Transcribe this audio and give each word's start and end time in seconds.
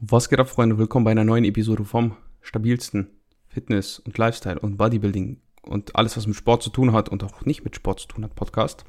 Was 0.00 0.28
geht 0.28 0.40
ab, 0.40 0.48
Freunde? 0.48 0.76
Willkommen 0.76 1.04
bei 1.04 1.12
einer 1.12 1.24
neuen 1.24 1.44
Episode 1.44 1.84
vom 1.84 2.16
stabilsten 2.42 3.10
Fitness 3.46 4.00
und 4.00 4.18
Lifestyle 4.18 4.58
und 4.58 4.76
Bodybuilding 4.76 5.40
und 5.62 5.94
alles, 5.94 6.16
was 6.16 6.26
mit 6.26 6.36
Sport 6.36 6.64
zu 6.64 6.70
tun 6.70 6.92
hat 6.92 7.08
und 7.08 7.22
auch 7.22 7.44
nicht 7.44 7.64
mit 7.64 7.76
Sport 7.76 8.00
zu 8.00 8.08
tun 8.08 8.24
hat, 8.24 8.34
Podcast. 8.34 8.84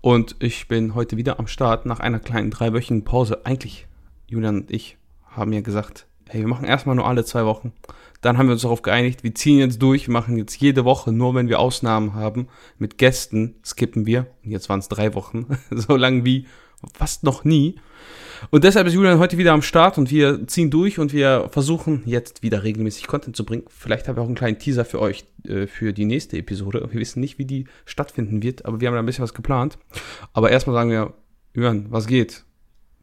Und 0.00 0.34
ich 0.40 0.66
bin 0.66 0.96
heute 0.96 1.16
wieder 1.16 1.38
am 1.38 1.46
Start 1.46 1.86
nach 1.86 2.00
einer 2.00 2.18
kleinen 2.18 2.50
dreiwöchigen 2.50 3.04
Pause. 3.04 3.46
Eigentlich, 3.46 3.86
Julian 4.26 4.62
und 4.62 4.70
ich 4.72 4.98
haben 5.24 5.52
ja 5.52 5.60
gesagt, 5.60 6.06
hey, 6.28 6.40
wir 6.40 6.48
machen 6.48 6.64
erstmal 6.64 6.96
nur 6.96 7.06
alle 7.06 7.24
zwei 7.24 7.44
Wochen. 7.44 7.72
Dann 8.20 8.38
haben 8.38 8.46
wir 8.46 8.52
uns 8.52 8.62
darauf 8.62 8.82
geeinigt, 8.82 9.24
wir 9.24 9.34
ziehen 9.34 9.58
jetzt 9.58 9.82
durch, 9.82 10.06
wir 10.06 10.12
machen 10.12 10.36
jetzt 10.36 10.56
jede 10.60 10.84
Woche, 10.84 11.10
nur 11.10 11.34
wenn 11.34 11.48
wir 11.48 11.58
Ausnahmen 11.58 12.14
haben, 12.14 12.48
mit 12.78 12.96
Gästen 12.96 13.56
skippen 13.64 14.06
wir. 14.06 14.26
Und 14.44 14.50
jetzt 14.50 14.68
waren 14.68 14.78
es 14.78 14.88
drei 14.88 15.14
Wochen, 15.14 15.46
so 15.70 15.96
lang 15.96 16.24
wie 16.24 16.46
fast 16.94 17.24
noch 17.24 17.44
nie. 17.44 17.76
Und 18.50 18.64
deshalb 18.64 18.86
ist 18.86 18.94
Julian 18.94 19.18
heute 19.18 19.38
wieder 19.38 19.52
am 19.52 19.62
Start 19.62 19.98
und 19.98 20.10
wir 20.10 20.46
ziehen 20.48 20.70
durch 20.70 20.98
und 20.98 21.12
wir 21.12 21.48
versuchen 21.50 22.02
jetzt 22.06 22.42
wieder 22.42 22.64
regelmäßig 22.64 23.06
Content 23.06 23.36
zu 23.36 23.44
bringen. 23.44 23.64
Vielleicht 23.68 24.08
haben 24.08 24.16
wir 24.16 24.22
auch 24.22 24.26
einen 24.26 24.34
kleinen 24.34 24.58
Teaser 24.58 24.84
für 24.84 25.00
euch 25.00 25.24
äh, 25.46 25.66
für 25.66 25.92
die 25.92 26.04
nächste 26.04 26.36
Episode. 26.38 26.88
Wir 26.90 27.00
wissen 27.00 27.20
nicht, 27.20 27.38
wie 27.38 27.44
die 27.44 27.66
stattfinden 27.84 28.42
wird, 28.42 28.64
aber 28.64 28.80
wir 28.80 28.88
haben 28.88 28.94
da 28.94 29.00
ein 29.00 29.06
bisschen 29.06 29.22
was 29.22 29.34
geplant. 29.34 29.78
Aber 30.32 30.50
erstmal 30.50 30.74
sagen 30.74 30.90
wir, 30.90 31.14
Julian, 31.54 31.86
was 31.90 32.06
geht? 32.06 32.44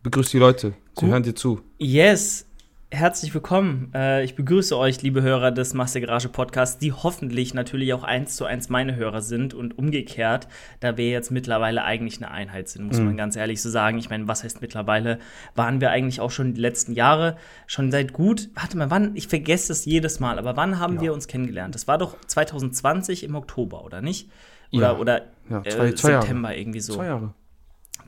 Begrüß 0.04 0.30
die 0.32 0.40
Leute. 0.40 0.74
Sie 0.96 1.06
Gut. 1.06 1.10
hören 1.12 1.24
dir 1.24 1.36
zu. 1.36 1.62
Yes, 1.78 2.46
herzlich 2.92 3.34
willkommen. 3.34 3.92
Äh, 3.94 4.24
ich 4.24 4.36
begrüße 4.36 4.76
euch, 4.78 5.02
liebe 5.02 5.22
Hörer 5.22 5.52
des 5.52 5.74
Master 5.74 6.02
Garage 6.02 6.28
Podcasts, 6.30 6.80
die 6.80 6.92
hoffentlich 6.92 7.54
natürlich 7.54 7.94
auch 7.94 8.04
eins 8.04 8.36
zu 8.36 8.46
eins 8.46 8.70
meine 8.70 8.96
Hörer 8.96 9.22
sind 9.22 9.54
und 9.54 9.78
umgekehrt, 9.78 10.48
da 10.80 10.98
wir 10.98 11.10
jetzt 11.10 11.30
mittlerweile 11.30 11.84
eigentlich 11.84 12.18
eine 12.18 12.32
Einheit 12.32 12.68
sind, 12.68 12.86
muss 12.88 12.98
Mhm. 13.00 13.06
man 13.06 13.18
ganz 13.18 13.36
ehrlich 13.36 13.62
so 13.62 13.70
sagen. 13.70 14.00
Ich 14.00 14.10
meine, 14.10 14.28
was 14.28 14.44
heißt 14.44 14.62
mittlerweile? 14.62 15.20
Waren 15.56 15.82
wir 15.82 15.92
eigentlich 15.92 16.20
auch 16.20 16.32
schon 16.32 16.54
die 16.56 16.62
letzten 16.62 16.94
Jahre, 16.94 17.38
schon 17.68 17.92
seit 17.92 18.12
gut, 18.14 18.50
warte 18.56 18.76
mal, 18.78 18.90
wann, 18.90 19.16
ich 19.16 19.28
vergesse 19.28 19.72
es 19.72 19.86
jedes 19.86 20.20
Mal, 20.20 20.40
aber 20.40 20.56
wann 20.58 20.80
haben 20.80 21.00
wir 21.00 21.14
uns 21.14 21.28
kennengelernt? 21.28 21.76
Das 21.76 21.88
war 21.88 21.98
doch 22.00 22.18
2020 22.26 23.24
im 23.24 23.36
Oktober, 23.36 23.84
oder 23.86 24.02
nicht? 24.02 24.30
Oder, 24.72 24.92
Ja. 24.94 24.98
oder 24.98 25.22
Ja, 25.50 25.60
äh, 25.62 25.70
zwei- 25.70 25.92
zwei 25.94 26.10
Jahre. 26.12 26.22
September 26.24 26.56
irgendwie 26.58 26.80
so. 26.80 26.94
Zwei 26.96 27.06
Jahre. 27.06 27.34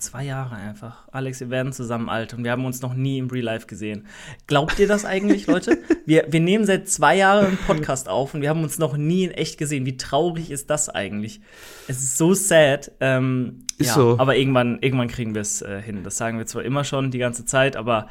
Zwei 0.01 0.23
Jahre 0.23 0.55
einfach. 0.55 1.07
Alex, 1.11 1.41
wir 1.41 1.51
werden 1.51 1.73
zusammen 1.73 2.09
alt 2.09 2.33
und 2.33 2.43
wir 2.43 2.49
haben 2.49 2.65
uns 2.65 2.81
noch 2.81 2.95
nie 2.95 3.19
im 3.19 3.29
Real 3.29 3.45
Life 3.45 3.67
gesehen. 3.67 4.07
Glaubt 4.47 4.79
ihr 4.79 4.87
das 4.87 5.05
eigentlich, 5.05 5.45
Leute? 5.45 5.77
Wir, 6.07 6.25
wir 6.29 6.39
nehmen 6.39 6.65
seit 6.65 6.89
zwei 6.89 7.15
Jahren 7.15 7.45
einen 7.45 7.57
Podcast 7.57 8.09
auf 8.09 8.33
und 8.33 8.41
wir 8.41 8.49
haben 8.49 8.63
uns 8.63 8.79
noch 8.79 8.97
nie 8.97 9.25
in 9.25 9.31
echt 9.31 9.57
gesehen. 9.57 9.85
Wie 9.85 9.95
traurig 9.95 10.49
ist 10.51 10.69
das 10.69 10.89
eigentlich? 10.89 11.39
Es 11.87 12.01
ist 12.01 12.17
so 12.17 12.33
sad. 12.33 12.91
Ähm, 12.99 13.67
Ist 13.77 13.89
ja, 13.89 13.93
so. 13.93 14.15
Aber 14.17 14.35
irgendwann, 14.35 14.79
irgendwann 14.81 15.07
kriegen 15.07 15.35
wir 15.35 15.41
es 15.41 15.61
äh, 15.61 15.81
hin. 15.81 16.03
Das 16.03 16.17
sagen 16.17 16.39
wir 16.39 16.47
zwar 16.47 16.63
immer 16.63 16.83
schon 16.83 17.11
die 17.11 17.19
ganze 17.19 17.45
Zeit, 17.45 17.77
aber 17.77 18.07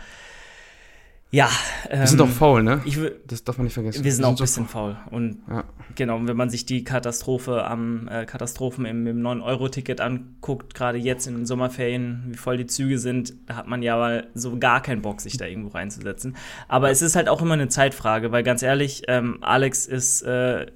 ja. 1.30 1.48
Ähm, 1.88 2.00
Wir 2.00 2.06
sind 2.06 2.18
doch 2.18 2.28
faul, 2.28 2.62
ne? 2.62 2.80
Ich, 2.84 2.98
Das 3.26 3.44
darf 3.44 3.58
man 3.58 3.64
nicht 3.64 3.74
vergessen. 3.74 4.02
wir 4.04 4.12
sind 4.12 4.24
auch 4.24 4.30
ein 4.30 4.36
bisschen 4.36 4.66
faul. 4.66 4.96
Und 5.10 5.38
Ja. 5.48 5.64
Genau, 5.96 6.20
wenn 6.24 6.36
man 6.36 6.50
sich 6.50 6.66
die 6.66 6.84
Katastrophe 6.84 7.64
am 7.64 8.08
äh, 8.08 8.24
Katastrophen 8.24 8.84
im, 8.84 9.06
im 9.06 9.20
9-Euro-Ticket 9.22 10.00
anguckt, 10.00 10.74
gerade 10.74 10.98
jetzt 10.98 11.26
in 11.26 11.34
den 11.34 11.46
Sommerferien, 11.46 12.24
wie 12.28 12.36
voll 12.36 12.56
die 12.56 12.66
Züge 12.66 12.98
sind, 12.98 13.34
da 13.46 13.56
hat 13.56 13.66
man 13.66 13.82
ja 13.82 13.96
mal 13.96 14.28
so 14.34 14.56
gar 14.58 14.82
keinen 14.82 15.02
Bock, 15.02 15.20
sich 15.20 15.36
da 15.36 15.46
irgendwo 15.46 15.70
reinzusetzen. 15.70 16.36
Aber 16.68 16.90
es 16.90 17.02
ist 17.02 17.16
halt 17.16 17.28
auch 17.28 17.42
immer 17.42 17.54
eine 17.54 17.68
Zeitfrage, 17.68 18.30
weil 18.32 18.42
ganz 18.42 18.62
ehrlich, 18.62 19.02
ähm, 19.08 19.38
Alex 19.40 19.86
ist 19.86 20.22
äh, 20.22 20.66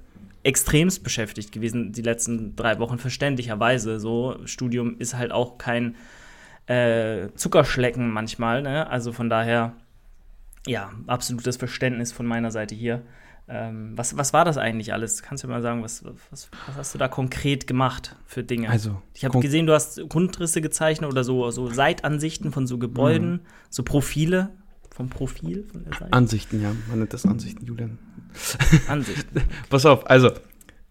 extremst 0.43 1.03
beschäftigt 1.03 1.51
gewesen 1.51 1.91
die 1.91 2.01
letzten 2.01 2.55
drei 2.55 2.77
Wochen, 2.79 2.97
verständlicherweise. 2.99 3.99
So, 3.99 4.37
Studium 4.45 4.97
ist 4.99 5.15
halt 5.15 5.31
auch 5.31 5.57
kein 5.57 5.95
äh, 6.67 7.29
Zuckerschlecken 7.35 8.11
manchmal, 8.11 8.61
ne? 8.61 8.87
Also 8.89 9.11
von 9.11 9.29
daher, 9.29 9.73
ja, 10.67 10.91
absolutes 11.07 11.57
Verständnis 11.57 12.11
von 12.11 12.25
meiner 12.25 12.51
Seite 12.51 12.75
hier. 12.75 13.03
Ähm, 13.47 13.91
was, 13.95 14.17
was 14.17 14.33
war 14.33 14.43
das 14.43 14.57
eigentlich 14.57 14.91
alles? 14.91 15.21
Kannst 15.21 15.43
du 15.43 15.47
mal 15.47 15.61
sagen, 15.61 15.83
was, 15.83 16.03
was, 16.31 16.49
was 16.65 16.75
hast 16.75 16.93
du 16.95 16.97
da 16.97 17.07
konkret 17.07 17.67
gemacht 17.67 18.15
für 18.25 18.43
Dinge? 18.43 18.69
Also, 18.69 19.01
ich 19.13 19.23
habe 19.23 19.39
gesehen, 19.39 19.67
du 19.67 19.73
hast 19.73 20.01
Grundrisse 20.09 20.61
gezeichnet 20.61 21.11
oder 21.11 21.23
so, 21.23 21.51
so 21.51 21.67
Seitansichten 21.67 22.51
von 22.51 22.65
so 22.65 22.79
Gebäuden, 22.79 23.33
Mhm. 23.33 23.39
so 23.69 23.83
Profile 23.83 24.49
vom 24.89 25.09
Profil 25.09 25.67
von 25.71 25.83
der 25.83 25.93
Seite. 25.93 26.13
Ansichten, 26.13 26.61
ja. 26.61 26.71
Man 26.89 26.99
nennt 26.99 27.13
das 27.13 27.25
Ansichten, 27.25 27.65
Julian. 27.65 27.99
Ansichten. 28.87 29.41
Pass 29.69 29.85
auf, 29.85 30.09
also, 30.09 30.31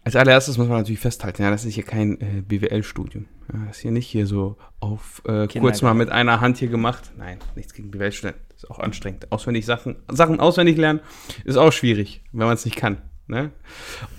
als 0.05 0.15
allererstes 0.15 0.57
muss 0.57 0.67
man 0.69 0.77
natürlich 0.77 0.99
festhalten, 1.01 1.41
ja, 1.41 1.49
das 1.51 1.65
ist 1.65 1.73
hier 1.73 1.83
kein 1.83 2.21
äh, 2.21 2.41
BWL-Studium. 2.47 3.25
Ja, 3.51 3.65
das 3.65 3.77
ist 3.77 3.81
hier 3.81 3.91
nicht 3.91 4.07
hier 4.07 4.27
so 4.27 4.55
auf 4.79 5.21
äh, 5.25 5.47
kurz 5.47 5.81
mal 5.81 5.93
mit 5.95 6.09
einer 6.09 6.39
Hand 6.39 6.57
hier 6.57 6.69
gemacht. 6.69 7.11
Nein, 7.17 7.39
nichts 7.55 7.73
gegen 7.73 7.91
BWL-Studenten. 7.91 8.44
Ist 8.65 8.71
auch 8.71 8.79
anstrengend. 8.79 9.31
Auswendig 9.31 9.65
Sachen, 9.65 9.97
Sachen 10.07 10.39
auswendig 10.39 10.77
lernen 10.77 11.01
ist 11.43 11.55
auch 11.55 11.71
schwierig, 11.71 12.23
wenn 12.31 12.47
man 12.47 12.55
es 12.55 12.65
nicht 12.65 12.77
kann. 12.77 12.97
Ne? 13.27 13.51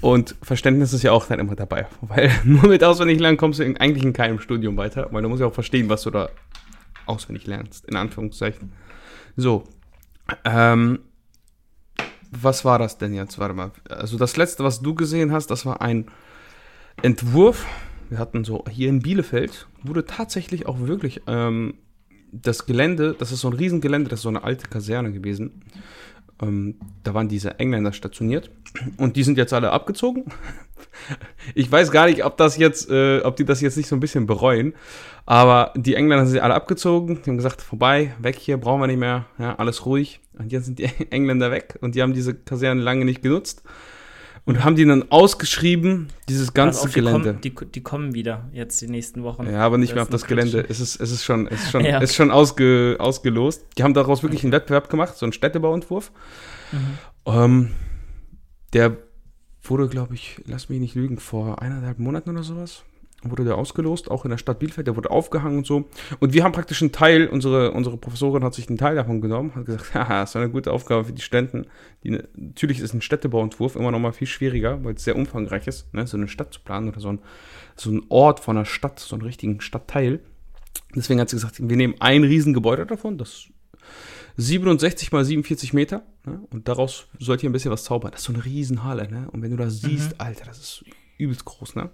Und 0.00 0.36
Verständnis 0.40 0.92
ist 0.92 1.02
ja 1.02 1.10
auch 1.10 1.26
dann 1.26 1.40
immer 1.40 1.56
dabei. 1.56 1.88
Weil 2.00 2.30
nur 2.44 2.68
mit 2.68 2.84
auswendig 2.84 3.18
lernen 3.18 3.38
kommst 3.38 3.58
du 3.58 3.64
in, 3.64 3.76
eigentlich 3.76 4.04
in 4.04 4.12
keinem 4.12 4.38
Studium 4.38 4.76
weiter, 4.76 5.08
weil 5.10 5.22
du 5.22 5.28
musst 5.28 5.40
ja 5.40 5.46
auch 5.46 5.54
verstehen, 5.54 5.88
was 5.88 6.02
du 6.02 6.10
da 6.10 6.28
auswendig 7.06 7.46
lernst, 7.46 7.86
in 7.86 7.96
Anführungszeichen. 7.96 8.72
So. 9.36 9.64
Ähm, 10.44 11.00
was 12.30 12.64
war 12.64 12.78
das 12.78 12.98
denn 12.98 13.14
jetzt? 13.14 13.38
Warte 13.38 13.54
mal. 13.54 13.70
Also 13.88 14.18
das 14.18 14.36
letzte, 14.36 14.62
was 14.62 14.80
du 14.80 14.94
gesehen 14.94 15.32
hast, 15.32 15.48
das 15.48 15.66
war 15.66 15.80
ein 15.80 16.06
Entwurf. 17.02 17.66
Wir 18.10 18.18
hatten 18.18 18.44
so 18.44 18.64
hier 18.70 18.88
in 18.88 19.00
Bielefeld 19.00 19.66
wurde 19.82 20.04
tatsächlich 20.04 20.66
auch 20.66 20.78
wirklich 20.80 21.22
ähm, 21.26 21.74
das 22.32 22.66
Gelände, 22.66 23.14
das 23.18 23.32
ist 23.32 23.40
so 23.40 23.48
ein 23.48 23.54
Riesengelände, 23.54 24.10
das 24.10 24.20
ist 24.20 24.24
so 24.24 24.28
eine 24.28 24.44
alte 24.44 24.68
Kaserne 24.68 25.12
gewesen. 25.12 25.62
Ähm, 26.42 26.76
da 27.02 27.14
waren 27.14 27.28
diese 27.28 27.58
Engländer 27.58 27.92
stationiert 27.92 28.50
und 28.98 29.16
die 29.16 29.22
sind 29.22 29.38
jetzt 29.38 29.52
alle 29.52 29.70
abgezogen. 29.72 30.24
Ich 31.54 31.70
weiß 31.70 31.90
gar 31.90 32.06
nicht, 32.06 32.24
ob 32.24 32.36
das 32.38 32.56
jetzt, 32.56 32.90
äh, 32.90 33.20
ob 33.20 33.36
die 33.36 33.44
das 33.44 33.60
jetzt 33.60 33.76
nicht 33.76 33.86
so 33.86 33.94
ein 33.94 34.00
bisschen 34.00 34.26
bereuen, 34.26 34.74
aber 35.26 35.72
die 35.76 35.94
Engländer 35.94 36.26
sind 36.26 36.40
alle 36.40 36.54
abgezogen, 36.54 37.20
die 37.22 37.30
haben 37.30 37.36
gesagt, 37.36 37.60
vorbei, 37.60 38.14
weg 38.18 38.36
hier, 38.36 38.56
brauchen 38.56 38.80
wir 38.80 38.86
nicht 38.86 38.98
mehr, 38.98 39.26
ja, 39.38 39.54
alles 39.56 39.84
ruhig. 39.86 40.20
Und 40.38 40.52
jetzt 40.52 40.64
sind 40.64 40.78
die 40.78 40.84
Engländer 41.10 41.50
weg 41.50 41.78
und 41.80 41.94
die 41.94 42.02
haben 42.02 42.14
diese 42.14 42.34
Kaserne 42.34 42.80
lange 42.80 43.04
nicht 43.04 43.22
genutzt 43.22 43.62
und 44.46 44.64
haben 44.64 44.76
die 44.76 44.84
dann 44.84 45.10
ausgeschrieben, 45.10 46.08
dieses 46.28 46.54
ganze 46.54 46.82
auf, 46.82 46.88
die 46.88 46.94
Gelände. 46.94 47.30
Kommen, 47.30 47.40
die, 47.42 47.54
die 47.72 47.82
kommen 47.82 48.14
wieder 48.14 48.48
jetzt 48.52 48.80
die 48.80 48.86
nächsten 48.86 49.24
Wochen. 49.24 49.44
Ja, 49.50 49.58
aber 49.58 49.76
nicht 49.76 49.92
mehr 49.94 50.02
auf 50.02 50.08
das 50.08 50.24
Gelände. 50.24 50.64
Es 50.68 50.80
ist, 50.80 51.00
es 51.00 51.10
ist 51.10 51.24
schon, 51.24 51.48
es 51.48 51.64
ist 51.64 51.70
schon, 51.72 51.84
Ja. 51.84 51.98
es 52.00 52.10
ist 52.10 52.16
schon 52.16 52.30
ausge, 52.30 52.96
ausgelost. 52.98 53.66
Die 53.76 53.82
haben 53.82 53.92
daraus 53.92 54.22
wirklich 54.22 54.44
einen 54.44 54.52
Wettbewerb 54.52 54.88
gemacht, 54.88 55.16
so 55.16 55.26
einen 55.26 55.32
Städtebauentwurf. 55.32 56.12
Mhm. 56.72 56.78
Ähm, 57.26 57.70
der 58.72 58.96
wurde, 59.62 59.88
glaube 59.88 60.14
ich, 60.14 60.40
lass 60.46 60.68
mich 60.68 60.78
nicht 60.78 60.94
lügen, 60.94 61.18
vor 61.18 61.60
eineinhalb 61.60 61.98
Monaten 61.98 62.30
oder 62.30 62.44
sowas. 62.44 62.84
Wurde 63.22 63.44
der 63.44 63.56
ausgelost, 63.56 64.10
auch 64.10 64.24
in 64.24 64.30
der 64.30 64.38
Stadt 64.38 64.58
Bielefeld, 64.58 64.86
der 64.86 64.96
wurde 64.96 65.10
aufgehangen 65.10 65.58
und 65.58 65.66
so. 65.66 65.88
Und 66.20 66.32
wir 66.32 66.44
haben 66.44 66.52
praktisch 66.52 66.82
einen 66.82 66.92
Teil, 66.92 67.28
unsere, 67.28 67.72
unsere 67.72 67.96
Professorin 67.96 68.44
hat 68.44 68.54
sich 68.54 68.68
einen 68.68 68.78
Teil 68.78 68.94
davon 68.94 69.20
genommen, 69.20 69.54
hat 69.54 69.66
gesagt, 69.66 69.94
haha, 69.94 70.20
das 70.20 70.30
ist 70.30 70.36
eine 70.36 70.50
gute 70.50 70.72
Aufgabe 70.72 71.04
für 71.04 71.12
die 71.12 71.22
Studenten. 71.22 71.66
Die, 72.04 72.18
natürlich 72.34 72.80
ist 72.80 72.94
ein 72.94 73.00
Städtebauentwurf 73.00 73.74
immer 73.76 73.90
noch 73.90 73.98
mal 73.98 74.12
viel 74.12 74.26
schwieriger, 74.26 74.84
weil 74.84 74.94
es 74.94 75.04
sehr 75.04 75.16
umfangreich 75.16 75.66
ist, 75.66 75.92
ne? 75.94 76.06
so 76.06 76.16
eine 76.16 76.28
Stadt 76.28 76.52
zu 76.52 76.60
planen 76.60 76.88
oder 76.88 77.00
so 77.00 77.08
ein, 77.08 77.20
so 77.74 77.90
ein 77.90 78.02
Ort 78.10 78.40
von 78.40 78.56
einer 78.56 78.66
Stadt, 78.66 79.00
so 79.00 79.16
einen 79.16 79.22
richtigen 79.22 79.60
Stadtteil. 79.60 80.20
Deswegen 80.94 81.20
hat 81.20 81.30
sie 81.30 81.36
gesagt, 81.36 81.56
wir 81.58 81.76
nehmen 81.76 81.94
ein 82.00 82.22
Riesengebäude 82.22 82.86
davon, 82.86 83.18
das 83.18 83.48
67 84.36 85.12
mal 85.12 85.24
47 85.24 85.72
Meter. 85.72 86.02
Ne? 86.24 86.40
Und 86.50 86.68
daraus 86.68 87.06
sollt 87.18 87.42
ihr 87.42 87.50
ein 87.50 87.52
bisschen 87.52 87.70
was 87.70 87.84
zaubern. 87.84 88.12
Das 88.12 88.20
ist 88.20 88.26
so 88.26 88.32
eine 88.32 88.44
Riesenhalle. 88.44 89.10
Ne? 89.10 89.28
Und 89.30 89.42
wenn 89.42 89.50
du 89.50 89.56
das 89.56 89.80
siehst, 89.80 90.20
Alter, 90.20 90.44
das 90.44 90.58
ist 90.58 90.84
übelst 91.18 91.44
groß. 91.44 91.76
Ne? 91.76 91.90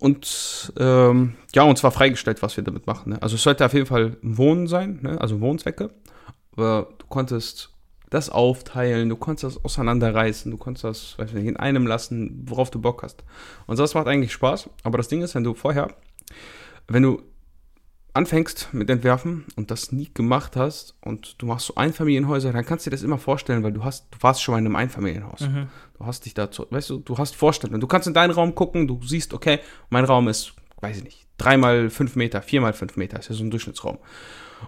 Und 0.00 0.72
ähm, 0.78 1.34
ja, 1.54 1.62
uns 1.62 1.84
war 1.84 1.90
freigestellt, 1.90 2.42
was 2.42 2.56
wir 2.56 2.64
damit 2.64 2.86
machen. 2.86 3.10
Ne? 3.10 3.22
Also 3.22 3.36
es 3.36 3.42
sollte 3.42 3.66
auf 3.66 3.74
jeden 3.74 3.86
Fall 3.86 4.16
Wohnen 4.22 4.66
sein, 4.66 4.98
ne? 5.02 5.20
also 5.20 5.40
Wohnzwecke. 5.40 5.90
Aber 6.52 6.88
du 6.98 7.06
konntest 7.06 7.70
das 8.08 8.30
aufteilen, 8.30 9.08
du 9.08 9.16
konntest 9.16 9.56
das 9.56 9.64
auseinanderreißen, 9.64 10.50
du 10.50 10.56
konntest 10.56 10.84
das, 10.84 11.18
weiß 11.18 11.32
nicht, 11.34 11.46
in 11.46 11.58
einem 11.58 11.86
lassen, 11.86 12.44
worauf 12.46 12.70
du 12.70 12.80
Bock 12.80 13.02
hast. 13.02 13.22
Und 13.66 13.78
das 13.78 13.94
macht 13.94 14.08
eigentlich 14.08 14.32
Spaß. 14.32 14.70
Aber 14.82 14.96
das 14.96 15.08
Ding 15.08 15.22
ist, 15.22 15.34
wenn 15.34 15.44
du 15.44 15.54
vorher, 15.54 15.94
wenn 16.88 17.02
du 17.02 17.22
anfängst 18.14 18.68
mit 18.72 18.90
Entwerfen 18.90 19.44
und 19.56 19.70
das 19.70 19.92
nie 19.92 20.10
gemacht 20.12 20.56
hast 20.56 20.96
und 21.00 21.40
du 21.40 21.46
machst 21.46 21.66
so 21.66 21.74
Einfamilienhäuser, 21.76 22.52
dann 22.52 22.64
kannst 22.64 22.86
du 22.86 22.90
dir 22.90 22.96
das 22.96 23.04
immer 23.04 23.18
vorstellen, 23.18 23.62
weil 23.62 23.72
du 23.72 23.84
hast, 23.84 24.08
du 24.10 24.18
warst 24.20 24.42
schon 24.42 24.52
mal 24.52 24.58
in 24.58 24.66
einem 24.66 24.76
Einfamilienhaus. 24.76 25.40
Mhm. 25.40 25.68
Du 25.98 26.06
hast 26.06 26.24
dich 26.24 26.34
dazu, 26.34 26.66
weißt 26.68 26.90
du, 26.90 26.98
du 26.98 27.18
hast 27.18 27.36
Vorstellungen. 27.36 27.80
Du 27.80 27.86
kannst 27.86 28.08
in 28.08 28.14
deinen 28.14 28.32
Raum 28.32 28.54
gucken, 28.54 28.88
du 28.88 29.00
siehst, 29.02 29.32
okay, 29.34 29.60
mein 29.90 30.04
Raum 30.04 30.28
ist, 30.28 30.54
weiß 30.80 30.98
ich 30.98 31.04
nicht, 31.04 31.26
dreimal 31.38 31.90
fünf 31.90 32.16
Meter, 32.16 32.42
viermal 32.42 32.72
fünf 32.72 32.96
Meter, 32.96 33.18
ist 33.18 33.28
ja 33.28 33.34
so 33.34 33.44
ein 33.44 33.50
Durchschnittsraum. 33.50 33.98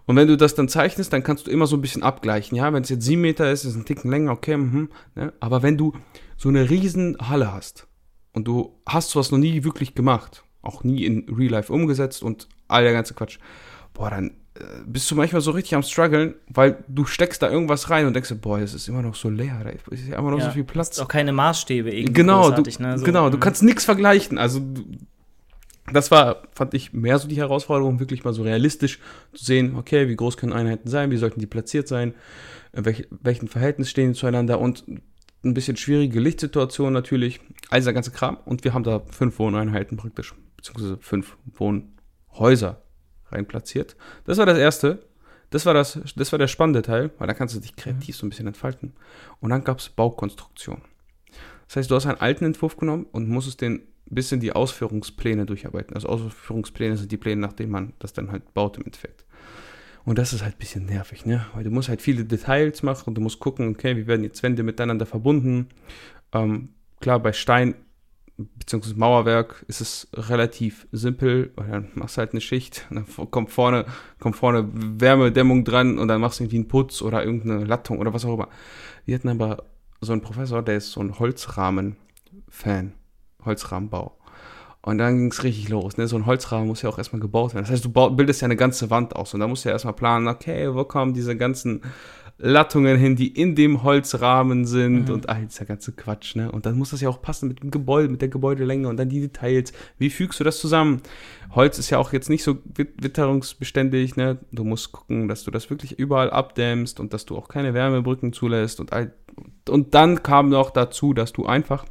Und 0.06 0.16
wenn 0.16 0.28
du 0.28 0.36
das 0.36 0.54
dann 0.54 0.68
zeichnest, 0.68 1.12
dann 1.12 1.22
kannst 1.22 1.46
du 1.46 1.50
immer 1.50 1.66
so 1.66 1.76
ein 1.76 1.82
bisschen 1.82 2.02
abgleichen. 2.02 2.56
Ja, 2.56 2.72
wenn 2.72 2.82
es 2.82 2.88
jetzt 2.88 3.04
sieben 3.04 3.22
Meter 3.22 3.50
ist, 3.50 3.64
ist 3.64 3.72
es 3.72 3.76
ein 3.76 3.84
Ticken 3.84 4.10
länger, 4.10 4.32
okay, 4.32 4.56
mhm, 4.56 4.88
ne? 5.14 5.32
aber 5.40 5.62
wenn 5.62 5.76
du 5.76 5.92
so 6.36 6.48
eine 6.48 6.70
riesen 6.70 7.16
Halle 7.20 7.52
hast 7.52 7.86
und 8.32 8.48
du 8.48 8.80
hast 8.86 9.10
sowas 9.10 9.30
noch 9.30 9.38
nie 9.38 9.64
wirklich 9.64 9.94
gemacht, 9.94 10.44
auch 10.62 10.84
nie 10.84 11.04
in 11.04 11.26
Real 11.28 11.50
Life 11.50 11.72
umgesetzt 11.72 12.22
und 12.22 12.48
all 12.68 12.82
der 12.82 12.92
ganze 12.92 13.14
Quatsch, 13.14 13.38
boah, 13.92 14.10
dann 14.10 14.32
bist 14.86 15.10
du 15.10 15.14
manchmal 15.14 15.40
so 15.40 15.50
richtig 15.52 15.74
am 15.74 15.82
struggeln, 15.82 16.34
weil 16.48 16.84
du 16.88 17.06
steckst 17.06 17.42
da 17.42 17.50
irgendwas 17.50 17.88
rein 17.90 18.06
und 18.06 18.14
denkst, 18.14 18.34
boah, 18.40 18.58
es 18.58 18.74
ist 18.74 18.88
immer 18.88 19.02
noch 19.02 19.14
so 19.14 19.30
leer, 19.30 19.60
da 19.64 19.70
ist 19.70 20.06
ja 20.06 20.18
immer 20.18 20.30
noch 20.30 20.38
Ja. 20.38 20.46
so 20.46 20.50
viel 20.50 20.64
Platz. 20.64 20.90
Ist 20.90 21.00
auch 21.00 21.08
keine 21.08 21.32
Maßstäbe 21.32 21.90
irgendwie. 21.90 22.12
Genau, 22.12 22.50
du, 22.50 22.62
ne? 22.62 22.98
So, 22.98 23.04
genau, 23.04 23.30
du 23.30 23.38
mm. 23.38 23.40
kannst 23.40 23.62
nichts 23.62 23.84
vergleichen. 23.84 24.38
Also 24.38 24.60
das 25.90 26.10
war, 26.10 26.42
fand 26.52 26.74
ich, 26.74 26.92
mehr 26.92 27.18
so 27.18 27.28
die 27.28 27.36
Herausforderung, 27.36 27.98
wirklich 27.98 28.24
mal 28.24 28.34
so 28.34 28.42
realistisch 28.42 28.98
zu 29.32 29.44
sehen, 29.44 29.74
okay, 29.76 30.08
wie 30.08 30.16
groß 30.16 30.36
können 30.36 30.52
Einheiten 30.52 30.88
sein, 30.88 31.10
wie 31.10 31.16
sollten 31.16 31.40
die 31.40 31.46
platziert 31.46 31.88
sein, 31.88 32.14
in 32.72 32.84
welch, 32.84 33.08
welchen 33.10 33.48
Verhältnis 33.48 33.90
stehen 33.90 34.12
die 34.12 34.18
zueinander 34.18 34.60
und 34.60 34.84
ein 35.44 35.54
bisschen 35.54 35.76
schwierige 35.76 36.20
Lichtsituation 36.20 36.92
natürlich, 36.92 37.40
all 37.70 37.80
dieser 37.80 37.92
ganze 37.92 38.12
Kram. 38.12 38.36
Und 38.44 38.64
wir 38.64 38.74
haben 38.74 38.84
da 38.84 39.00
fünf 39.10 39.38
Wohneinheiten 39.38 39.96
praktisch, 39.96 40.34
beziehungsweise 40.62 40.98
fünf 41.00 41.36
Wohnhäuser 41.54 42.82
rein 43.30 43.46
platziert. 43.46 43.96
Das 44.24 44.38
war 44.38 44.46
das 44.46 44.58
erste. 44.58 45.04
Das 45.50 45.66
war, 45.66 45.74
das, 45.74 46.00
das 46.16 46.32
war 46.32 46.38
der 46.38 46.48
spannende 46.48 46.80
Teil, 46.80 47.10
weil 47.18 47.26
da 47.26 47.34
kannst 47.34 47.54
du 47.54 47.60
dich 47.60 47.76
kreativ 47.76 48.16
so 48.16 48.24
ein 48.24 48.30
bisschen 48.30 48.46
entfalten. 48.46 48.94
Und 49.40 49.50
dann 49.50 49.64
gab 49.64 49.80
es 49.80 49.90
Baukonstruktion. 49.90 50.80
Das 51.66 51.76
heißt, 51.76 51.90
du 51.90 51.94
hast 51.94 52.06
einen 52.06 52.20
alten 52.20 52.46
Entwurf 52.46 52.76
genommen 52.76 53.06
und 53.12 53.28
musstest 53.28 53.60
den 53.60 53.82
bis 54.06 54.32
in 54.32 54.40
die 54.40 54.52
Ausführungspläne 54.52 55.44
durcharbeiten. 55.44 55.94
Also 55.94 56.08
Ausführungspläne 56.08 56.96
sind 56.96 57.12
die 57.12 57.16
Pläne, 57.16 57.40
nach 57.40 57.52
denen 57.52 57.70
man 57.70 57.92
das 57.98 58.12
dann 58.12 58.30
halt 58.30 58.54
baut 58.54 58.78
im 58.78 58.84
Endeffekt. 58.84 59.24
Und 60.04 60.18
das 60.18 60.32
ist 60.32 60.42
halt 60.42 60.56
ein 60.56 60.58
bisschen 60.58 60.86
nervig, 60.86 61.26
ne? 61.26 61.46
Weil 61.54 61.64
du 61.64 61.70
musst 61.70 61.88
halt 61.88 62.02
viele 62.02 62.24
Details 62.24 62.82
machen 62.82 63.04
und 63.08 63.14
du 63.14 63.20
musst 63.20 63.38
gucken, 63.38 63.68
okay, 63.68 63.96
wie 63.96 64.06
werden 64.06 64.24
jetzt 64.24 64.42
Wände 64.42 64.62
miteinander 64.62 65.06
verbunden. 65.06 65.68
Ähm, 66.32 66.70
klar, 67.00 67.20
bei 67.20 67.32
Stein 67.32 67.74
bzw. 68.56 68.94
Mauerwerk 68.94 69.64
ist 69.68 69.80
es 69.80 70.08
relativ 70.14 70.86
simpel, 70.92 71.52
weil 71.56 71.68
dann 71.68 71.88
machst 71.94 72.16
du 72.16 72.20
halt 72.20 72.32
eine 72.32 72.40
Schicht, 72.40 72.86
dann 72.90 73.06
kommt 73.30 73.50
vorne, 73.50 73.86
kommt 74.20 74.36
vorne 74.36 74.68
Wärmedämmung 74.72 75.64
dran 75.64 75.98
und 75.98 76.08
dann 76.08 76.20
machst 76.20 76.38
du 76.38 76.44
irgendwie 76.44 76.56
einen 76.56 76.68
Putz 76.68 77.02
oder 77.02 77.24
irgendeine 77.24 77.64
Lattung 77.64 77.98
oder 77.98 78.12
was 78.12 78.24
auch 78.24 78.34
immer. 78.34 78.48
Wir 79.04 79.14
hatten 79.14 79.28
aber 79.28 79.64
so 80.00 80.12
einen 80.12 80.22
Professor, 80.22 80.62
der 80.62 80.76
ist 80.76 80.92
so 80.92 81.00
ein 81.00 81.18
Holzrahmen-Fan, 81.18 82.92
Holzrahmenbau. 83.44 84.18
Und 84.84 84.98
dann 84.98 85.16
ging 85.16 85.30
es 85.30 85.44
richtig 85.44 85.68
los. 85.68 85.96
Ne? 85.96 86.08
So 86.08 86.16
ein 86.16 86.26
Holzrahmen 86.26 86.66
muss 86.66 86.82
ja 86.82 86.88
auch 86.88 86.98
erstmal 86.98 87.20
gebaut 87.20 87.54
werden. 87.54 87.64
Das 87.64 87.70
heißt, 87.70 87.84
du 87.84 88.16
bildest 88.16 88.40
ja 88.40 88.46
eine 88.46 88.56
ganze 88.56 88.90
Wand 88.90 89.14
aus. 89.14 89.32
Und 89.32 89.38
da 89.38 89.46
musst 89.46 89.64
du 89.64 89.68
ja 89.68 89.74
erstmal 89.74 89.94
planen, 89.94 90.26
okay, 90.26 90.74
wo 90.74 90.82
kommen 90.82 91.14
diese 91.14 91.36
ganzen 91.36 91.82
Lattungen 92.44 92.98
hin, 92.98 93.14
die 93.14 93.28
in 93.28 93.54
dem 93.54 93.84
Holzrahmen 93.84 94.64
sind 94.66 95.08
Mhm. 95.08 95.14
und 95.14 95.28
all 95.28 95.46
dieser 95.46 95.64
ganze 95.64 95.92
Quatsch. 95.92 96.34
Ne? 96.34 96.50
Und 96.50 96.66
dann 96.66 96.76
muss 96.76 96.90
das 96.90 97.00
ja 97.00 97.08
auch 97.08 97.22
passen 97.22 97.46
mit 97.48 97.62
dem 97.62 97.70
Gebäude, 97.70 98.08
mit 98.08 98.20
der 98.20 98.28
Gebäudelänge 98.30 98.88
und 98.88 98.96
dann 98.96 99.08
die 99.08 99.20
Details. 99.20 99.72
Wie 99.96 100.10
fügst 100.10 100.40
du 100.40 100.44
das 100.44 100.58
zusammen? 100.58 101.02
Holz 101.54 101.78
ist 101.78 101.90
ja 101.90 101.98
auch 101.98 102.12
jetzt 102.12 102.28
nicht 102.30 102.42
so 102.42 102.58
wit- 102.74 103.00
witterungsbeständig. 103.00 104.16
Ne? 104.16 104.38
Du 104.50 104.64
musst 104.64 104.90
gucken, 104.90 105.28
dass 105.28 105.44
du 105.44 105.52
das 105.52 105.70
wirklich 105.70 105.98
überall 106.00 106.30
abdämmst 106.30 106.98
und 106.98 107.12
dass 107.14 107.26
du 107.26 107.36
auch 107.36 107.46
keine 107.46 107.74
Wärmebrücken 107.74 108.32
zulässt. 108.32 108.80
Und, 108.80 108.92
all, 108.92 109.14
und 109.68 109.94
dann 109.94 110.24
kam 110.24 110.48
noch 110.48 110.70
dazu, 110.70 111.14
dass 111.14 111.32
du 111.32 111.46
einfach 111.46 111.84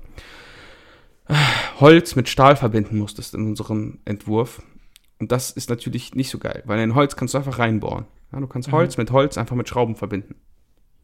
Holz 1.80 2.15
mit 2.15 2.27
Stahl 2.27 2.56
verbinden 2.57 2.97
musstest 2.97 3.33
in 3.36 3.45
unserem 3.47 4.00
Entwurf. 4.04 4.62
Und 5.19 5.31
das 5.31 5.51
ist 5.51 5.69
natürlich 5.69 6.13
nicht 6.15 6.30
so 6.30 6.39
geil, 6.39 6.62
weil 6.65 6.80
in 6.80 6.95
Holz 6.95 7.15
kannst 7.15 7.33
du 7.36 7.38
einfach 7.38 7.59
reinbohren. 7.59 8.06
Ja, 8.31 8.39
du 8.39 8.48
kannst 8.48 8.69
Mhm. 8.69 8.74
Holz 8.74 8.98
mit 8.98 9.12
Holz 9.12 9.38
einfach 9.38 9.56
mit 9.56 9.68
Schrauben 9.68 9.95
verbinden. 9.95 10.36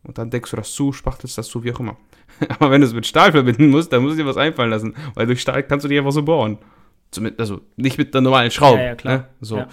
Und 0.03 0.17
dann 0.17 0.29
deckst 0.29 0.53
du 0.53 0.57
das 0.57 0.71
zu, 0.71 0.93
spachtelst 0.93 1.37
das 1.37 1.47
zu, 1.49 1.63
wie 1.63 1.73
auch 1.73 1.79
immer. 1.79 1.97
Aber 2.59 2.71
wenn 2.71 2.81
du 2.81 2.87
es 2.87 2.93
mit 2.93 3.05
Stahl 3.05 3.31
verbinden 3.31 3.69
musst, 3.69 3.91
dann 3.91 4.03
musst 4.03 4.13
du 4.17 4.23
dir 4.23 4.27
was 4.29 4.37
einfallen 4.37 4.69
lassen, 4.69 4.95
weil 5.15 5.25
durch 5.27 5.41
Stahl 5.41 5.63
kannst 5.63 5.83
du 5.83 5.89
dich 5.89 5.97
einfach 5.97 6.11
so 6.11 6.23
bohren. 6.23 6.59
Zumindest, 7.11 7.39
also 7.39 7.61
nicht 7.75 7.97
mit 7.97 8.13
der 8.13 8.21
normalen 8.21 8.51
Schraube. 8.51 8.79
Ja, 8.79 8.85
ja, 8.85 8.95
klar. 8.95 9.17
Ne? 9.17 9.27
So. 9.41 9.57
Ja. 9.57 9.67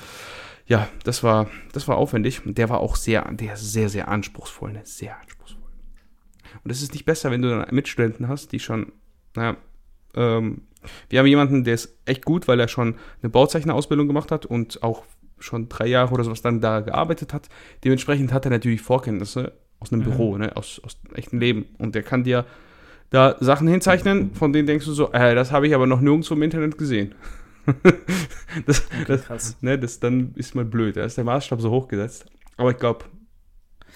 Ja. 0.67 0.89
das 1.05 1.23
war, 1.23 1.49
das 1.73 1.87
war 1.89 1.97
aufwendig. 1.97 2.45
Und 2.47 2.59
der 2.59 2.69
war 2.69 2.81
auch 2.81 2.97
sehr, 2.97 3.31
der 3.33 3.55
ist 3.55 3.73
sehr, 3.73 3.89
sehr 3.89 4.09
anspruchsvoll, 4.09 4.73
ne? 4.73 4.81
Sehr 4.85 5.19
anspruchsvoll. 5.21 5.63
Und 6.63 6.71
es 6.71 6.83
ist 6.83 6.93
nicht 6.93 7.05
besser, 7.05 7.31
wenn 7.31 7.43
du 7.43 7.51
dann 7.51 7.75
Mitstudenten 7.75 8.29
hast, 8.29 8.53
die 8.53 8.61
schon, 8.61 8.93
naja, 9.35 9.57
ähm, 10.15 10.63
wir 11.09 11.19
haben 11.19 11.27
jemanden, 11.27 11.65
der 11.65 11.75
ist 11.75 11.99
echt 12.05 12.25
gut, 12.25 12.47
weil 12.49 12.61
er 12.61 12.69
schon 12.69 12.97
eine 13.23 13.31
Bauzeichnerausbildung 13.31 14.07
gemacht 14.07 14.31
hat 14.31 14.47
und 14.47 14.83
auch 14.83 15.05
schon 15.39 15.69
drei 15.69 15.87
Jahre 15.87 16.13
oder 16.15 16.25
sowas 16.25 16.43
dann 16.43 16.61
da 16.61 16.81
gearbeitet 16.81 17.33
hat. 17.33 17.49
Dementsprechend 17.85 18.33
hat 18.33 18.45
er 18.45 18.51
natürlich 18.51 18.81
Vorkenntnisse 18.83 19.53
aus 19.81 19.93
einem 19.93 20.03
Mhm. 20.03 20.05
Büro, 20.07 20.39
ne, 20.39 20.57
aus, 20.57 20.81
aus 20.85 20.99
echten 21.15 21.39
Leben. 21.41 21.67
Und 21.79 21.95
der 21.95 22.03
kann 22.03 22.25
dir 22.25 22.45
da 23.11 23.37
Sachen 23.41 23.69
hinzeichnen, 23.69 24.35
von 24.35 24.53
denen 24.53 24.67
denkst 24.67 24.87
du 24.87 24.93
so, 24.93 25.13
äh, 25.13 25.35
das 25.35 25.53
habe 25.53 25.67
ich 25.67 25.75
aber 25.75 25.87
noch 25.87 26.01
nirgendwo 26.01 26.35
im 26.35 26.43
Internet 26.43 26.79
gesehen. 26.79 27.15
das, 28.67 28.87
das, 29.07 29.25
krass. 29.25 29.57
ne, 29.61 29.79
das 29.79 30.01
dann 30.01 30.33
ist 30.35 30.55
mal 30.55 30.65
blöd. 30.65 30.97
Da 30.97 31.05
ist 31.05 31.17
der 31.17 31.25
Maßstab 31.25 31.61
so 31.61 31.71
hochgesetzt. 31.71 32.27
Aber 32.57 32.71
ich 32.71 32.79
glaube, 32.79 33.05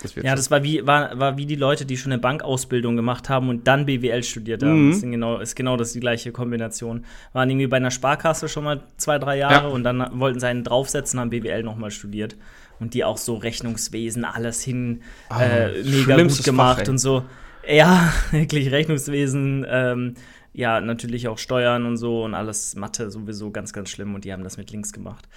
das 0.03 0.15
Ja, 0.15 0.35
das 0.35 0.51
war 0.51 0.63
wie, 0.63 0.87
war, 0.87 1.19
war 1.19 1.37
wie 1.37 1.47
die 1.47 1.55
Leute, 1.57 1.85
die 1.87 1.97
schon 1.97 2.13
eine 2.13 2.21
Bankausbildung 2.21 2.97
gemacht 2.97 3.29
haben 3.29 3.49
und 3.49 3.67
dann 3.67 3.87
BWL 3.87 4.23
studiert 4.23 4.63
haben. 4.63 4.87
Mhm. 4.87 4.91
Das 4.91 5.01
sind 5.01 5.13
genau, 5.13 5.39
ist 5.39 5.55
genau 5.57 5.77
das 5.77 5.93
die 5.93 6.01
gleiche 6.01 6.33
Kombination. 6.33 7.05
Waren 7.33 7.51
irgendwie 7.51 7.67
bei 7.67 7.77
einer 7.79 7.91
Sparkasse 7.91 8.49
schon 8.49 8.65
mal 8.65 8.83
zwei, 8.97 9.19
drei 9.19 9.39
Jahre 9.39 9.69
Ja. 9.69 9.73
und 9.73 9.85
dann 9.85 10.19
wollten 10.21 10.41
sie 10.41 10.47
einen 10.47 10.65
draufsetzen, 10.65 11.19
haben 11.21 11.31
BWL 11.31 11.63
nochmal 11.63 11.91
studiert. 11.91 12.37
Und 12.81 12.95
die 12.95 13.03
auch 13.05 13.19
so 13.19 13.35
Rechnungswesen, 13.35 14.25
alles 14.25 14.63
hin, 14.63 15.03
Ah, 15.31 15.43
äh, 15.43 15.83
mega 15.83 16.17
gut 16.23 16.45
gemacht 16.45 16.83
Fach, 16.83 16.89
und 16.89 16.99
so. 16.99 17.25
Ja, 17.69 18.13
wirklich 18.31 18.71
Rechnungswesen, 18.71 19.67
ähm, 19.69 20.15
ja, 20.53 20.81
natürlich 20.81 21.29
auch 21.29 21.39
Steuern 21.39 21.87
und 21.87 21.97
so 21.97 22.25
und 22.25 22.35
alles 22.35 22.75
Mathe 22.77 23.11
sowieso 23.11 23.51
ganz, 23.51 23.73
ganz 23.73 23.91
schlimm 23.91 24.15
und 24.15 24.25
die 24.25 24.33
haben 24.33 24.43
das 24.45 24.57
mit 24.57 24.71
links 24.71 24.93
gemacht. 24.93 25.29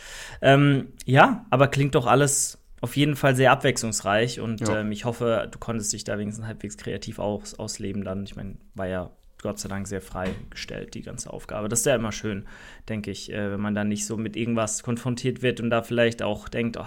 Ähm, 0.42 0.88
ja, 1.06 1.46
aber 1.50 1.68
klingt 1.68 1.96
doch 1.96 2.06
alles 2.08 2.58
auf 2.82 2.98
jeden 2.98 3.16
Fall 3.16 3.36
sehr 3.36 3.52
abwechslungsreich 3.52 4.40
und 4.40 4.62
Ja. 4.62 4.80
ähm, 4.82 4.92
ich 4.92 5.06
hoffe, 5.06 5.48
du 5.52 5.60
konntest 5.60 5.94
dich 5.94 6.04
da 6.04 6.18
wenigstens 6.18 6.46
halbwegs 6.46 6.78
kreativ 6.78 7.20
aus, 7.20 7.54
ausleben 7.58 8.04
dann. 8.04 8.24
Ich 8.24 8.36
meine, 8.36 8.58
war 8.74 8.88
ja 8.88 9.12
Gott 9.42 9.60
sei 9.60 9.70
Dank 9.70 9.88
sehr 9.88 10.02
frei 10.02 10.30
gestellt, 10.50 10.94
die 10.96 11.02
ganze 11.02 11.32
Aufgabe. 11.32 11.70
Das 11.70 11.80
ist 11.80 11.86
ja 11.86 11.96
immer 11.96 12.12
schön, 12.12 12.46
denke 12.90 13.12
ich, 13.12 13.32
äh, 13.32 13.52
wenn 13.52 13.60
man 13.62 13.74
dann 13.76 13.88
nicht 13.88 14.06
so 14.06 14.18
mit 14.18 14.36
irgendwas 14.36 14.84
konfrontiert 14.84 15.42
wird 15.42 15.60
und 15.62 15.70
da 15.70 15.84
vielleicht 15.84 16.22
auch 16.22 16.50
denkt, 16.50 16.78
oh, 16.78 16.86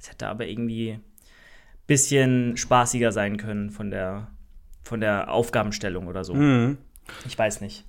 es 0.00 0.10
hätte 0.10 0.26
aber 0.28 0.46
irgendwie 0.46 0.92
ein 0.92 1.02
bisschen 1.86 2.56
spaßiger 2.56 3.10
sein 3.12 3.36
können 3.36 3.70
von 3.70 3.90
der, 3.90 4.28
von 4.84 5.00
der 5.00 5.32
Aufgabenstellung 5.32 6.06
oder 6.08 6.24
so. 6.24 6.34
Mhm. 6.34 6.78
Ich 7.26 7.38
weiß 7.38 7.60
nicht. 7.60 7.84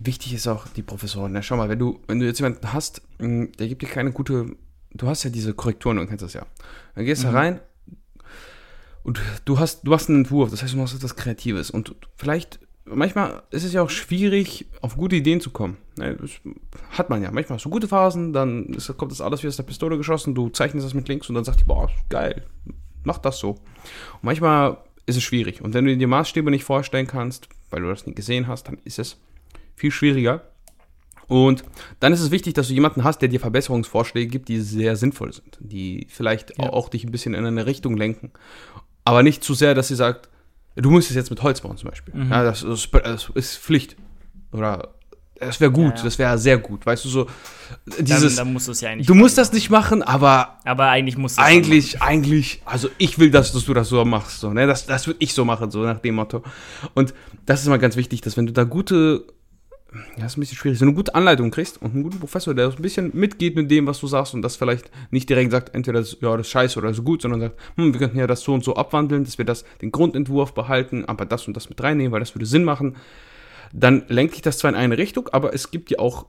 Wichtig 0.00 0.34
ist 0.34 0.48
auch 0.48 0.66
die 0.68 0.82
Professoren. 0.82 1.32
Ne? 1.32 1.42
Schau 1.42 1.56
mal, 1.56 1.68
wenn 1.68 1.78
du, 1.78 2.00
wenn 2.08 2.18
du 2.18 2.26
jetzt 2.26 2.40
jemanden 2.40 2.72
hast, 2.72 3.02
mh, 3.18 3.48
der 3.58 3.68
gibt 3.68 3.82
dir 3.82 3.88
keine 3.88 4.10
gute. 4.12 4.56
Du 4.94 5.08
hast 5.08 5.22
ja 5.24 5.30
diese 5.30 5.54
Korrekturen, 5.54 5.96
du 5.96 6.06
kennst 6.06 6.22
das 6.22 6.34
ja. 6.34 6.46
Dann 6.94 7.04
gehst 7.04 7.22
du 7.24 7.28
Mhm. 7.28 7.34
rein 7.34 7.60
und 9.04 9.20
du 9.44 9.58
hast, 9.58 9.82
du 9.86 9.92
hast 9.94 10.08
einen 10.08 10.18
Entwurf, 10.18 10.50
das 10.50 10.62
heißt, 10.62 10.74
du 10.74 10.78
machst 10.78 10.94
etwas 10.94 11.16
Kreatives. 11.16 11.70
Und 11.70 11.94
vielleicht, 12.16 12.60
manchmal 12.84 13.42
ist 13.50 13.64
es 13.64 13.72
ja 13.72 13.82
auch 13.82 13.90
schwierig, 13.90 14.66
auf 14.80 14.96
gute 14.96 15.16
Ideen 15.16 15.40
zu 15.40 15.50
kommen. 15.50 15.76
Ne? 15.96 16.16
Das 16.16 16.30
hat 16.90 17.10
man 17.10 17.22
ja. 17.22 17.30
Manchmal 17.30 17.56
hast 17.56 17.64
du 17.64 17.70
gute 17.70 17.88
Phasen, 17.88 18.32
dann 18.32 18.66
ist, 18.66 18.94
kommt 18.96 19.12
das 19.12 19.20
alles 19.20 19.42
wie 19.42 19.48
aus 19.48 19.56
der 19.56 19.62
Pistole 19.64 19.96
geschossen, 19.96 20.34
du 20.34 20.48
zeichnest 20.50 20.86
das 20.86 20.94
mit 20.94 21.08
links 21.08 21.28
und 21.28 21.34
dann 21.34 21.44
sagt 21.44 21.60
die, 21.60 21.64
boah, 21.64 21.90
geil, 22.08 22.44
mach 23.04 23.18
das 23.18 23.38
so. 23.38 23.50
Und 23.50 24.22
manchmal 24.22 24.78
ist 25.06 25.16
es 25.16 25.22
schwierig. 25.22 25.62
Und 25.62 25.74
wenn 25.74 25.84
du 25.84 25.90
dir 25.90 25.98
die 25.98 26.06
Maßstäbe 26.06 26.50
nicht 26.50 26.64
vorstellen 26.64 27.06
kannst, 27.06 27.48
weil 27.70 27.82
du 27.82 27.88
das 27.88 28.06
nie 28.06 28.14
gesehen 28.14 28.46
hast, 28.46 28.68
dann 28.68 28.78
ist 28.84 28.98
es 28.98 29.16
viel 29.74 29.90
schwieriger. 29.90 30.42
Und 31.28 31.64
dann 32.00 32.12
ist 32.12 32.20
es 32.20 32.30
wichtig, 32.30 32.54
dass 32.54 32.68
du 32.68 32.74
jemanden 32.74 33.04
hast, 33.04 33.18
der 33.22 33.28
dir 33.28 33.40
Verbesserungsvorschläge 33.40 34.28
gibt, 34.30 34.48
die 34.48 34.60
sehr 34.60 34.96
sinnvoll 34.96 35.32
sind, 35.32 35.58
die 35.60 36.06
vielleicht 36.10 36.58
Ja. 36.58 36.70
auch 36.70 36.88
dich 36.88 37.04
ein 37.04 37.10
bisschen 37.12 37.34
in 37.34 37.44
eine 37.46 37.66
Richtung 37.66 37.96
lenken. 37.96 38.30
Aber 39.04 39.22
nicht 39.22 39.42
zu 39.42 39.54
sehr, 39.54 39.74
dass 39.74 39.88
sie 39.88 39.94
sagt, 39.96 40.28
du 40.76 40.90
musst 40.90 41.10
es 41.10 41.16
jetzt 41.16 41.30
mit 41.30 41.42
Holz 41.42 41.60
bauen 41.60 41.76
zum 41.76 41.90
Beispiel. 41.90 42.14
Mhm. 42.14 42.30
Ja, 42.30 42.44
das, 42.44 42.62
ist, 42.62 42.88
das 42.92 43.30
ist 43.34 43.56
Pflicht. 43.58 43.96
Oder 44.52 44.88
das 45.40 45.58
wäre 45.60 45.72
gut, 45.72 45.92
Ja, 45.94 45.96
ja. 45.98 46.04
das 46.04 46.18
wäre 46.18 46.38
sehr 46.38 46.58
gut. 46.58 46.86
Weißt 46.86 47.04
du, 47.04 47.08
so 47.08 47.26
Dann, 47.86 48.04
dieses, 48.04 48.36
dann 48.36 48.52
musst 48.52 48.68
du 48.68 48.72
es 48.72 48.80
ja 48.80 48.90
eigentlich 48.90 49.06
du 49.08 49.14
musst 49.14 49.36
das 49.38 49.52
nicht 49.52 49.70
machen, 49.70 50.02
aber 50.02 50.58
Aber 50.64 50.88
eigentlich 50.88 51.16
musst 51.16 51.36
du 51.38 51.42
es 51.42 51.46
eigentlich, 51.48 52.00
eigentlich, 52.02 52.62
also 52.64 52.88
ich 52.98 53.18
will, 53.18 53.30
dass, 53.30 53.52
dass 53.52 53.64
du 53.64 53.74
das 53.74 53.88
so 53.88 54.04
machst, 54.04 54.38
so, 54.40 54.52
ne? 54.52 54.66
Das, 54.68 54.86
das 54.86 55.06
würde 55.08 55.16
ich 55.20 55.34
so 55.34 55.44
machen, 55.44 55.70
so 55.72 55.82
nach 55.82 55.98
dem 55.98 56.14
Motto. 56.14 56.42
Und 56.94 57.12
das 57.46 57.62
ist 57.62 57.68
mal 57.68 57.78
ganz 57.78 57.96
wichtig, 57.96 58.20
dass 58.20 58.36
wenn 58.36 58.46
du 58.46 58.52
da 58.52 58.62
gute, 58.64 59.24
ja, 60.16 60.26
ist 60.26 60.36
ein 60.36 60.40
bisschen 60.40 60.56
schwierig, 60.56 60.78
so 60.78 60.84
eine 60.84 60.94
gute 60.94 61.14
Anleitung 61.14 61.50
kriegst 61.50 61.80
und 61.82 61.94
einen 61.94 62.02
guten 62.02 62.18
Professor, 62.18 62.54
der 62.54 62.70
so 62.70 62.76
ein 62.76 62.82
bisschen 62.82 63.10
mitgeht 63.14 63.56
mit 63.56 63.70
dem, 63.70 63.86
was 63.86 64.00
du 64.00 64.06
sagst 64.06 64.34
und 64.34 64.42
das 64.42 64.56
vielleicht 64.56 64.90
nicht 65.10 65.28
direkt 65.28 65.50
sagt, 65.50 65.74
entweder 65.74 66.00
das, 66.00 66.16
ja, 66.20 66.36
das 66.36 66.46
ist 66.46 66.52
scheiße 66.52 66.78
oder 66.78 66.94
so 66.94 67.02
gut, 67.02 67.22
sondern 67.22 67.40
sagt, 67.40 67.60
hm, 67.76 67.92
wir 67.92 68.00
könnten 68.00 68.18
ja 68.18 68.26
das 68.26 68.40
so 68.40 68.54
und 68.54 68.64
so 68.64 68.76
abwandeln, 68.76 69.24
dass 69.24 69.38
wir 69.38 69.44
das, 69.44 69.64
den 69.82 69.92
Grundentwurf 69.92 70.54
behalten, 70.54 71.04
aber 71.04 71.26
das 71.26 71.46
und 71.46 71.56
das 71.56 71.68
mit 71.68 71.82
reinnehmen, 71.82 72.12
weil 72.12 72.20
das 72.20 72.34
würde 72.34 72.46
Sinn 72.46 72.64
machen. 72.64 72.96
Dann 73.72 74.04
lenkt 74.08 74.34
dich 74.34 74.42
das 74.42 74.58
zwar 74.58 74.70
in 74.70 74.76
eine 74.76 74.98
Richtung, 74.98 75.28
aber 75.28 75.54
es 75.54 75.70
gibt 75.70 75.90
dir 75.90 76.00
auch 76.00 76.26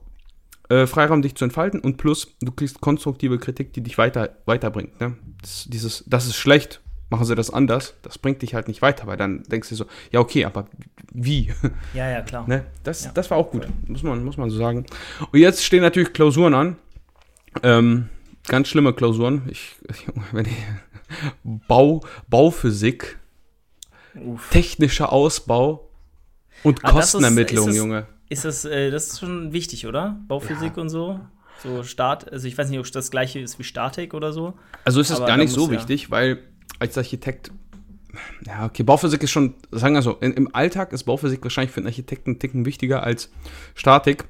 äh, 0.68 0.86
Freiraum, 0.86 1.22
dich 1.22 1.34
zu 1.34 1.44
entfalten 1.44 1.80
und 1.80 1.96
plus, 1.96 2.34
du 2.40 2.52
kriegst 2.52 2.80
konstruktive 2.80 3.38
Kritik, 3.38 3.72
die 3.72 3.82
dich 3.82 3.98
weiter, 3.98 4.36
weiterbringt. 4.46 4.98
Ne? 5.00 5.16
Das, 5.40 5.66
dieses, 5.68 6.04
das 6.06 6.26
ist 6.26 6.36
schlecht, 6.36 6.80
machen 7.10 7.24
sie 7.26 7.34
das 7.34 7.50
anders, 7.50 7.94
das 8.02 8.18
bringt 8.18 8.42
dich 8.42 8.54
halt 8.54 8.68
nicht 8.68 8.82
weiter, 8.82 9.06
weil 9.06 9.16
dann 9.16 9.42
denkst 9.44 9.68
du 9.68 9.74
so, 9.74 9.86
ja, 10.10 10.20
okay, 10.20 10.44
aber 10.44 10.66
wie? 11.12 11.52
Ja, 11.94 12.10
ja, 12.10 12.22
klar. 12.22 12.48
ne? 12.48 12.64
das, 12.82 13.04
Ja, 13.04 13.12
das 13.12 13.30
war 13.30 13.38
auch 13.38 13.50
gut, 13.50 13.66
muss 13.86 14.02
man, 14.02 14.24
muss 14.24 14.36
man 14.36 14.50
so 14.50 14.56
sagen. 14.56 14.86
Und 15.32 15.38
jetzt 15.38 15.64
stehen 15.64 15.82
natürlich 15.82 16.12
Klausuren 16.12 16.54
an. 16.54 16.76
Ähm, 17.62 18.08
ganz 18.48 18.68
schlimme 18.68 18.92
Klausuren. 18.92 19.42
Ich, 19.48 19.76
wenn 20.32 20.46
ich, 20.46 20.56
Bau, 21.44 22.02
Bauphysik, 22.28 23.18
Uff. 24.14 24.50
technischer 24.50 25.12
Ausbau 25.12 25.90
und 26.62 26.84
ah, 26.84 26.90
Kostenermittlung, 26.90 27.68
ist, 27.68 27.74
ist 27.74 27.78
Junge. 27.78 28.06
Ist 28.28 28.44
das, 28.44 28.64
äh, 28.64 28.90
das 28.90 29.08
ist 29.08 29.20
schon 29.20 29.52
wichtig, 29.52 29.86
oder? 29.86 30.18
Bauphysik 30.26 30.76
ja. 30.76 30.82
und 30.82 30.88
so? 30.88 31.20
So 31.62 31.82
Start, 31.84 32.30
also 32.32 32.48
ich 32.48 32.58
weiß 32.58 32.68
nicht, 32.68 32.80
ob 32.80 32.90
das 32.90 33.10
gleiche 33.10 33.38
ist 33.38 33.58
wie 33.58 33.64
Statik 33.64 34.12
oder 34.12 34.32
so. 34.32 34.54
Also 34.84 35.00
ist 35.00 35.10
es 35.10 35.18
gar 35.20 35.36
nicht 35.36 35.52
so 35.52 35.70
wichtig, 35.70 36.10
weil 36.10 36.38
als 36.78 36.98
Architekt, 36.98 37.50
ja, 38.46 38.66
okay, 38.66 38.82
Bauphysik 38.82 39.22
ist 39.22 39.30
schon, 39.30 39.54
sagen 39.70 39.94
wir 39.94 40.02
so, 40.02 40.12
in, 40.20 40.32
im 40.32 40.54
Alltag 40.54 40.92
ist 40.92 41.04
Bauphysik 41.04 41.42
wahrscheinlich 41.42 41.72
für 41.72 41.80
einen 41.80 41.86
Architekten 41.86 42.30
einen 42.30 42.38
Ticken 42.38 42.64
wichtiger 42.64 43.02
als 43.02 43.30
Statik, 43.74 44.24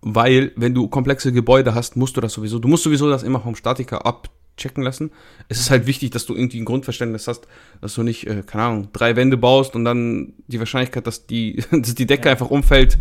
weil 0.00 0.52
wenn 0.56 0.74
du 0.74 0.88
komplexe 0.88 1.32
Gebäude 1.32 1.74
hast, 1.74 1.96
musst 1.96 2.16
du 2.16 2.20
das 2.20 2.32
sowieso, 2.32 2.58
du 2.58 2.68
musst 2.68 2.84
sowieso 2.84 3.08
das 3.08 3.22
immer 3.22 3.40
vom 3.40 3.54
Statiker 3.54 4.06
abchecken 4.06 4.82
lassen. 4.82 5.10
Es 5.48 5.58
ist 5.58 5.70
halt 5.70 5.86
wichtig, 5.86 6.10
dass 6.10 6.26
du 6.26 6.34
irgendwie 6.34 6.60
ein 6.60 6.64
Grundverständnis 6.64 7.26
hast, 7.26 7.46
dass 7.80 7.94
du 7.94 8.02
nicht, 8.02 8.26
äh, 8.26 8.42
keine 8.46 8.64
Ahnung, 8.64 8.88
drei 8.92 9.16
Wände 9.16 9.36
baust 9.36 9.74
und 9.74 9.84
dann 9.84 10.34
die 10.46 10.58
Wahrscheinlichkeit, 10.58 11.06
dass 11.06 11.26
die, 11.26 11.64
dass 11.70 11.94
die 11.94 12.06
Decke 12.06 12.26
ja. 12.26 12.32
einfach 12.32 12.50
umfällt, 12.50 12.98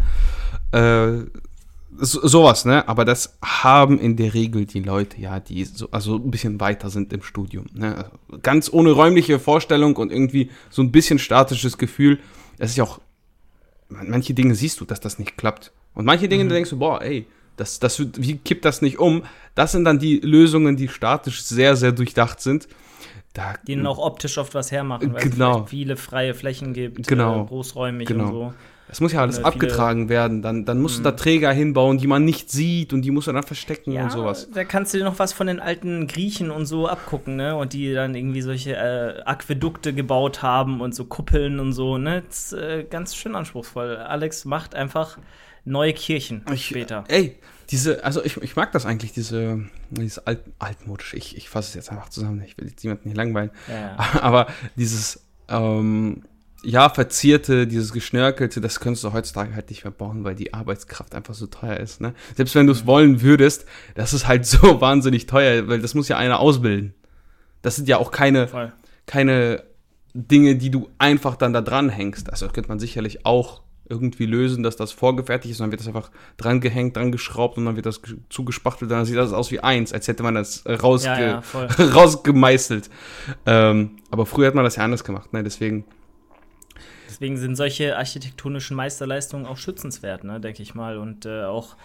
äh, 0.72 1.20
so, 2.00 2.28
sowas, 2.28 2.66
ne? 2.66 2.88
Aber 2.88 3.06
das 3.06 3.38
haben 3.44 4.00
in 4.00 4.16
der 4.16 4.34
Regel 4.34 4.66
die 4.66 4.82
Leute, 4.82 5.20
ja, 5.20 5.40
die 5.40 5.66
so, 5.66 5.90
also 5.92 6.16
ein 6.16 6.32
bisschen 6.32 6.60
weiter 6.60 6.90
sind 6.90 7.12
im 7.14 7.22
Studium. 7.22 7.66
Ne? 7.74 7.96
Also 7.96 8.42
ganz 8.42 8.72
ohne 8.72 8.92
räumliche 8.92 9.40
Vorstellung 9.40 9.96
und 9.96 10.12
irgendwie 10.12 10.50
so 10.70 10.82
ein 10.82 10.92
bisschen 10.92 11.20
statisches 11.20 11.78
Gefühl. 11.78 12.20
Es 12.58 12.72
ist 12.72 12.78
ja 12.78 12.84
auch, 12.84 13.00
manche 13.90 14.34
Dinge 14.34 14.56
siehst 14.56 14.80
du, 14.80 14.86
dass 14.86 15.00
das 15.00 15.20
nicht 15.20 15.38
klappt. 15.38 15.72
Und 15.94 16.06
manche 16.06 16.28
Dinge, 16.28 16.44
mhm. 16.44 16.50
denkst 16.50 16.70
du, 16.70 16.78
boah, 16.78 17.02
ey, 17.02 17.26
das, 17.56 17.80
das, 17.80 18.00
wie 18.00 18.38
kippt 18.38 18.66
das 18.66 18.82
nicht 18.82 19.00
um? 19.00 19.24
Das 19.56 19.72
sind 19.72 19.84
dann 19.86 19.98
die 19.98 20.20
Lösungen, 20.20 20.78
die 20.78 20.88
statisch 20.88 21.44
sehr, 21.44 21.76
sehr 21.76 21.92
durchdacht 21.92 22.40
sind. 22.40 22.68
Da, 23.34 23.56
die 23.68 23.76
dann 23.76 23.88
auch 23.88 24.00
optisch 24.00 24.38
oft 24.38 24.56
was 24.56 24.72
hermachen, 24.72 25.14
weil 25.14 25.30
genau. 25.30 25.64
es 25.64 25.70
viele 25.70 25.96
freie 25.96 26.34
Flächen 26.34 26.74
gibt, 26.74 27.08
genau. 27.08 27.44
äh, 27.44 27.46
großräumig 27.46 28.08
genau. 28.08 28.24
und 28.26 28.32
so. 28.32 28.54
Es 28.90 29.02
muss 29.02 29.12
ja 29.12 29.22
alles 29.22 29.44
abgetragen 29.44 30.10
werden. 30.10 30.42
Dann, 30.42 30.66
dann 30.66 30.82
musst 30.82 31.00
du 31.00 31.04
da 31.04 31.12
mhm. 31.12 31.18
Träger 31.18 31.52
hinbauen, 31.52 31.98
die 31.98 32.08
man 32.08 32.24
nicht 32.24 32.50
sieht 32.52 32.94
und 32.94 33.02
die 33.02 33.12
musst 33.12 33.28
du 33.28 33.34
dann 33.34 33.44
verstecken 33.44 33.92
ja, 33.92 34.04
und 34.04 34.12
sowas. 34.12 34.50
Da 34.54 34.64
kannst 34.64 34.94
du 34.94 35.00
dir 35.00 35.04
noch 35.04 35.20
was 35.20 35.34
von 35.34 35.48
den 35.48 35.60
alten 35.60 36.08
Griechen 36.08 36.52
und 36.52 36.66
so 36.66 36.88
abgucken, 36.88 37.36
ne? 37.36 37.56
Und 37.56 37.74
die 37.74 37.94
dann 37.94 38.16
irgendwie 38.16 38.42
solche 38.42 38.76
äh, 38.76 39.22
Aquädukte 39.24 39.94
gebaut 39.94 40.42
haben 40.42 40.82
und 40.82 40.96
so 40.96 41.06
Kuppeln 41.06 41.60
und 41.60 41.74
so, 41.74 41.98
ne? 41.98 42.24
Das 42.28 42.54
ist 42.54 42.54
äh, 42.54 42.86
ganz 42.90 43.16
schön 43.16 43.36
anspruchsvoll. 43.36 43.98
Alex 43.98 44.46
macht 44.46 44.74
einfach 44.74 45.18
neue 45.66 45.94
Kirchen 45.94 46.44
ich, 46.54 46.68
später. 46.68 47.04
Ey, 47.10 47.38
diese, 47.70 48.04
also 48.06 48.24
ich, 48.24 48.38
ich 48.38 48.56
mag 48.56 48.72
das 48.72 48.86
eigentlich, 48.86 49.12
diese, 49.12 49.66
dieses 49.90 50.20
alt, 50.20 50.40
altmodisch. 50.60 51.14
Ich, 51.14 51.36
ich 51.36 51.50
fasse 51.50 51.70
es 51.70 51.76
jetzt 51.76 51.92
einfach 51.92 52.10
zusammen, 52.10 52.42
ich 52.46 52.58
will 52.58 52.68
jetzt 52.68 52.84
niemanden 52.84 53.10
nicht 53.10 53.18
langweilen. 53.18 53.52
Ja. 53.68 53.98
Aber 54.22 54.48
dieses, 54.78 55.26
ähm, 55.50 56.24
ja, 56.68 56.90
verzierte, 56.90 57.66
dieses 57.66 57.94
Geschnörkelte, 57.94 58.60
das 58.60 58.82
könntest 58.82 59.02
du 59.06 59.14
heutzutage 59.14 59.56
halt 59.56 59.70
nicht 59.70 59.86
mehr 59.86 59.92
bauen, 59.92 60.26
weil 60.26 60.36
die 60.36 60.54
Arbeitskraft 60.54 61.16
einfach 61.16 61.34
so 61.34 61.48
teuer 61.48 61.78
ist. 61.78 62.02
Ne? 62.02 62.14
Selbst 62.36 62.56
wenn 62.56 62.68
du 62.68 62.74
es 62.74 62.84
mhm. 62.84 62.88
wollen 62.88 63.22
würdest, 63.22 63.66
das 63.96 64.14
ist 64.14 64.28
halt 64.28 64.46
so 64.46 64.82
wahnsinnig 64.82 65.28
teuer, 65.28 65.70
weil 65.70 65.80
das 65.80 65.94
muss 65.94 66.10
ja 66.10 66.18
einer 66.18 66.42
ausbilden. 66.42 66.94
Das 67.62 67.78
sind 67.78 67.88
ja 67.88 67.98
auch 67.98 68.12
keine, 68.12 68.74
keine 69.06 69.64
Dinge, 70.14 70.58
die 70.58 70.70
du 70.70 70.90
einfach 70.98 71.38
dann 71.38 71.54
da 71.54 71.62
dran 71.62 71.88
hängst. 71.88 72.30
Also 72.30 72.50
könnte 72.50 72.68
man 72.68 72.80
sicherlich 72.80 73.26
auch 73.26 73.62
irgendwie 73.88 74.26
lösen, 74.26 74.62
dass 74.62 74.76
das 74.76 74.92
vorgefertigt 74.92 75.54
ist 75.54 75.62
dann 75.62 75.72
wird 75.72 75.80
das 75.80 75.88
einfach 75.88 76.12
dran 76.36 76.60
gehängt, 76.60 76.98
dran 76.98 77.14
geschraubt 77.14 77.58
und 77.58 77.64
dann 77.64 77.78
wird 77.78 77.86
das 77.86 78.02
zugespachtelt 78.28 78.92
und 78.92 78.98
dann 78.98 79.06
sieht 79.06 79.16
das 79.16 79.32
aus 79.32 79.52
wie 79.52 79.62
eins, 79.62 79.94
als 79.94 80.10
hätte 80.10 80.22
man 80.24 80.36
das 80.36 80.66
rausge 80.66 81.08
ja, 81.08 81.42
ja, 81.54 81.86
rausgemeißelt. 81.94 82.90
Ähm, 83.46 83.92
aber 84.12 84.26
früher 84.26 84.48
hat 84.48 84.56
man 84.56 84.66
das 84.66 84.76
ja 84.76 84.84
anders 84.84 85.06
gemacht, 85.06 85.32
ne? 85.32 85.42
deswegen 85.44 85.86
Deswegen 87.18 87.38
sind 87.38 87.56
solche 87.56 87.98
architektonischen 87.98 88.78
Meisterleistungen 88.78 89.48
auch 89.48 89.58
schützenswert, 89.58 90.24
ne, 90.24 90.40
denke 90.40 90.62
ich 90.62 90.76
mal. 90.76 91.00
Und 91.00 91.26
äh, 91.26 91.46
auch 91.46 91.76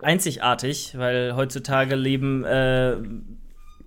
einzigartig, 0.00 0.94
weil 0.96 1.34
heutzutage 1.34 1.96
leben 1.96 2.44
äh, 2.44 2.96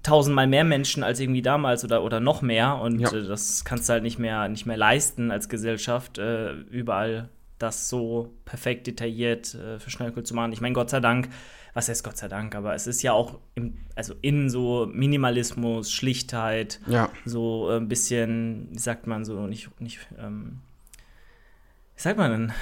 tausendmal 0.03 0.47
mehr 0.47 0.65
Menschen 0.65 1.01
als 1.01 1.21
irgendwie 1.21 1.41
damals 1.41 1.85
oder, 1.85 2.03
oder 2.03 2.19
noch 2.19 2.41
mehr. 2.41 2.75
Und 2.75 2.99
ja. 2.99 3.09
äh, 3.09 3.25
das 3.25 3.63
kannst 3.63 3.87
du 3.87 3.93
halt 3.93 4.03
nicht 4.03 4.19
mehr, 4.19 4.49
nicht 4.49 4.65
mehr 4.65 4.75
leisten 4.75 5.31
als 5.31 5.47
Gesellschaft, 5.47 6.17
äh, 6.17 6.51
überall 6.51 7.29
das 7.57 7.87
so 7.87 8.33
perfekt 8.43 8.85
detailliert 8.87 9.55
äh, 9.55 9.79
für 9.79 9.89
Schnellkühl 9.89 10.23
zu 10.23 10.33
machen. 10.33 10.51
Ich 10.51 10.59
meine, 10.59 10.73
Gott 10.73 10.89
sei 10.89 10.99
Dank 10.99 11.29
was 11.73 11.89
heißt 11.89 12.03
Gott 12.03 12.17
sei 12.17 12.27
Dank, 12.27 12.55
aber 12.55 12.73
es 12.75 12.87
ist 12.87 13.01
ja 13.01 13.13
auch 13.13 13.39
im, 13.55 13.77
also 13.95 14.13
in 14.21 14.49
so 14.49 14.89
Minimalismus, 14.91 15.91
Schlichtheit, 15.91 16.79
ja. 16.87 17.09
so 17.25 17.69
ein 17.69 17.87
bisschen, 17.87 18.69
wie 18.71 18.79
sagt 18.79 19.07
man 19.07 19.25
so, 19.25 19.47
nicht, 19.47 19.69
nicht, 19.79 19.99
ähm, 20.17 20.59
wie 21.95 22.01
sagt 22.01 22.17
man 22.17 22.31
denn, 22.31 22.53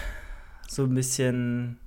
so 0.67 0.83
ein 0.83 0.93
bisschen 0.93 1.77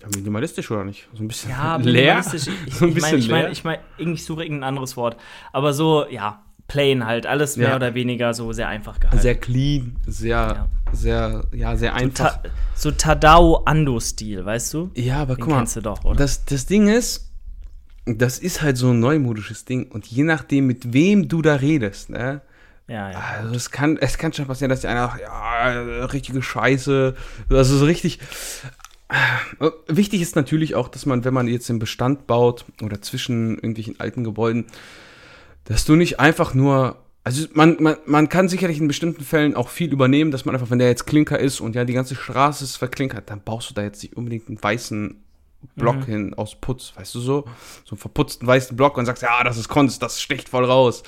ja, 0.00 0.08
minimalistisch 0.14 0.70
oder 0.70 0.84
nicht? 0.84 1.08
So 1.14 1.22
ein 1.22 1.28
bisschen 1.28 1.50
ja, 1.50 1.76
leer. 1.82 2.24
Ich, 2.32 2.42
so 2.74 2.86
ein 2.86 2.94
bisschen 2.94 3.18
ich 3.18 3.28
meine, 3.28 3.50
ich 3.50 3.64
meine, 3.64 3.82
mein, 3.98 4.14
ich 4.14 4.24
suche 4.24 4.42
irgendein 4.42 4.68
anderes 4.68 4.96
Wort. 4.96 5.16
Aber 5.52 5.72
so, 5.72 6.06
ja, 6.08 6.42
plain 6.68 7.04
halt, 7.04 7.26
alles 7.26 7.56
mehr 7.56 7.70
ja. 7.70 7.76
oder 7.76 7.94
weniger 7.94 8.32
so 8.32 8.52
sehr 8.52 8.68
einfach 8.68 9.00
gehalten. 9.00 9.20
Sehr 9.20 9.34
clean, 9.34 9.96
sehr. 10.06 10.68
Sehr, 10.92 11.44
ja, 11.52 11.76
sehr 11.76 11.94
einfach. 11.94 12.38
So, 12.42 12.48
ta 12.48 12.50
so 12.74 12.90
Tadao 12.90 13.62
Ando-Stil, 13.64 14.44
weißt 14.44 14.74
du? 14.74 14.90
Ja, 14.94 15.22
aber 15.22 15.34
Den 15.34 15.40
guck 15.40 15.50
mal, 15.50 15.58
kennst 15.58 15.76
du 15.76 15.82
doch, 15.82 16.04
oder? 16.04 16.16
Das, 16.16 16.44
das 16.44 16.66
Ding 16.66 16.88
ist, 16.88 17.30
das 18.06 18.38
ist 18.38 18.62
halt 18.62 18.76
so 18.76 18.90
ein 18.90 19.00
neumodisches 19.00 19.64
Ding 19.64 19.90
und 19.90 20.06
je 20.06 20.22
nachdem, 20.22 20.66
mit 20.66 20.92
wem 20.92 21.28
du 21.28 21.42
da 21.42 21.56
redest, 21.56 22.10
ne? 22.10 22.42
Ja, 22.88 23.12
ja. 23.12 23.20
Also 23.38 23.54
es 23.54 23.70
kann, 23.70 23.96
es 23.98 24.18
kann 24.18 24.32
schon 24.32 24.46
passieren, 24.46 24.68
dass 24.68 24.80
die 24.80 24.88
einer 24.88 25.08
sagt, 25.08 25.20
ja, 25.20 26.04
richtige 26.06 26.42
Scheiße, 26.42 27.14
also 27.48 27.78
so 27.78 27.84
richtig. 27.84 28.18
Äh, 29.08 29.70
wichtig 29.86 30.20
ist 30.22 30.34
natürlich 30.34 30.74
auch, 30.74 30.88
dass 30.88 31.06
man, 31.06 31.24
wenn 31.24 31.34
man 31.34 31.46
jetzt 31.46 31.68
den 31.68 31.78
Bestand 31.78 32.26
baut 32.26 32.64
oder 32.82 33.00
zwischen 33.00 33.56
irgendwelchen 33.56 33.98
alten 34.00 34.24
Gebäuden, 34.24 34.66
dass 35.64 35.84
du 35.84 35.94
nicht 35.94 36.18
einfach 36.18 36.54
nur, 36.54 36.96
also 37.22 37.46
man, 37.52 37.76
man, 37.80 37.96
man 38.06 38.28
kann 38.28 38.48
sicherlich 38.48 38.78
in 38.78 38.88
bestimmten 38.88 39.24
Fällen 39.24 39.54
auch 39.54 39.68
viel 39.68 39.92
übernehmen, 39.92 40.30
dass 40.30 40.44
man 40.44 40.54
einfach, 40.54 40.70
wenn 40.70 40.78
der 40.78 40.88
jetzt 40.88 41.06
Klinker 41.06 41.38
ist 41.38 41.60
und 41.60 41.74
ja 41.74 41.84
die 41.84 41.92
ganze 41.92 42.14
Straße 42.14 42.64
ist 42.64 42.76
verklinkert, 42.76 43.28
dann 43.28 43.42
baust 43.42 43.70
du 43.70 43.74
da 43.74 43.82
jetzt 43.82 44.02
nicht 44.02 44.16
unbedingt 44.16 44.48
einen 44.48 44.62
weißen 44.62 45.16
Block 45.76 45.96
mhm. 45.96 46.04
hin 46.04 46.34
aus 46.34 46.56
Putz, 46.58 46.92
weißt 46.96 47.14
du 47.14 47.20
so? 47.20 47.44
So 47.84 47.92
einen 47.92 47.98
verputzten 47.98 48.46
weißen 48.46 48.76
Block 48.76 48.96
und 48.96 49.04
sagst, 49.04 49.22
ja, 49.22 49.44
das 49.44 49.58
ist 49.58 49.68
Kunst, 49.68 50.02
das 50.02 50.20
sticht 50.20 50.48
voll 50.48 50.64
raus. 50.64 51.02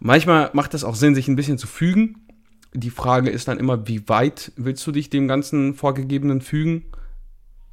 Manchmal 0.00 0.50
macht 0.52 0.74
es 0.74 0.84
auch 0.84 0.94
Sinn, 0.94 1.14
sich 1.14 1.28
ein 1.28 1.36
bisschen 1.36 1.58
zu 1.58 1.66
fügen. 1.66 2.26
Die 2.74 2.90
Frage 2.90 3.30
ist 3.30 3.48
dann 3.48 3.58
immer, 3.58 3.88
wie 3.88 4.06
weit 4.08 4.52
willst 4.56 4.86
du 4.86 4.92
dich 4.92 5.08
dem 5.08 5.26
ganzen 5.26 5.74
Vorgegebenen 5.74 6.42
fügen? 6.42 6.84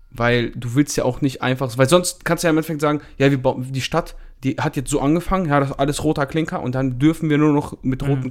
Weil 0.10 0.52
du 0.52 0.76
willst 0.76 0.96
ja 0.96 1.04
auch 1.04 1.20
nicht 1.20 1.42
einfach, 1.42 1.78
weil 1.78 1.90
sonst 1.90 2.24
kannst 2.24 2.44
du 2.44 2.48
ja 2.48 2.52
im 2.52 2.58
Endeffekt 2.58 2.80
sagen, 2.80 3.02
ja, 3.18 3.30
wir 3.30 3.42
bauen 3.42 3.74
die 3.74 3.82
Stadt, 3.82 4.16
die 4.46 4.56
hat 4.58 4.76
jetzt 4.76 4.92
so 4.92 5.02
angefangen, 5.02 5.48
ja, 5.48 5.60
das 5.60 5.72
ist 5.72 5.80
alles 5.80 6.04
roter 6.04 6.26
Klinker 6.28 6.62
und 6.62 6.76
dann 6.76 7.00
dürfen 7.00 7.30
wir 7.30 7.38
nur 7.38 7.52
noch 7.52 7.82
mit 7.82 8.04
mhm. 8.04 8.08
roten. 8.08 8.28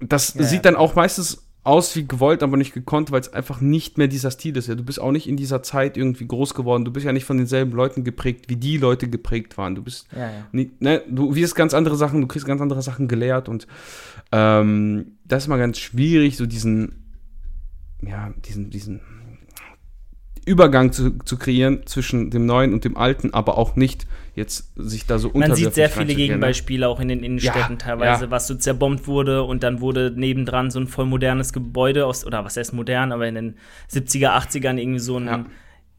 Mhm. 0.00 0.08
Das 0.08 0.34
ja, 0.34 0.44
sieht 0.44 0.64
ja. 0.64 0.70
dann 0.70 0.76
auch 0.76 0.94
meistens 0.94 1.44
aus 1.62 1.94
wie 1.94 2.06
gewollt, 2.06 2.42
aber 2.42 2.56
nicht 2.56 2.72
gekonnt, 2.72 3.10
weil 3.10 3.20
es 3.20 3.34
einfach 3.34 3.60
nicht 3.60 3.98
mehr 3.98 4.08
dieser 4.08 4.30
Stil 4.30 4.56
ist. 4.56 4.68
Ja, 4.68 4.76
du 4.76 4.82
bist 4.82 4.98
auch 4.98 5.12
nicht 5.12 5.28
in 5.28 5.36
dieser 5.36 5.62
Zeit 5.62 5.98
irgendwie 5.98 6.26
groß 6.26 6.54
geworden. 6.54 6.86
Du 6.86 6.90
bist 6.90 7.04
ja 7.04 7.12
nicht 7.12 7.26
von 7.26 7.36
denselben 7.36 7.72
Leuten 7.72 8.02
geprägt, 8.02 8.46
wie 8.48 8.56
die 8.56 8.78
Leute 8.78 9.10
geprägt 9.10 9.58
waren. 9.58 9.74
Du 9.74 9.82
bist, 9.82 10.06
ja, 10.12 10.30
ja. 10.30 10.46
Nicht, 10.52 10.80
ne, 10.80 11.02
du 11.06 11.34
wirst 11.34 11.54
ganz 11.54 11.74
andere 11.74 11.96
Sachen, 11.96 12.22
du 12.22 12.26
kriegst 12.28 12.46
ganz 12.46 12.62
andere 12.62 12.80
Sachen 12.80 13.08
gelehrt 13.08 13.48
und 13.48 13.66
ähm, 14.32 15.18
das 15.26 15.44
ist 15.44 15.48
mal 15.48 15.58
ganz 15.58 15.78
schwierig, 15.78 16.38
so 16.38 16.46
diesen, 16.46 17.04
ja, 18.00 18.32
diesen, 18.46 18.70
diesen 18.70 19.00
Übergang 20.46 20.92
zu, 20.92 21.18
zu 21.18 21.36
kreieren 21.36 21.86
zwischen 21.86 22.30
dem 22.30 22.46
Neuen 22.46 22.72
und 22.72 22.84
dem 22.84 22.96
Alten, 22.96 23.34
aber 23.34 23.58
auch 23.58 23.76
nicht 23.76 24.06
jetzt 24.40 24.72
sich 24.74 25.06
da 25.06 25.18
so 25.18 25.30
Man 25.34 25.54
sieht 25.54 25.74
sehr 25.74 25.88
viele 25.88 26.06
ne? 26.06 26.14
Gegenbeispiele 26.16 26.88
auch 26.88 26.98
in 26.98 27.08
den 27.08 27.22
Innenstädten 27.22 27.72
ja, 27.72 27.76
teilweise, 27.76 28.24
ja. 28.24 28.30
was 28.30 28.48
so 28.48 28.56
zerbombt 28.56 29.06
wurde 29.06 29.44
und 29.44 29.62
dann 29.62 29.80
wurde 29.80 30.12
nebendran 30.14 30.70
so 30.70 30.80
ein 30.80 30.88
voll 30.88 31.06
modernes 31.06 31.52
Gebäude 31.52 32.06
aus, 32.06 32.26
oder 32.26 32.44
was 32.44 32.56
heißt 32.56 32.72
modern, 32.72 33.12
aber 33.12 33.28
in 33.28 33.34
den 33.36 33.54
70er, 33.92 34.36
80ern 34.36 34.76
irgendwie 34.78 34.98
so 34.98 35.16
ein 35.18 35.26
ja 35.26 35.44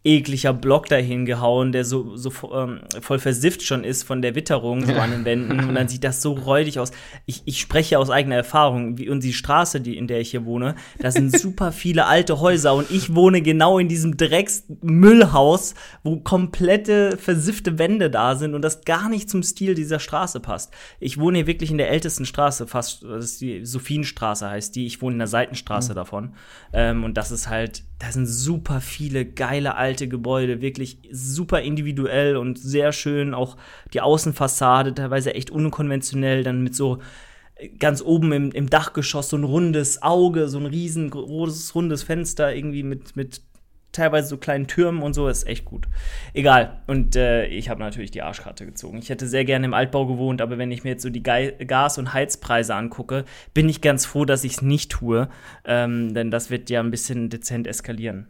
ekliger 0.03 0.51
Block 0.53 0.87
dahin 0.87 1.25
gehauen, 1.25 1.71
der 1.71 1.85
so, 1.85 2.15
so 2.17 2.31
ähm, 2.53 2.79
voll 3.01 3.19
versifft 3.19 3.61
schon 3.61 3.83
ist 3.83 4.01
von 4.01 4.23
der 4.23 4.33
Witterung 4.33 4.83
so 4.83 4.93
an 4.93 5.11
den 5.11 5.25
Wänden. 5.25 5.59
Und 5.59 5.75
dann 5.75 5.87
sieht 5.87 6.03
das 6.03 6.23
so 6.23 6.33
räudig 6.33 6.79
aus. 6.79 6.91
Ich, 7.27 7.43
ich 7.45 7.59
spreche 7.59 7.99
aus 7.99 8.09
eigener 8.09 8.35
Erfahrung. 8.35 8.97
Wie, 8.97 9.09
und 9.09 9.23
die 9.23 9.33
Straße, 9.33 9.79
die, 9.79 9.97
in 9.97 10.07
der 10.07 10.19
ich 10.19 10.31
hier 10.31 10.45
wohne, 10.45 10.75
da 10.97 11.11
sind 11.11 11.37
super 11.37 11.71
viele 11.71 12.07
alte 12.07 12.39
Häuser. 12.39 12.73
Und 12.73 12.89
ich 12.89 13.13
wohne 13.13 13.43
genau 13.43 13.77
in 13.77 13.87
diesem 13.87 14.17
Drecksmüllhaus, 14.17 15.75
wo 16.03 16.17
komplette 16.17 17.17
versiffte 17.17 17.77
Wände 17.77 18.09
da 18.09 18.35
sind 18.35 18.55
und 18.55 18.63
das 18.63 18.83
gar 18.85 19.07
nicht 19.07 19.29
zum 19.29 19.43
Stil 19.43 19.75
dieser 19.75 19.99
Straße 19.99 20.39
passt. 20.39 20.73
Ich 20.99 21.19
wohne 21.19 21.39
hier 21.39 21.47
wirklich 21.47 21.69
in 21.69 21.77
der 21.77 21.91
ältesten 21.91 22.25
Straße, 22.25 22.65
fast, 22.65 23.03
das 23.03 23.25
ist 23.25 23.41
die 23.41 23.65
Sophienstraße 23.65 24.49
heißt 24.49 24.75
die. 24.75 24.87
Ich 24.87 25.01
wohne 25.03 25.13
in 25.13 25.19
der 25.19 25.27
Seitenstraße 25.27 25.91
mhm. 25.91 25.95
davon. 25.95 26.33
Ähm, 26.73 27.03
und 27.03 27.17
das 27.17 27.29
ist 27.29 27.49
halt, 27.49 27.83
da 28.01 28.11
sind 28.11 28.25
super 28.25 28.81
viele 28.81 29.25
geile 29.25 29.75
alte 29.75 30.07
Gebäude, 30.07 30.59
wirklich 30.59 30.97
super 31.11 31.61
individuell 31.61 32.35
und 32.35 32.57
sehr 32.57 32.93
schön. 32.93 33.35
Auch 33.35 33.57
die 33.93 34.01
Außenfassade, 34.01 34.95
teilweise 34.95 35.35
echt 35.35 35.51
unkonventionell, 35.51 36.43
dann 36.43 36.63
mit 36.63 36.75
so 36.75 36.97
äh, 37.57 37.69
ganz 37.69 38.01
oben 38.01 38.31
im, 38.31 38.51
im 38.53 38.71
Dachgeschoss 38.71 39.29
so 39.29 39.37
ein 39.37 39.43
rundes 39.43 40.01
Auge, 40.01 40.47
so 40.49 40.57
ein 40.57 40.65
riesengroßes 40.65 41.75
rundes 41.75 42.01
Fenster 42.01 42.55
irgendwie 42.55 42.81
mit, 42.81 43.15
mit 43.15 43.41
teilweise 43.91 44.27
so 44.27 44.37
kleinen 44.37 44.67
Türmen 44.67 45.01
und 45.01 45.13
so, 45.13 45.27
ist 45.27 45.47
echt 45.47 45.65
gut. 45.65 45.87
Egal. 46.33 46.81
Und 46.87 47.15
äh, 47.15 47.45
ich 47.47 47.69
habe 47.69 47.79
natürlich 47.79 48.11
die 48.11 48.21
Arschkarte 48.21 48.65
gezogen. 48.65 48.97
Ich 48.97 49.09
hätte 49.09 49.27
sehr 49.27 49.45
gerne 49.45 49.65
im 49.65 49.73
Altbau 49.73 50.05
gewohnt, 50.05 50.41
aber 50.41 50.57
wenn 50.57 50.71
ich 50.71 50.83
mir 50.83 50.91
jetzt 50.91 51.03
so 51.03 51.09
die 51.09 51.23
Ge 51.23 51.53
Gas- 51.65 51.97
und 51.97 52.13
Heizpreise 52.13 52.75
angucke, 52.75 53.25
bin 53.53 53.69
ich 53.69 53.81
ganz 53.81 54.05
froh, 54.05 54.25
dass 54.25 54.43
ich 54.43 54.53
es 54.53 54.61
nicht 54.61 54.91
tue. 54.91 55.29
Ähm, 55.65 56.13
denn 56.13 56.31
das 56.31 56.49
wird 56.49 56.69
ja 56.69 56.79
ein 56.79 56.91
bisschen 56.91 57.29
dezent 57.29 57.67
eskalieren. 57.67 58.27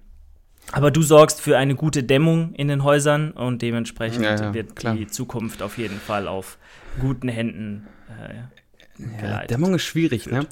Aber 0.72 0.92
du 0.92 1.02
sorgst 1.02 1.42
für 1.42 1.58
eine 1.58 1.76
gute 1.76 2.04
Dämmung 2.04 2.54
in 2.54 2.68
den 2.68 2.84
Häusern 2.84 3.32
und 3.32 3.62
dementsprechend 3.62 4.24
ja, 4.24 4.36
ja, 4.36 4.54
wird 4.54 4.76
klar. 4.76 4.96
die 4.96 5.08
Zukunft 5.08 5.62
auf 5.62 5.78
jeden 5.78 6.00
Fall 6.00 6.28
auf 6.28 6.58
guten 7.00 7.28
Händen 7.28 7.88
äh. 8.10 8.62
Ja, 9.22 9.46
Dämmung 9.46 9.74
ist 9.74 9.84
schwierig, 9.84 10.28
ne? 10.28 10.46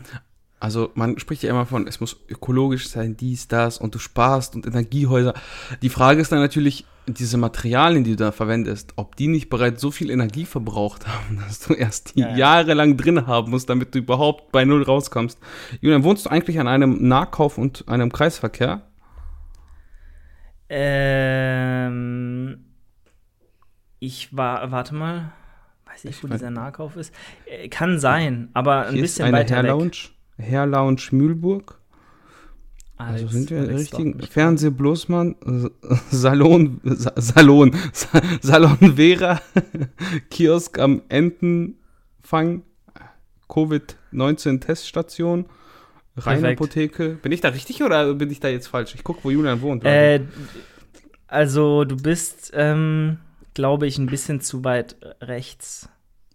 Also 0.59 0.91
man 0.93 1.17
spricht 1.19 1.43
ja 1.43 1.49
immer 1.49 1.65
von, 1.65 1.87
es 1.87 2.01
muss 2.01 2.17
ökologisch 2.27 2.89
sein, 2.89 3.15
dies, 3.15 3.47
das 3.47 3.77
und 3.77 3.95
du 3.95 3.99
sparst 3.99 4.55
und 4.55 4.67
Energiehäuser. 4.67 5.33
Die 5.81 5.89
Frage 5.89 6.21
ist 6.21 6.31
dann 6.31 6.39
natürlich, 6.39 6.85
diese 7.07 7.37
Materialien, 7.37 8.03
die 8.03 8.11
du 8.11 8.17
da 8.17 8.31
verwendest, 8.31 8.93
ob 8.95 9.15
die 9.15 9.27
nicht 9.27 9.49
bereits 9.49 9.81
so 9.81 9.89
viel 9.89 10.09
Energie 10.09 10.45
verbraucht 10.45 11.07
haben, 11.07 11.41
dass 11.47 11.59
du 11.59 11.73
erst 11.73 12.15
die 12.15 12.21
ja, 12.21 12.29
ja. 12.29 12.37
jahrelang 12.37 12.97
drin 12.97 13.25
haben 13.25 13.51
musst, 13.51 13.69
damit 13.69 13.95
du 13.95 13.99
überhaupt 13.99 14.51
bei 14.51 14.65
Null 14.65 14.83
rauskommst. 14.83 15.39
Julian, 15.81 16.03
wohnst 16.03 16.25
du 16.25 16.29
eigentlich 16.29 16.59
an 16.59 16.67
einem 16.67 17.07
Nahkauf 17.07 17.57
und 17.57 17.87
einem 17.87 18.11
Kreisverkehr? 18.11 18.81
Ähm, 20.69 22.65
ich 23.99 24.35
war, 24.35 24.71
warte 24.71 24.93
mal, 24.93 25.33
weiß 25.85 26.05
ich, 26.05 26.23
wo 26.23 26.27
dieser 26.27 26.51
Nahkauf 26.51 26.95
ist. 26.95 27.13
Äh, 27.45 27.69
kann 27.69 27.99
sein, 27.99 28.49
aber 28.53 28.85
ein 28.85 28.95
bisschen 28.95 29.31
weiter 29.31 29.55
Hair 29.55 29.63
Lounge. 29.63 30.09
Weg. 30.39 30.49
Hair 30.49 30.65
Lounge 30.67 31.07
Mühlburg. 31.11 31.79
Also 32.97 33.27
sind 33.29 33.49
wir 33.49 33.59
Alex 33.59 33.79
richtigen 33.79 34.21
Fernseh 34.21 34.71
Bloßmann, 34.71 35.35
Salon, 36.11 36.81
Salon, 36.83 37.73
Salon 38.41 38.77
Vera, 38.97 39.41
Kiosk 40.29 40.77
am 40.79 41.01
Entenfang, 41.07 42.63
Covid-19 43.47 44.59
Teststation, 44.59 45.45
Rheinapotheke. 46.17 47.17
Bin 47.21 47.31
ich 47.31 47.39
da 47.39 47.49
richtig 47.49 47.81
oder 47.83 48.13
bin 48.15 48.29
ich 48.29 48.41
da 48.41 48.49
jetzt 48.49 48.67
falsch? 48.67 48.95
Ich 48.95 49.05
gucke, 49.05 49.23
wo 49.23 49.29
Julian 49.29 49.61
wohnt. 49.61 49.85
Äh, 49.85 50.25
also 51.27 51.85
du 51.85 51.95
bist, 51.95 52.51
ähm, 52.53 53.19
glaube 53.53 53.87
ich, 53.87 53.97
ein 53.97 54.07
bisschen 54.07 54.41
zu 54.41 54.65
weit 54.65 54.97
rechts. 55.21 55.87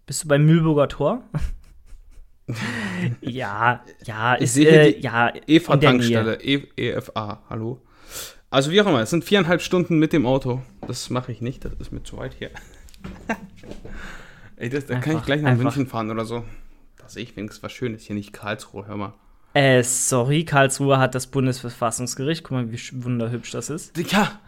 Bist 0.07 0.23
du 0.23 0.27
beim 0.27 0.45
Mühlburger 0.45 0.87
Tor? 0.87 1.21
ja, 3.21 3.83
ja, 4.05 4.35
ich 4.35 4.43
ist, 4.43 4.53
sehe 4.53 4.69
äh, 4.69 4.99
ja, 4.99 5.33
EFA-Tankstelle, 5.47 6.39
EFA, 6.43 7.41
hallo. 7.49 7.81
Also 8.49 8.71
wie 8.71 8.81
auch 8.81 8.87
immer, 8.87 9.01
es 9.01 9.09
sind 9.09 9.25
viereinhalb 9.25 9.61
Stunden 9.61 9.99
mit 9.99 10.13
dem 10.13 10.25
Auto. 10.25 10.61
Das 10.87 11.09
mache 11.09 11.31
ich 11.31 11.41
nicht, 11.41 11.65
das 11.65 11.73
ist 11.73 11.91
mir 11.91 12.03
zu 12.03 12.17
weit 12.17 12.35
hier. 12.37 12.51
Ey, 14.57 14.69
das, 14.69 14.85
da 14.85 14.99
kann 14.99 15.17
ich 15.17 15.25
gleich 15.25 15.41
nach 15.41 15.51
einfach. 15.51 15.63
München 15.63 15.87
fahren 15.87 16.09
oder 16.11 16.25
so. 16.25 16.45
Da 16.97 17.09
sehe 17.09 17.23
ich 17.23 17.35
wenigstens 17.35 17.63
was 17.63 17.71
Schönes, 17.73 18.03
hier 18.03 18.15
nicht 18.15 18.31
Karlsruhe, 18.31 18.87
hör 18.87 18.95
mal. 18.95 19.13
Äh, 19.53 19.83
sorry, 19.83 20.43
Karlsruhe 20.45 20.99
hat 20.99 21.15
das 21.15 21.27
Bundesverfassungsgericht. 21.27 22.43
Guck 22.43 22.51
mal, 22.51 22.71
wie 22.71 22.79
wunderhübsch 23.03 23.51
das 23.51 23.69
ist. 23.69 23.97
Ja, 24.11 24.39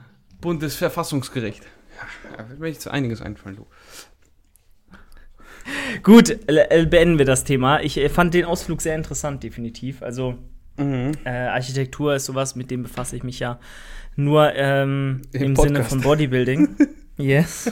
Bundesverfassungsgericht. 0.41 1.63
Ja, 1.63 2.37
da 2.37 2.49
wird 2.49 2.59
mir 2.59 2.67
jetzt 2.67 2.87
einiges 2.87 3.21
einfallen, 3.21 3.55
du. 3.55 3.67
Gut, 6.03 6.37
beenden 6.47 7.17
wir 7.17 7.25
das 7.25 7.43
Thema. 7.43 7.81
Ich 7.81 7.97
äh, 7.97 8.09
fand 8.09 8.33
den 8.33 8.45
Ausflug 8.45 8.81
sehr 8.81 8.95
interessant, 8.95 9.43
definitiv. 9.43 10.01
Also, 10.01 10.35
mhm. 10.77 11.11
äh, 11.25 11.29
Architektur 11.29 12.15
ist 12.15 12.25
sowas, 12.25 12.55
mit 12.55 12.71
dem 12.71 12.83
befasse 12.83 13.15
ich 13.15 13.23
mich 13.23 13.39
ja 13.39 13.59
nur 14.15 14.53
ähm, 14.55 15.21
im, 15.31 15.43
im 15.43 15.55
Sinne 15.55 15.83
von 15.83 16.01
Bodybuilding. 16.01 16.75
yes. 17.17 17.71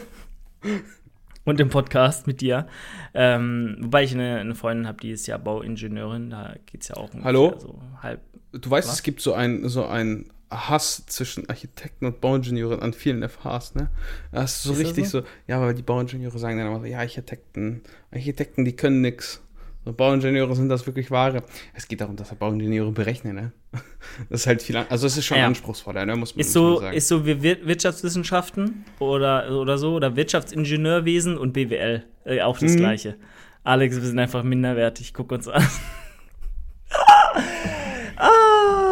Und 1.43 1.59
im 1.59 1.69
Podcast 1.69 2.27
mit 2.27 2.41
dir. 2.41 2.67
Ähm, 3.13 3.77
wobei 3.79 4.03
ich 4.03 4.13
eine, 4.13 4.37
eine 4.37 4.55
Freundin 4.55 4.87
habe, 4.87 4.99
die 4.99 5.11
ist 5.11 5.27
ja 5.27 5.37
Bauingenieurin, 5.37 6.29
da 6.29 6.55
geht 6.65 6.81
es 6.81 6.87
ja 6.87 6.97
auch 6.97 7.13
um 7.13 7.23
Hallo? 7.23 7.55
so 7.59 7.79
halb. 8.01 8.21
Du 8.51 8.69
weißt, 8.69 8.87
was? 8.87 8.95
es 8.95 9.03
gibt 9.03 9.21
so 9.21 9.33
ein, 9.33 9.67
so 9.67 9.85
ein 9.85 10.25
Hass 10.55 11.05
zwischen 11.07 11.49
Architekten 11.49 12.05
und 12.05 12.21
Bauingenieuren 12.21 12.81
an 12.81 12.93
vielen 12.93 13.27
FHs, 13.27 13.75
ne? 13.75 13.89
Das 14.31 14.57
ist 14.57 14.63
so 14.63 14.73
ist 14.73 14.79
richtig 14.79 15.09
so? 15.09 15.21
so? 15.21 15.27
ja, 15.47 15.59
weil 15.61 15.73
die 15.73 15.81
Bauingenieure 15.81 16.37
sagen 16.37 16.57
dann 16.57 16.67
immer 16.67 16.79
so, 16.79 16.85
ja, 16.85 16.99
Architekten, 16.99 17.81
Architekten, 18.11 18.65
die 18.65 18.75
können 18.75 19.01
nix. 19.01 19.41
So, 19.85 19.93
Bauingenieure 19.93 20.55
sind 20.55 20.69
das 20.69 20.85
wirklich 20.87 21.11
wahre. 21.11 21.43
Es 21.75 21.87
geht 21.87 22.01
darum, 22.01 22.15
dass 22.15 22.31
er 22.31 22.35
Bauingenieure 22.35 22.91
berechnen, 22.91 23.35
ne? 23.35 23.51
Das 24.29 24.41
ist 24.41 24.47
halt 24.47 24.61
viel, 24.61 24.77
also 24.77 25.07
es 25.07 25.17
ist 25.17 25.25
schon 25.25 25.37
ja. 25.37 25.47
anspruchsvoller, 25.47 26.05
ne? 26.05 26.15
Muss 26.15 26.35
man, 26.35 26.41
ist 26.41 26.53
so, 26.53 26.79
sagen. 26.79 26.95
Ist 26.95 27.07
so 27.07 27.25
wie 27.25 27.41
Wirtschaftswissenschaften 27.41 28.85
oder, 28.99 29.51
oder 29.51 29.77
so, 29.77 29.95
oder 29.95 30.15
Wirtschaftsingenieurwesen 30.15 31.37
und 31.37 31.53
BWL, 31.53 32.03
äh, 32.25 32.41
auch 32.41 32.57
das 32.57 32.73
mhm. 32.73 32.77
Gleiche. 32.77 33.15
Alex, 33.63 33.95
wir 33.95 34.03
sind 34.03 34.19
einfach 34.19 34.43
minderwertig, 34.43 35.13
guck 35.13 35.31
uns 35.31 35.47
an. 35.47 35.67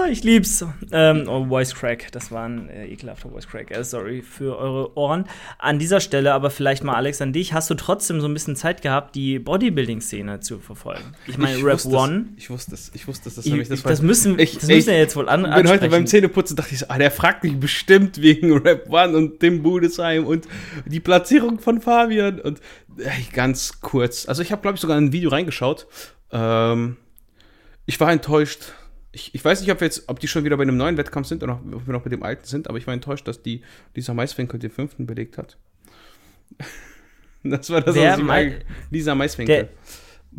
ich 0.09 0.23
lieb's. 0.23 0.65
Ähm, 0.91 1.25
oh, 1.27 1.45
Voice 1.45 1.75
Crack, 1.75 2.11
das 2.11 2.31
war 2.31 2.45
ein 2.45 2.69
äh, 2.69 2.87
ekelhafter 2.87 3.29
Voice 3.29 3.47
Crack. 3.47 3.71
Äh, 3.71 3.83
sorry 3.83 4.21
für 4.21 4.57
eure 4.57 4.95
Ohren. 4.97 5.25
An 5.59 5.79
dieser 5.79 5.99
Stelle 5.99 6.33
aber 6.33 6.49
vielleicht 6.49 6.83
mal, 6.83 6.95
Alex, 6.95 7.21
an 7.21 7.33
dich. 7.33 7.53
Hast 7.53 7.69
du 7.69 7.75
trotzdem 7.75 8.21
so 8.21 8.27
ein 8.27 8.33
bisschen 8.33 8.55
Zeit 8.55 8.81
gehabt, 8.81 9.15
die 9.15 9.39
Bodybuilding-Szene 9.39 10.39
zu 10.39 10.59
verfolgen? 10.59 11.13
Ich 11.27 11.37
meine, 11.37 11.63
Rap 11.63 11.85
One. 11.85 12.25
Ich 12.37 12.49
wusste 12.49 12.75
es, 12.75 12.91
ich 12.93 13.07
wusste 13.07 13.29
es, 13.29 13.35
das, 13.35 13.45
ich, 13.45 13.67
das, 13.67 13.83
das 13.83 14.01
müssen, 14.01 14.39
ich, 14.39 14.55
das 14.55 14.67
müssen 14.67 14.87
wir 14.87 14.97
jetzt 14.97 15.15
wohl 15.15 15.29
an. 15.29 15.45
Ich 15.45 15.55
bin 15.55 15.67
heute 15.69 15.89
beim 15.89 16.07
Zähneputzen, 16.07 16.55
dachte 16.55 16.73
ich 16.73 16.79
so, 16.79 16.85
ah, 16.89 16.97
der 16.97 17.11
fragt 17.11 17.43
mich 17.43 17.59
bestimmt 17.59 18.21
wegen 18.21 18.57
Rap 18.57 18.89
One 18.89 19.17
und 19.17 19.39
Tim 19.39 19.63
Budesheim 19.63 20.25
und 20.25 20.47
die 20.85 20.99
Platzierung 20.99 21.59
von 21.59 21.81
Fabian 21.81 22.39
und 22.39 22.59
äh, 22.97 23.09
ganz 23.33 23.81
kurz. 23.81 24.27
Also 24.27 24.41
ich 24.41 24.51
habe, 24.51 24.61
glaube 24.61 24.75
ich, 24.75 24.81
sogar 24.81 24.97
ein 24.97 25.11
Video 25.11 25.29
reingeschaut. 25.29 25.87
Ähm, 26.31 26.97
ich 27.85 27.99
war 27.99 28.11
enttäuscht 28.11 28.73
ich, 29.13 29.33
ich 29.33 29.45
weiß 29.45 29.61
nicht, 29.61 29.71
ob, 29.71 29.79
wir 29.79 29.85
jetzt, 29.85 30.09
ob 30.09 30.19
die 30.19 30.27
schon 30.27 30.43
wieder 30.43 30.57
bei 30.57 30.63
einem 30.63 30.75
neuen 30.75 30.97
Wettkampf 30.97 31.27
sind 31.27 31.43
oder 31.43 31.61
ob 31.71 31.87
wir 31.87 31.93
noch 31.93 32.03
mit 32.03 32.11
dem 32.11 32.23
alten 32.23 32.45
sind, 32.45 32.67
aber 32.67 32.77
ich 32.79 32.87
war 32.87 32.93
enttäuscht, 32.93 33.27
dass 33.27 33.41
die 33.41 33.61
Lisa 33.93 34.13
Maiswinkel 34.13 34.59
den 34.59 34.71
fünften 34.71 35.05
belegt 35.05 35.37
hat. 35.37 35.57
das 37.43 37.69
war 37.69 37.81
das, 37.81 37.95
Wer, 37.95 38.13
was 38.13 38.19
ich 38.19 38.25
meine. 38.25 38.59
Lisa 38.89 39.15
Maiswinkel. 39.15 39.69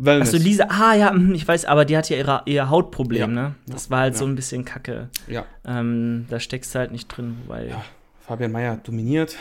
Achso, 0.03 0.35
Lisa, 0.35 0.65
ah 0.67 0.93
ja, 0.93 1.11
hm, 1.11 1.33
ich 1.33 1.47
weiß, 1.47 1.63
aber 1.65 1.85
die 1.85 1.95
hat 1.95 2.09
ja 2.09 2.17
ihre, 2.17 2.41
ihr 2.45 2.69
Hautproblem, 2.69 3.19
ja, 3.21 3.27
ne? 3.27 3.55
Das 3.65 3.85
ja, 3.85 3.91
war 3.91 3.99
halt 4.01 4.15
ja. 4.15 4.19
so 4.19 4.25
ein 4.25 4.35
bisschen 4.35 4.65
kacke. 4.65 5.09
Ja. 5.27 5.45
Ähm, 5.65 6.25
da 6.29 6.41
steckst 6.41 6.75
du 6.75 6.79
halt 6.79 6.91
nicht 6.91 7.07
drin, 7.07 7.37
weil. 7.47 7.69
Ja, 7.69 7.85
Fabian 8.27 8.51
Meyer 8.51 8.75
dominiert. 8.83 9.37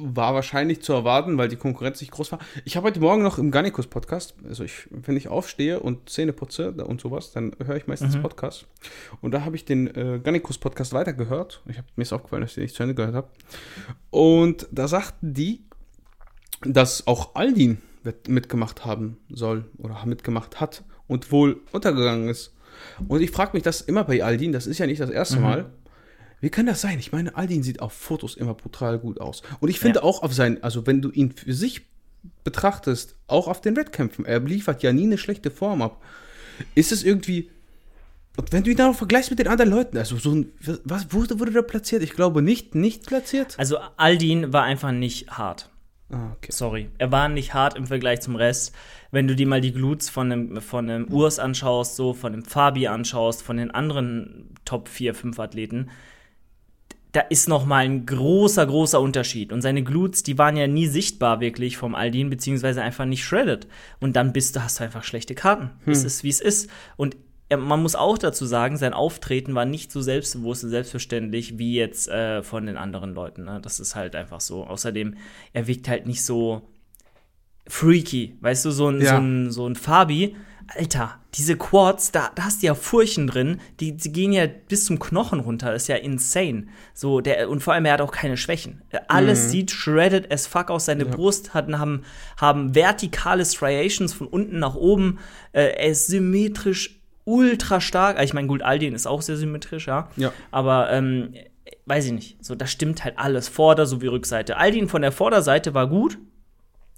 War 0.00 0.34
wahrscheinlich 0.34 0.80
zu 0.82 0.92
erwarten, 0.92 1.38
weil 1.38 1.48
die 1.48 1.56
Konkurrenz 1.56 2.00
nicht 2.00 2.12
groß 2.12 2.32
war. 2.32 2.38
Ich 2.64 2.76
habe 2.76 2.86
heute 2.86 3.00
Morgen 3.00 3.22
noch 3.22 3.38
im 3.38 3.50
Garnikus-Podcast, 3.50 4.34
also 4.48 4.64
ich, 4.64 4.88
wenn 4.90 5.16
ich 5.16 5.28
aufstehe 5.28 5.80
und 5.80 6.08
Zähne 6.08 6.32
putze 6.32 6.72
und 6.72 7.00
sowas, 7.00 7.32
dann 7.32 7.52
höre 7.64 7.76
ich 7.76 7.86
meistens 7.86 8.16
mhm. 8.16 8.22
Podcast. 8.22 8.66
Und 9.20 9.32
da 9.32 9.44
habe 9.44 9.56
ich 9.56 9.64
den 9.64 9.88
äh, 9.88 10.20
Garnikus-Podcast 10.22 10.92
weitergehört. 10.92 11.62
Ich 11.68 11.78
habe 11.78 11.88
mir 11.96 12.02
ist 12.02 12.12
aufgefallen, 12.12 12.42
dass 12.42 12.52
ich 12.52 12.54
den 12.56 12.62
nicht 12.64 12.76
zu 12.76 12.82
Ende 12.82 12.94
gehört 12.94 13.14
habe. 13.14 13.28
Und 14.10 14.68
da 14.70 14.86
sagten 14.86 15.34
die, 15.34 15.64
dass 16.62 17.06
auch 17.06 17.34
Aldin 17.34 17.78
mitgemacht 18.26 18.84
haben 18.84 19.18
soll 19.28 19.66
oder 19.78 20.04
mitgemacht 20.06 20.60
hat 20.60 20.84
und 21.06 21.32
wohl 21.32 21.60
untergegangen 21.72 22.28
ist. 22.28 22.54
Und 23.08 23.20
ich 23.20 23.30
frage 23.30 23.50
mich 23.54 23.62
das 23.62 23.80
immer 23.80 24.04
bei 24.04 24.22
Aldin, 24.22 24.52
das 24.52 24.66
ist 24.66 24.78
ja 24.78 24.86
nicht 24.86 25.00
das 25.00 25.10
erste 25.10 25.36
mhm. 25.36 25.42
Mal. 25.42 25.72
Wie 26.40 26.50
kann 26.50 26.66
das 26.66 26.80
sein? 26.80 26.98
Ich 26.98 27.12
meine, 27.12 27.36
Aldin 27.36 27.62
sieht 27.62 27.80
auf 27.80 27.92
Fotos 27.92 28.36
immer 28.36 28.54
brutal 28.54 28.98
gut 28.98 29.20
aus. 29.20 29.42
Und 29.60 29.68
ich 29.68 29.80
finde 29.80 30.00
ja. 30.00 30.04
auch 30.04 30.22
auf 30.22 30.32
seinen, 30.32 30.62
also 30.62 30.86
wenn 30.86 31.02
du 31.02 31.10
ihn 31.10 31.32
für 31.32 31.52
sich 31.52 31.82
betrachtest, 32.44 33.16
auch 33.26 33.48
auf 33.48 33.60
den 33.60 33.76
Wettkämpfen, 33.76 34.24
er 34.24 34.40
liefert 34.40 34.82
ja 34.82 34.92
nie 34.92 35.04
eine 35.04 35.18
schlechte 35.18 35.50
Form 35.50 35.82
ab. 35.82 36.02
Ist 36.74 36.92
es 36.92 37.02
irgendwie, 37.02 37.50
und 38.36 38.52
wenn 38.52 38.62
du 38.62 38.70
ihn 38.70 38.76
dann 38.76 38.90
auch 38.90 38.96
vergleichst 38.96 39.30
mit 39.30 39.40
den 39.40 39.48
anderen 39.48 39.70
Leuten, 39.70 39.98
also 39.98 40.16
so 40.16 40.32
ein, 40.32 40.52
was 40.84 41.12
wurde, 41.12 41.40
wurde 41.40 41.52
da 41.52 41.62
platziert? 41.62 42.02
Ich 42.02 42.12
glaube 42.12 42.40
nicht, 42.40 42.74
nicht 42.74 43.06
platziert. 43.06 43.56
Also 43.58 43.78
Aldin 43.96 44.52
war 44.52 44.62
einfach 44.62 44.92
nicht 44.92 45.30
hart. 45.30 45.70
Ah, 46.10 46.32
okay. 46.36 46.50
Sorry. 46.50 46.88
Er 46.98 47.12
war 47.12 47.28
nicht 47.28 47.52
hart 47.52 47.76
im 47.76 47.86
Vergleich 47.86 48.20
zum 48.20 48.36
Rest. 48.36 48.74
Wenn 49.10 49.28
du 49.28 49.36
dir 49.36 49.46
mal 49.46 49.60
die 49.60 49.72
Glutes 49.72 50.08
von 50.08 50.32
einem, 50.32 50.60
von 50.60 50.88
einem 50.88 51.12
Urs 51.12 51.38
anschaust, 51.38 51.96
so 51.96 52.14
von 52.14 52.32
dem 52.32 52.44
Fabi 52.44 52.86
anschaust, 52.86 53.42
von 53.42 53.56
den 53.56 53.70
anderen 53.70 54.54
Top 54.64 54.88
4, 54.88 55.14
5 55.14 55.38
Athleten, 55.38 55.90
da 57.18 57.24
ist 57.30 57.48
noch 57.48 57.66
mal 57.66 57.84
ein 57.84 58.06
großer, 58.06 58.64
großer 58.64 59.00
Unterschied. 59.00 59.52
Und 59.52 59.60
seine 59.60 59.82
Glutes, 59.82 60.22
die 60.22 60.38
waren 60.38 60.56
ja 60.56 60.68
nie 60.68 60.86
sichtbar 60.86 61.40
wirklich 61.40 61.76
vom 61.76 61.96
Aldin, 61.96 62.30
beziehungsweise 62.30 62.80
einfach 62.80 63.06
nicht 63.06 63.24
shredded. 63.24 63.66
Und 63.98 64.14
dann 64.14 64.32
bist 64.32 64.54
du, 64.54 64.62
hast 64.62 64.78
du 64.78 64.84
einfach 64.84 65.02
schlechte 65.02 65.34
Karten. 65.34 65.70
Hm. 65.82 65.92
Es 65.92 66.04
ist, 66.04 66.22
wie 66.22 66.28
es 66.28 66.40
ist. 66.40 66.70
Und 66.96 67.16
man 67.50 67.82
muss 67.82 67.96
auch 67.96 68.18
dazu 68.18 68.46
sagen, 68.46 68.76
sein 68.76 68.92
Auftreten 68.92 69.56
war 69.56 69.64
nicht 69.64 69.90
so 69.90 70.00
selbstbewusst 70.00 70.62
und 70.62 70.70
selbstverständlich 70.70 71.58
wie 71.58 71.74
jetzt 71.74 72.06
äh, 72.06 72.44
von 72.44 72.66
den 72.66 72.76
anderen 72.76 73.14
Leuten. 73.14 73.46
Ne? 73.46 73.58
Das 73.60 73.80
ist 73.80 73.96
halt 73.96 74.14
einfach 74.14 74.40
so. 74.40 74.64
Außerdem, 74.64 75.16
er 75.52 75.66
wirkt 75.66 75.88
halt 75.88 76.06
nicht 76.06 76.24
so 76.24 76.68
freaky. 77.66 78.36
Weißt 78.40 78.64
du, 78.64 78.70
so 78.70 78.90
ein, 78.90 79.00
ja. 79.00 79.16
so 79.16 79.16
ein, 79.16 79.50
so 79.50 79.66
ein 79.66 79.74
Fabi. 79.74 80.36
Alter, 80.68 81.17
diese 81.34 81.56
Quads, 81.56 82.10
da, 82.10 82.30
da 82.34 82.44
hast 82.44 82.62
du 82.62 82.68
ja 82.68 82.74
Furchen 82.74 83.26
drin, 83.26 83.60
die, 83.80 83.96
die 83.96 84.12
gehen 84.12 84.32
ja 84.32 84.46
bis 84.46 84.86
zum 84.86 84.98
Knochen 84.98 85.40
runter, 85.40 85.72
das 85.72 85.82
ist 85.82 85.88
ja 85.88 85.96
insane. 85.96 86.68
So, 86.94 87.20
der, 87.20 87.50
und 87.50 87.62
vor 87.62 87.74
allem, 87.74 87.84
er 87.84 87.94
hat 87.94 88.00
auch 88.00 88.12
keine 88.12 88.36
Schwächen. 88.36 88.82
Alles 89.08 89.44
mhm. 89.44 89.48
sieht 89.50 89.70
shredded 89.70 90.32
as 90.32 90.46
fuck 90.46 90.70
aus, 90.70 90.86
seine 90.86 91.04
ja. 91.04 91.10
Brust 91.10 91.52
hatten, 91.52 91.78
haben, 91.78 92.02
haben 92.38 92.74
vertikale 92.74 93.44
Striations 93.44 94.14
von 94.14 94.26
unten 94.26 94.58
nach 94.58 94.74
oben. 94.74 95.18
Äh, 95.52 95.74
er 95.76 95.90
ist 95.90 96.06
symmetrisch 96.06 96.98
ultra 97.24 97.80
stark. 97.82 98.22
Ich 98.22 98.32
meine, 98.32 98.48
gut, 98.48 98.62
Aldin 98.62 98.94
ist 98.94 99.06
auch 99.06 99.20
sehr 99.20 99.36
symmetrisch, 99.36 99.86
ja. 99.86 100.08
ja. 100.16 100.32
Aber 100.50 100.90
ähm, 100.90 101.34
weiß 101.84 102.06
ich 102.06 102.12
nicht. 102.12 102.44
So, 102.44 102.54
das 102.54 102.72
stimmt 102.72 103.04
halt 103.04 103.18
alles. 103.18 103.48
Vorder- 103.48 103.84
sowie 103.84 104.06
Rückseite. 104.06 104.56
Aldin 104.56 104.88
von 104.88 105.02
der 105.02 105.12
Vorderseite 105.12 105.74
war 105.74 105.88
gut. 105.88 106.18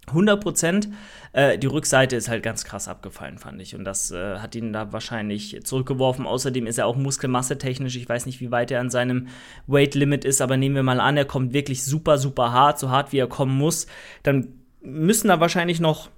100 0.08 0.40
Prozent. 0.42 0.88
Äh, 1.32 1.58
die 1.58 1.66
Rückseite 1.66 2.16
ist 2.16 2.28
halt 2.28 2.42
ganz 2.42 2.64
krass 2.64 2.88
abgefallen, 2.88 3.38
fand 3.38 3.60
ich. 3.60 3.74
Und 3.74 3.84
das 3.84 4.10
äh, 4.10 4.38
hat 4.38 4.54
ihn 4.54 4.72
da 4.72 4.92
wahrscheinlich 4.92 5.64
zurückgeworfen. 5.64 6.26
Außerdem 6.26 6.66
ist 6.66 6.78
er 6.78 6.86
auch 6.86 6.96
Muskelmasse 6.96 7.58
technisch. 7.58 7.96
Ich 7.96 8.08
weiß 8.08 8.26
nicht, 8.26 8.40
wie 8.40 8.50
weit 8.50 8.70
er 8.70 8.80
an 8.80 8.90
seinem 8.90 9.28
Weight 9.66 9.94
Limit 9.94 10.24
ist, 10.24 10.40
aber 10.40 10.56
nehmen 10.56 10.74
wir 10.74 10.82
mal 10.82 11.00
an, 11.00 11.16
er 11.16 11.24
kommt 11.24 11.52
wirklich 11.52 11.84
super, 11.84 12.18
super 12.18 12.52
hart, 12.52 12.78
so 12.78 12.90
hart 12.90 13.12
wie 13.12 13.18
er 13.18 13.28
kommen 13.28 13.56
muss. 13.56 13.86
Dann 14.22 14.48
müssen 14.82 15.28
da 15.28 15.40
wahrscheinlich 15.40 15.80
noch 15.80 16.10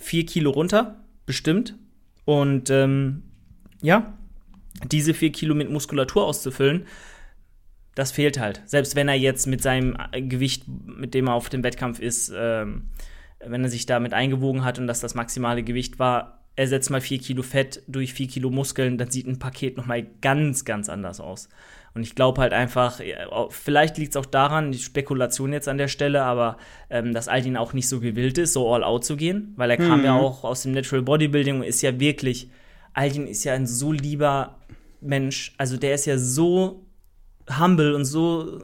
vier 0.00 0.26
Kilo 0.26 0.50
runter, 0.50 0.96
bestimmt. 1.26 1.74
Und 2.24 2.70
ähm, 2.70 3.22
ja, 3.82 4.14
diese 4.90 5.14
vier 5.14 5.30
Kilo 5.30 5.54
mit 5.54 5.70
Muskulatur 5.70 6.24
auszufüllen, 6.24 6.86
das 7.94 8.12
fehlt 8.12 8.38
halt. 8.38 8.62
Selbst 8.66 8.96
wenn 8.96 9.08
er 9.08 9.14
jetzt 9.14 9.46
mit 9.46 9.62
seinem 9.62 9.96
Gewicht, 10.12 10.64
mit 10.68 11.14
dem 11.14 11.28
er 11.28 11.34
auf 11.34 11.48
dem 11.48 11.62
Wettkampf 11.62 12.00
ist, 12.00 12.32
ähm, 12.36 12.90
wenn 13.40 13.62
er 13.62 13.68
sich 13.68 13.86
damit 13.86 14.14
eingewogen 14.14 14.64
hat 14.64 14.78
und 14.78 14.86
das 14.86 15.00
das 15.00 15.14
maximale 15.14 15.62
Gewicht 15.62 15.98
war, 15.98 16.44
ersetzt 16.56 16.90
mal 16.90 17.00
vier 17.00 17.18
Kilo 17.18 17.42
Fett 17.42 17.82
durch 17.88 18.14
vier 18.14 18.28
Kilo 18.28 18.50
Muskeln, 18.50 18.96
dann 18.96 19.10
sieht 19.10 19.26
ein 19.26 19.38
Paket 19.38 19.76
noch 19.76 19.86
mal 19.86 20.06
ganz, 20.20 20.64
ganz 20.64 20.88
anders 20.88 21.20
aus. 21.20 21.48
Und 21.94 22.02
ich 22.02 22.14
glaube 22.14 22.40
halt 22.40 22.52
einfach, 22.52 23.00
vielleicht 23.50 23.98
liegt 23.98 24.10
es 24.10 24.16
auch 24.16 24.26
daran, 24.26 24.72
die 24.72 24.78
Spekulation 24.78 25.52
jetzt 25.52 25.68
an 25.68 25.78
der 25.78 25.86
Stelle, 25.88 26.22
aber 26.22 26.56
ähm, 26.90 27.14
dass 27.14 27.28
Aldin 27.28 27.56
auch 27.56 27.72
nicht 27.72 27.88
so 27.88 28.00
gewillt 28.00 28.38
ist, 28.38 28.52
so 28.52 28.72
all 28.72 28.82
out 28.82 29.04
zu 29.04 29.16
gehen, 29.16 29.52
weil 29.56 29.70
er 29.70 29.80
mhm. 29.80 29.88
kam 29.88 30.04
ja 30.04 30.14
auch 30.14 30.42
aus 30.42 30.62
dem 30.62 30.72
Natural 30.72 31.02
Bodybuilding 31.02 31.56
und 31.56 31.62
ist 31.62 31.82
ja 31.82 32.00
wirklich, 32.00 32.50
Aldin 32.94 33.28
ist 33.28 33.44
ja 33.44 33.54
ein 33.54 33.66
so 33.66 33.92
lieber 33.92 34.58
Mensch, 35.00 35.54
also 35.56 35.76
der 35.76 35.94
ist 35.94 36.06
ja 36.06 36.18
so 36.18 36.84
humble 37.48 37.94
und 37.94 38.04
so 38.04 38.60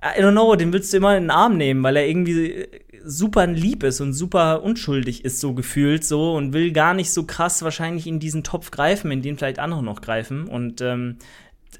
I 0.00 0.20
don't 0.20 0.32
know, 0.32 0.54
den 0.54 0.72
willst 0.72 0.92
du 0.92 0.98
immer 0.98 1.16
in 1.16 1.24
den 1.24 1.30
Arm 1.30 1.56
nehmen, 1.56 1.82
weil 1.82 1.96
er 1.96 2.06
irgendwie 2.06 2.68
super 3.04 3.46
lieb 3.48 3.82
ist 3.82 4.00
und 4.00 4.12
super 4.12 4.62
unschuldig 4.62 5.24
ist, 5.24 5.40
so 5.40 5.54
gefühlt 5.54 6.04
so 6.04 6.36
und 6.36 6.52
will 6.52 6.72
gar 6.72 6.94
nicht 6.94 7.12
so 7.12 7.24
krass 7.24 7.62
wahrscheinlich 7.62 8.06
in 8.06 8.20
diesen 8.20 8.44
Topf 8.44 8.70
greifen, 8.70 9.10
in 9.10 9.22
den 9.22 9.36
vielleicht 9.36 9.58
andere 9.58 9.82
noch 9.82 10.00
greifen. 10.00 10.46
Und 10.46 10.80
ähm, 10.82 11.18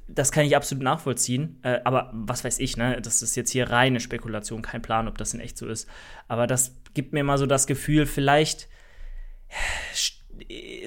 das 0.08 0.32
kann 0.32 0.44
ich 0.44 0.56
absolut 0.56 0.82
nachvollziehen. 0.82 1.60
Äh, 1.62 1.78
aber 1.84 2.10
was 2.12 2.42
weiß 2.42 2.58
ich, 2.58 2.76
ne? 2.76 3.00
Das 3.00 3.22
ist 3.22 3.36
jetzt 3.36 3.50
hier 3.50 3.70
reine 3.70 4.00
Spekulation, 4.00 4.62
kein 4.62 4.82
Plan, 4.82 5.06
ob 5.06 5.16
das 5.16 5.34
in 5.34 5.40
echt 5.40 5.56
so 5.56 5.68
ist. 5.68 5.88
Aber 6.26 6.48
das 6.48 6.74
gibt 6.94 7.12
mir 7.12 7.22
mal 7.22 7.38
so 7.38 7.46
das 7.46 7.68
Gefühl, 7.68 8.06
vielleicht 8.06 8.68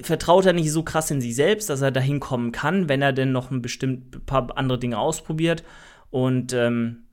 vertraut 0.02 0.46
er 0.46 0.52
nicht 0.52 0.72
so 0.72 0.82
krass 0.82 1.10
in 1.10 1.20
sich 1.20 1.34
selbst, 1.34 1.70
dass 1.70 1.82
er 1.82 1.90
dahin 1.90 2.20
kommen 2.20 2.52
kann, 2.52 2.88
wenn 2.88 3.02
er 3.02 3.12
denn 3.12 3.32
noch 3.32 3.50
ein 3.50 3.62
bestimmt 3.62 4.26
paar 4.26 4.56
andere 4.56 4.78
Dinge 4.78 4.98
ausprobiert. 4.98 5.62
Und 6.10 6.52
ähm, 6.52 7.04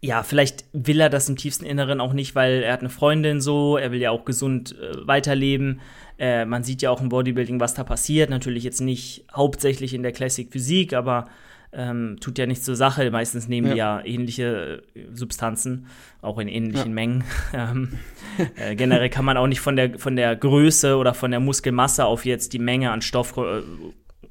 ja, 0.00 0.22
vielleicht 0.22 0.64
will 0.72 1.00
er 1.00 1.10
das 1.10 1.28
im 1.28 1.36
tiefsten 1.36 1.64
Inneren 1.64 2.00
auch 2.00 2.12
nicht, 2.12 2.34
weil 2.34 2.62
er 2.62 2.72
hat 2.72 2.80
eine 2.80 2.88
Freundin 2.88 3.40
so, 3.40 3.76
er 3.76 3.92
will 3.92 4.00
ja 4.00 4.10
auch 4.10 4.24
gesund 4.24 4.76
äh, 4.78 5.06
weiterleben. 5.06 5.80
Äh, 6.18 6.44
man 6.44 6.64
sieht 6.64 6.82
ja 6.82 6.90
auch 6.90 7.00
im 7.00 7.08
Bodybuilding, 7.08 7.60
was 7.60 7.74
da 7.74 7.84
passiert. 7.84 8.30
Natürlich 8.30 8.64
jetzt 8.64 8.80
nicht 8.80 9.26
hauptsächlich 9.32 9.94
in 9.94 10.02
der 10.02 10.12
Classic 10.12 10.50
Physik, 10.50 10.92
aber 10.92 11.26
ähm, 11.72 12.18
tut 12.20 12.38
ja 12.38 12.46
nichts 12.46 12.64
zur 12.64 12.76
Sache. 12.76 13.10
Meistens 13.10 13.48
nehmen 13.48 13.68
ja. 13.68 13.72
die 13.72 13.78
ja 13.78 14.14
ähnliche 14.14 14.82
äh, 14.94 15.00
Substanzen, 15.12 15.86
auch 16.20 16.38
in 16.38 16.48
ähnlichen 16.48 16.90
ja. 16.90 16.94
Mengen. 16.94 17.24
ähm, 17.54 17.98
äh, 18.56 18.74
generell 18.76 19.08
kann 19.08 19.24
man 19.24 19.36
auch 19.36 19.46
nicht 19.46 19.60
von 19.60 19.76
der, 19.76 19.98
von 19.98 20.16
der 20.16 20.36
Größe 20.36 20.96
oder 20.96 21.14
von 21.14 21.30
der 21.30 21.40
Muskelmasse 21.40 22.04
auf 22.04 22.24
jetzt 22.24 22.52
die 22.52 22.58
Menge 22.58 22.90
an 22.90 23.00
Stoff 23.00 23.36
äh, 23.38 23.62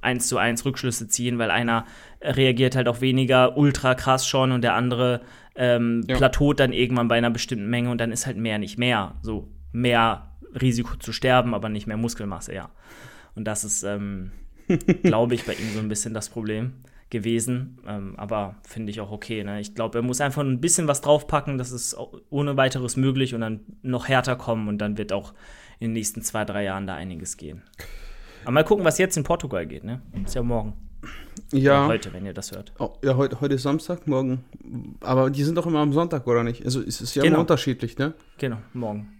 eins 0.01 0.27
zu 0.27 0.37
eins 0.37 0.65
Rückschlüsse 0.65 1.07
ziehen, 1.07 1.39
weil 1.39 1.51
einer 1.51 1.85
reagiert 2.21 2.75
halt 2.75 2.87
auch 2.87 3.01
weniger 3.01 3.57
ultra 3.57 3.95
krass 3.95 4.27
schon 4.27 4.51
und 4.51 4.63
der 4.63 4.75
andere 4.75 5.21
ähm, 5.55 6.03
ja. 6.07 6.17
plateaut 6.17 6.59
dann 6.59 6.73
irgendwann 6.73 7.07
bei 7.07 7.17
einer 7.17 7.29
bestimmten 7.29 7.69
Menge 7.69 7.89
und 7.89 7.99
dann 7.99 8.11
ist 8.11 8.25
halt 8.25 8.37
mehr 8.37 8.57
nicht 8.57 8.77
mehr. 8.77 9.15
So 9.21 9.49
mehr 9.71 10.31
Risiko 10.59 10.95
zu 10.97 11.13
sterben, 11.13 11.53
aber 11.53 11.69
nicht 11.69 11.87
mehr 11.87 11.97
Muskelmasse, 11.97 12.53
ja. 12.53 12.69
Und 13.35 13.45
das 13.45 13.63
ist, 13.63 13.83
ähm, 13.83 14.31
glaube 15.03 15.35
ich, 15.35 15.45
bei 15.45 15.53
ihm 15.53 15.73
so 15.73 15.79
ein 15.79 15.89
bisschen 15.89 16.13
das 16.13 16.29
Problem 16.29 16.73
gewesen. 17.11 17.77
Ähm, 17.85 18.15
aber 18.17 18.55
finde 18.67 18.89
ich 18.89 18.99
auch 18.99 19.11
okay. 19.11 19.43
Ne? 19.43 19.59
Ich 19.59 19.75
glaube, 19.75 19.99
er 19.99 20.01
muss 20.01 20.19
einfach 20.19 20.41
ein 20.41 20.59
bisschen 20.59 20.87
was 20.87 21.01
draufpacken, 21.01 21.59
das 21.59 21.71
ist 21.71 21.95
ohne 22.31 22.57
weiteres 22.57 22.97
möglich 22.97 23.35
und 23.35 23.41
dann 23.41 23.59
noch 23.83 24.07
härter 24.07 24.35
kommen 24.35 24.67
und 24.67 24.79
dann 24.79 24.97
wird 24.97 25.13
auch 25.13 25.33
in 25.79 25.89
den 25.89 25.93
nächsten 25.93 26.23
zwei, 26.23 26.45
drei 26.45 26.63
Jahren 26.63 26.87
da 26.87 26.95
einiges 26.95 27.37
gehen. 27.37 27.61
Aber 28.43 28.53
mal 28.53 28.63
gucken, 28.63 28.83
was 28.83 28.97
jetzt 28.97 29.17
in 29.17 29.23
Portugal 29.23 29.67
geht, 29.67 29.83
ne? 29.83 30.01
Ist 30.25 30.33
ja 30.33 30.41
morgen. 30.41 30.73
Ja. 31.51 31.85
Oder 31.85 31.93
heute, 31.93 32.13
wenn 32.13 32.25
ihr 32.25 32.33
das 32.33 32.51
hört. 32.51 32.71
Oh, 32.79 32.93
ja, 33.03 33.15
heute, 33.15 33.39
heute 33.41 33.55
ist 33.55 33.63
Samstag, 33.63 34.07
morgen. 34.07 34.45
Aber 35.01 35.29
die 35.29 35.43
sind 35.43 35.55
doch 35.55 35.67
immer 35.67 35.79
am 35.79 35.93
Sonntag, 35.93 36.25
oder 36.25 36.43
nicht? 36.43 36.63
Also 36.65 36.81
es 36.81 37.01
ist 37.01 37.13
ja 37.15 37.23
genau. 37.23 37.35
immer 37.35 37.41
unterschiedlich, 37.41 37.97
ne? 37.97 38.13
Genau, 38.37 38.57
morgen. 38.73 39.11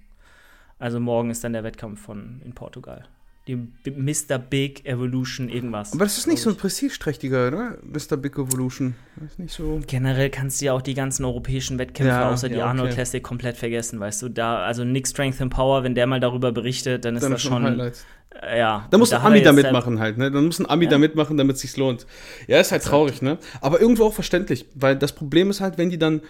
Also 0.80 1.00
morgen 1.00 1.30
ist 1.30 1.44
dann 1.44 1.54
der 1.54 1.64
Wettkampf 1.64 2.02
von 2.02 2.42
in 2.44 2.54
Portugal 2.54 3.08
die 3.48 3.56
Mr. 3.56 4.38
Big 4.38 4.86
Evolution 4.86 5.50
irgendwas. 5.50 5.94
Aber 5.94 6.04
das 6.04 6.18
ist 6.18 6.28
nicht 6.28 6.42
so 6.42 6.52
ein 6.52 6.58
prestigeträchtiger, 6.58 7.48
oder? 7.48 7.78
Mr. 7.82 8.18
Big 8.18 8.38
Evolution. 8.38 8.96
Das 9.16 9.32
ist 9.32 9.40
nicht 9.40 9.54
so. 9.54 9.80
Generell 9.88 10.30
kannst 10.30 10.62
du 10.62 10.66
ja 10.66 10.74
auch 10.74 10.82
die 10.82 10.94
ganzen 10.94 11.26
europäischen 11.26 11.80
Wettkämpfe 11.80 12.14
ja, 12.14 12.30
außer 12.30 12.48
ja, 12.50 12.54
die 12.54 12.62
Arnold 12.62 12.88
okay. 12.88 12.96
Classic 12.96 13.24
komplett 13.24 13.58
vergessen, 13.58 14.00
weißt 14.00 14.22
du? 14.22 14.30
Da, 14.30 14.60
also 14.60 14.84
Nick 14.84 15.08
Strength 15.08 15.42
and 15.42 15.52
Power, 15.52 15.84
wenn 15.84 15.96
der 15.96 16.06
mal 16.06 16.20
darüber 16.20 16.52
berichtet, 16.52 17.04
dann 17.04 17.16
ist 17.16 17.24
dann 17.24 17.32
das 17.32 17.42
schon. 17.42 17.64
Highlights. 17.64 18.06
Äh, 18.42 18.60
ja. 18.60 18.88
Da 18.92 18.98
muss 18.98 19.12
ein 19.12 19.22
Ami 19.22 19.42
da 19.42 19.52
mitmachen 19.54 20.00
halt, 20.00 20.18
ne? 20.18 20.32
Dann 20.32 20.46
muss 20.46 20.60
ein 20.60 20.70
Ami 20.70 20.86
ja. 20.86 20.92
da 20.92 20.98
mitmachen, 21.00 21.36
damit 21.36 21.56
es 21.56 21.62
sich 21.64 21.76
lohnt. 21.78 22.06
Ja, 22.48 22.60
ist 22.60 22.72
halt 22.72 22.84
traurig, 22.84 23.24
ne? 23.24 23.40
Aber 23.60 23.82
irgendwo 23.82 24.06
auch 24.06 24.14
verständlich, 24.14 24.68
weil 24.76 24.96
das 24.96 25.14
Problem 25.14 25.50
ist 25.50 25.62
halt, 25.62 25.80
wenn 25.80 25.90
die 25.90 25.98
dann, 25.98 26.22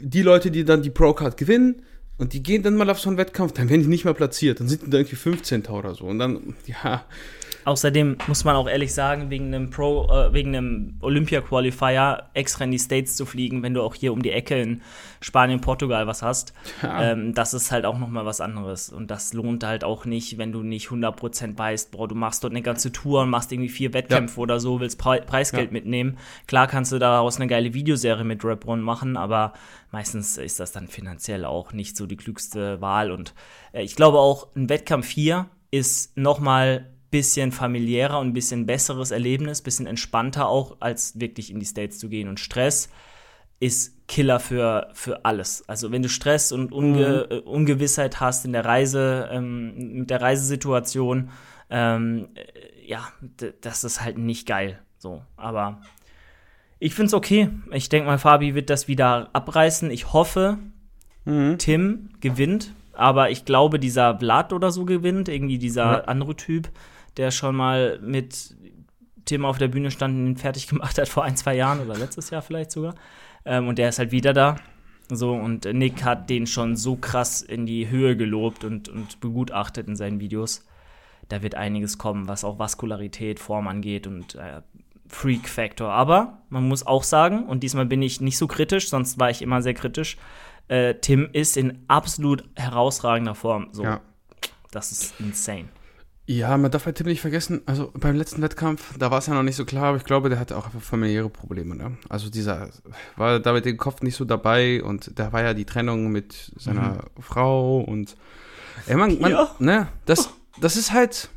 die 0.00 0.22
Leute, 0.22 0.50
die 0.50 0.64
dann 0.64 0.82
die 0.82 0.90
Pro-Card 0.90 1.36
gewinnen, 1.36 1.82
und 2.22 2.34
die 2.34 2.42
gehen 2.42 2.62
dann 2.62 2.76
mal 2.76 2.88
auf 2.88 3.00
so 3.00 3.08
einen 3.08 3.18
Wettkampf, 3.18 3.52
dann 3.52 3.68
werden 3.68 3.82
die 3.82 3.88
nicht 3.88 4.04
mehr 4.04 4.14
platziert. 4.14 4.60
Dann 4.60 4.68
sind 4.68 4.86
die 4.86 4.90
da 4.90 4.98
irgendwie 4.98 5.16
15. 5.16 5.66
oder 5.66 5.92
so. 5.96 6.04
Und 6.04 6.20
dann, 6.20 6.54
ja. 6.66 7.04
Außerdem 7.64 8.16
muss 8.26 8.44
man 8.44 8.56
auch 8.56 8.68
ehrlich 8.68 8.92
sagen, 8.92 9.30
wegen 9.30 9.46
einem 9.46 9.70
Pro, 9.70 10.08
äh, 10.10 10.32
wegen 10.32 10.56
einem 10.56 10.96
Olympia-Qualifier 11.00 12.30
extra 12.34 12.64
in 12.64 12.70
die 12.70 12.78
States 12.78 13.16
zu 13.16 13.26
fliegen, 13.26 13.62
wenn 13.62 13.74
du 13.74 13.82
auch 13.82 13.94
hier 13.94 14.12
um 14.12 14.22
die 14.22 14.32
Ecke 14.32 14.60
in 14.60 14.82
Spanien, 15.20 15.60
Portugal 15.60 16.06
was 16.06 16.22
hast, 16.22 16.52
ja. 16.82 17.12
ähm, 17.12 17.34
das 17.34 17.54
ist 17.54 17.70
halt 17.70 17.84
auch 17.84 17.98
nochmal 17.98 18.26
was 18.26 18.40
anderes. 18.40 18.88
Und 18.88 19.10
das 19.10 19.32
lohnt 19.32 19.64
halt 19.64 19.84
auch 19.84 20.04
nicht, 20.04 20.38
wenn 20.38 20.52
du 20.52 20.62
nicht 20.62 20.88
100% 20.88 21.56
weißt, 21.56 21.92
boah, 21.92 22.08
du 22.08 22.14
machst 22.14 22.42
dort 22.42 22.52
eine 22.52 22.62
ganze 22.62 22.90
Tour 22.90 23.22
und 23.22 23.30
machst 23.30 23.52
irgendwie 23.52 23.68
vier 23.68 23.92
Wettkämpfe 23.94 24.36
ja. 24.36 24.42
oder 24.42 24.60
so, 24.60 24.80
willst 24.80 24.98
Pre 24.98 25.22
Preisgeld 25.22 25.68
ja. 25.68 25.72
mitnehmen. 25.72 26.18
Klar 26.46 26.66
kannst 26.66 26.90
du 26.92 26.98
daraus 26.98 27.36
eine 27.36 27.46
geile 27.46 27.74
Videoserie 27.74 28.24
mit 28.24 28.44
Rap 28.44 28.66
Run 28.66 28.80
machen, 28.80 29.16
aber 29.16 29.52
meistens 29.92 30.36
ist 30.36 30.58
das 30.58 30.72
dann 30.72 30.88
finanziell 30.88 31.44
auch 31.44 31.72
nicht 31.72 31.96
so 31.96 32.06
die 32.06 32.16
klügste 32.16 32.80
Wahl. 32.80 33.12
Und 33.12 33.34
äh, 33.72 33.82
ich 33.82 33.94
glaube 33.94 34.18
auch, 34.18 34.48
ein 34.56 34.68
Wettkampf 34.68 35.08
hier 35.08 35.46
ist 35.70 36.16
nochmal 36.16 36.91
bisschen 37.12 37.52
familiärer 37.52 38.18
und 38.18 38.28
ein 38.28 38.32
bisschen 38.32 38.66
besseres 38.66 39.12
Erlebnis, 39.12 39.62
bisschen 39.62 39.86
entspannter 39.86 40.48
auch, 40.48 40.78
als 40.80 41.20
wirklich 41.20 41.52
in 41.52 41.60
die 41.60 41.66
States 41.66 42.00
zu 42.00 42.08
gehen. 42.08 42.28
Und 42.28 42.40
Stress 42.40 42.88
ist 43.60 44.08
Killer 44.08 44.40
für, 44.40 44.88
für 44.94 45.24
alles. 45.24 45.62
Also 45.68 45.92
wenn 45.92 46.02
du 46.02 46.08
Stress 46.08 46.50
und 46.50 46.72
Unge 46.72 47.28
mhm. 47.30 47.36
Äh, 47.36 47.40
Ungewissheit 47.40 48.18
hast 48.18 48.44
in 48.44 48.52
der 48.52 48.64
Reise, 48.64 49.28
ähm, 49.30 49.98
mit 50.00 50.10
der 50.10 50.20
Reisesituation, 50.20 51.30
ähm, 51.70 52.28
äh, 52.34 52.88
ja, 52.88 53.06
das 53.60 53.84
ist 53.84 54.02
halt 54.02 54.18
nicht 54.18 54.48
geil. 54.48 54.80
So, 54.98 55.22
aber 55.36 55.80
ich 56.80 56.94
finde 56.94 57.08
es 57.08 57.14
okay. 57.14 57.50
Ich 57.70 57.88
denke 57.88 58.08
mal, 58.08 58.18
Fabi 58.18 58.56
wird 58.56 58.68
das 58.68 58.88
wieder 58.88 59.30
abreißen. 59.32 59.90
Ich 59.90 60.12
hoffe, 60.12 60.58
mhm. 61.24 61.58
Tim 61.58 62.10
gewinnt. 62.20 62.72
Aber 62.94 63.30
ich 63.30 63.44
glaube, 63.44 63.78
dieser 63.78 64.18
Vlad 64.18 64.52
oder 64.52 64.70
so 64.70 64.84
gewinnt, 64.84 65.28
irgendwie 65.28 65.58
dieser 65.58 65.84
ja. 65.84 66.04
andere 66.04 66.36
Typ, 66.36 66.70
der 67.16 67.30
schon 67.30 67.54
mal 67.56 67.98
mit 68.02 68.56
Tim 69.24 69.44
auf 69.44 69.58
der 69.58 69.68
Bühne 69.68 69.90
stand 69.90 70.16
und 70.18 70.26
ihn 70.26 70.36
fertig 70.36 70.66
gemacht 70.68 70.98
hat 70.98 71.08
vor 71.08 71.24
ein, 71.24 71.36
zwei 71.36 71.54
Jahren 71.54 71.80
oder 71.80 71.96
letztes 71.96 72.30
Jahr 72.30 72.42
vielleicht 72.42 72.70
sogar. 72.72 72.94
Ähm, 73.44 73.68
und 73.68 73.78
der 73.78 73.88
ist 73.88 73.98
halt 73.98 74.12
wieder 74.12 74.32
da. 74.32 74.56
So, 75.10 75.32
und 75.34 75.64
Nick 75.64 76.04
hat 76.04 76.30
den 76.30 76.46
schon 76.46 76.76
so 76.76 76.96
krass 76.96 77.42
in 77.42 77.66
die 77.66 77.90
Höhe 77.90 78.16
gelobt 78.16 78.64
und, 78.64 78.88
und 78.88 79.20
begutachtet 79.20 79.86
in 79.88 79.96
seinen 79.96 80.20
Videos. 80.20 80.64
da 81.28 81.42
wird 81.42 81.54
einiges 81.54 81.98
kommen, 81.98 82.28
was 82.28 82.44
auch 82.44 82.58
Vaskularität, 82.58 83.38
Form 83.40 83.68
angeht 83.68 84.06
und 84.06 84.34
äh, 84.36 84.62
Freak-Factor. 85.08 85.90
Aber 85.90 86.38
man 86.48 86.66
muss 86.66 86.86
auch 86.86 87.02
sagen, 87.04 87.46
und 87.46 87.62
diesmal 87.62 87.84
bin 87.86 88.00
ich 88.02 88.20
nicht 88.20 88.38
so 88.38 88.46
kritisch, 88.46 88.88
sonst 88.88 89.18
war 89.18 89.28
ich 89.30 89.42
immer 89.42 89.60
sehr 89.60 89.74
kritisch, 89.74 90.16
äh, 90.68 90.94
Tim 90.94 91.28
ist 91.32 91.56
in 91.56 91.84
absolut 91.88 92.44
herausragender 92.56 93.34
Form. 93.34 93.68
So, 93.72 93.82
Ja. 93.84 94.00
das 94.70 94.92
ist 94.92 95.20
insane. 95.20 95.68
Ja, 96.26 96.56
man 96.56 96.70
darf 96.70 96.84
bei 96.84 96.92
Tim 96.92 97.08
nicht 97.08 97.20
vergessen, 97.20 97.62
also 97.66 97.90
beim 97.94 98.14
letzten 98.14 98.42
Wettkampf, 98.42 98.96
da 98.96 99.10
war 99.10 99.18
es 99.18 99.26
ja 99.26 99.34
noch 99.34 99.42
nicht 99.42 99.56
so 99.56 99.64
klar, 99.64 99.86
aber 99.86 99.96
ich 99.96 100.04
glaube, 100.04 100.28
der 100.28 100.38
hatte 100.38 100.56
auch 100.56 100.66
einfach 100.66 100.80
familiäre 100.80 101.28
Probleme, 101.28 101.74
ne? 101.74 101.96
Also 102.08 102.30
dieser, 102.30 102.68
war 103.16 103.40
da 103.40 103.52
mit 103.52 103.64
dem 103.64 103.76
Kopf 103.76 104.02
nicht 104.02 104.14
so 104.14 104.24
dabei 104.24 104.84
und 104.84 105.18
da 105.18 105.32
war 105.32 105.42
ja 105.42 105.52
die 105.52 105.64
Trennung 105.64 106.12
mit 106.12 106.52
seiner 106.56 107.06
Frau 107.18 107.80
und, 107.80 108.16
ey, 108.86 108.94
man, 108.94 109.18
man 109.18 109.32
Ja. 109.32 109.50
ne, 109.58 109.88
das, 110.04 110.30
das 110.60 110.76
ist 110.76 110.92
halt, 110.92 111.28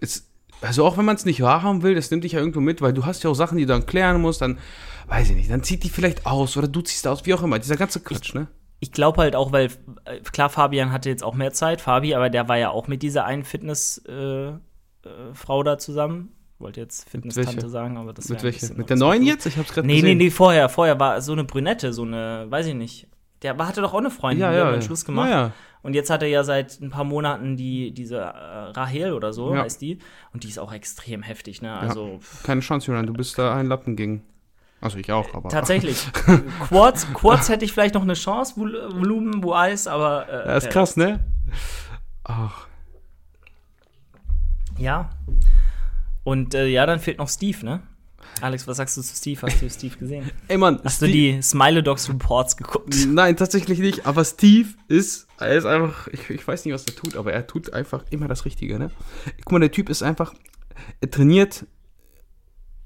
ist, 0.00 0.26
also 0.60 0.84
auch 0.84 0.98
wenn 0.98 1.06
man 1.06 1.16
es 1.16 1.24
nicht 1.24 1.40
wahrhaben 1.40 1.82
will, 1.82 1.94
das 1.94 2.10
nimmt 2.10 2.24
dich 2.24 2.32
ja 2.32 2.38
irgendwo 2.38 2.60
mit, 2.60 2.82
weil 2.82 2.92
du 2.92 3.06
hast 3.06 3.24
ja 3.24 3.30
auch 3.30 3.34
Sachen, 3.34 3.56
die 3.56 3.64
du 3.64 3.72
dann 3.72 3.86
klären 3.86 4.20
musst, 4.20 4.42
dann, 4.42 4.58
weiß 5.08 5.30
ich 5.30 5.36
nicht, 5.36 5.50
dann 5.50 5.62
zieht 5.62 5.84
die 5.84 5.90
vielleicht 5.90 6.26
aus 6.26 6.58
oder 6.58 6.68
du 6.68 6.82
ziehst 6.82 7.06
aus, 7.08 7.24
wie 7.24 7.32
auch 7.32 7.42
immer, 7.42 7.58
dieser 7.58 7.76
ganze 7.76 8.00
Quatsch, 8.00 8.34
ne? 8.34 8.48
Ich 8.80 8.92
glaube 8.92 9.22
halt 9.22 9.34
auch, 9.36 9.52
weil, 9.52 9.70
äh, 10.04 10.20
klar, 10.20 10.50
Fabian 10.50 10.92
hatte 10.92 11.08
jetzt 11.08 11.24
auch 11.24 11.34
mehr 11.34 11.52
Zeit, 11.52 11.80
Fabi, 11.80 12.14
aber 12.14 12.28
der 12.30 12.48
war 12.48 12.58
ja 12.58 12.70
auch 12.70 12.88
mit 12.88 13.02
dieser 13.02 13.24
einen 13.24 13.44
Fitness-Frau 13.44 14.58
äh, 15.04 15.34
Frau 15.34 15.62
da 15.62 15.78
zusammen. 15.78 16.32
Wollte 16.58 16.80
jetzt 16.80 17.08
Fitness-Tante 17.08 17.68
sagen, 17.68 17.96
aber 17.98 18.12
das 18.14 18.28
Mit 18.28 18.42
wär 18.42 18.50
ein 18.50 18.54
welcher? 18.60 18.74
Mit 18.74 18.88
der 18.90 18.96
neuen 18.96 19.22
jetzt? 19.22 19.44
Ich 19.46 19.56
hab's 19.58 19.72
gerade 19.72 19.86
Nee, 19.86 19.94
nee, 19.94 20.00
gesehen. 20.00 20.18
nee, 20.18 20.30
vorher, 20.30 20.68
vorher 20.68 20.98
war 20.98 21.20
so 21.20 21.32
eine 21.32 21.44
Brünette, 21.44 21.92
so 21.92 22.02
eine, 22.02 22.46
weiß 22.48 22.66
ich 22.66 22.74
nicht. 22.74 23.08
Der 23.42 23.56
hatte 23.58 23.82
doch 23.82 23.92
auch 23.92 23.98
eine 23.98 24.10
Freundin, 24.10 24.40
Ja, 24.40 24.50
die 24.50 24.56
ja, 24.58 24.66
hat 24.66 24.74
ja. 24.74 24.80
Schluss 24.82 25.04
gemacht. 25.04 25.28
Ja, 25.28 25.40
ja. 25.48 25.52
Und 25.82 25.94
jetzt 25.94 26.08
hat 26.10 26.22
er 26.22 26.28
ja 26.28 26.42
seit 26.42 26.80
ein 26.80 26.90
paar 26.90 27.04
Monaten 27.04 27.56
die, 27.56 27.92
diese 27.92 28.16
äh, 28.16 28.22
Rahel 28.26 29.12
oder 29.12 29.32
so, 29.32 29.54
heißt 29.56 29.80
die. 29.82 29.98
Und 30.32 30.42
die 30.44 30.48
ist 30.48 30.58
auch 30.58 30.72
extrem 30.72 31.22
heftig, 31.22 31.62
ne? 31.62 31.78
Also 31.78 32.18
Keine 32.42 32.60
Chance, 32.62 32.88
Julian, 32.88 33.06
du 33.06 33.12
bist 33.12 33.38
da 33.38 33.54
ein 33.54 33.66
Lappen 33.66 33.94
gegen. 33.94 34.22
Also 34.86 34.98
ich 34.98 35.10
auch, 35.10 35.34
aber. 35.34 35.48
tatsächlich. 35.48 36.06
Quads, 36.68 37.12
Quads 37.12 37.48
hätte 37.48 37.64
ich 37.64 37.72
vielleicht 37.72 37.94
noch 37.94 38.02
eine 38.02 38.14
Chance, 38.14 38.54
Vol 38.56 38.88
Volumen, 38.94 39.42
wo 39.42 39.52
Eis, 39.52 39.88
aber. 39.88 40.28
Äh, 40.28 40.46
Ja, 40.48 40.56
ist 40.58 40.70
krass, 40.70 40.96
ne? 40.96 41.24
Ach, 42.22 42.66
Ja. 44.78 45.10
Und 46.22 46.54
äh, 46.54 46.66
ja, 46.66 46.86
dann 46.86 47.00
fehlt 47.00 47.18
noch 47.18 47.28
Steve, 47.28 47.64
ne? 47.64 47.82
Alex, 48.40 48.66
was 48.68 48.76
sagst 48.76 48.96
du 48.96 49.02
zu 49.02 49.14
Steve? 49.16 49.40
Hast 49.42 49.60
du 49.62 49.68
Steve 49.70 49.96
gesehen? 49.96 50.30
ey 50.48 50.56
Mann, 50.58 50.80
Hast 50.84 51.00
du 51.02 51.06
Steve- 51.06 51.36
die 51.36 51.42
Smile 51.42 51.82
Dogs 51.82 52.08
Reports 52.08 52.56
geguckt? 52.56 52.94
Nein, 53.08 53.36
tatsächlich 53.36 53.78
nicht. 53.80 54.06
Aber 54.06 54.24
Steve 54.24 54.68
ist, 54.88 55.26
er 55.38 55.56
ist 55.56 55.64
einfach, 55.64 56.06
ich, 56.08 56.30
ich 56.30 56.46
weiß 56.46 56.64
nicht, 56.64 56.74
was 56.74 56.84
er 56.84 56.94
tut, 56.94 57.16
aber 57.16 57.32
er 57.32 57.46
tut 57.46 57.72
einfach 57.72 58.04
immer 58.10 58.28
das 58.28 58.44
Richtige, 58.44 58.78
ne? 58.78 58.90
Guck 59.44 59.52
mal, 59.52 59.58
der 59.60 59.70
Typ 59.72 59.88
ist 59.88 60.02
einfach, 60.02 60.34
er 61.00 61.10
trainiert 61.10 61.64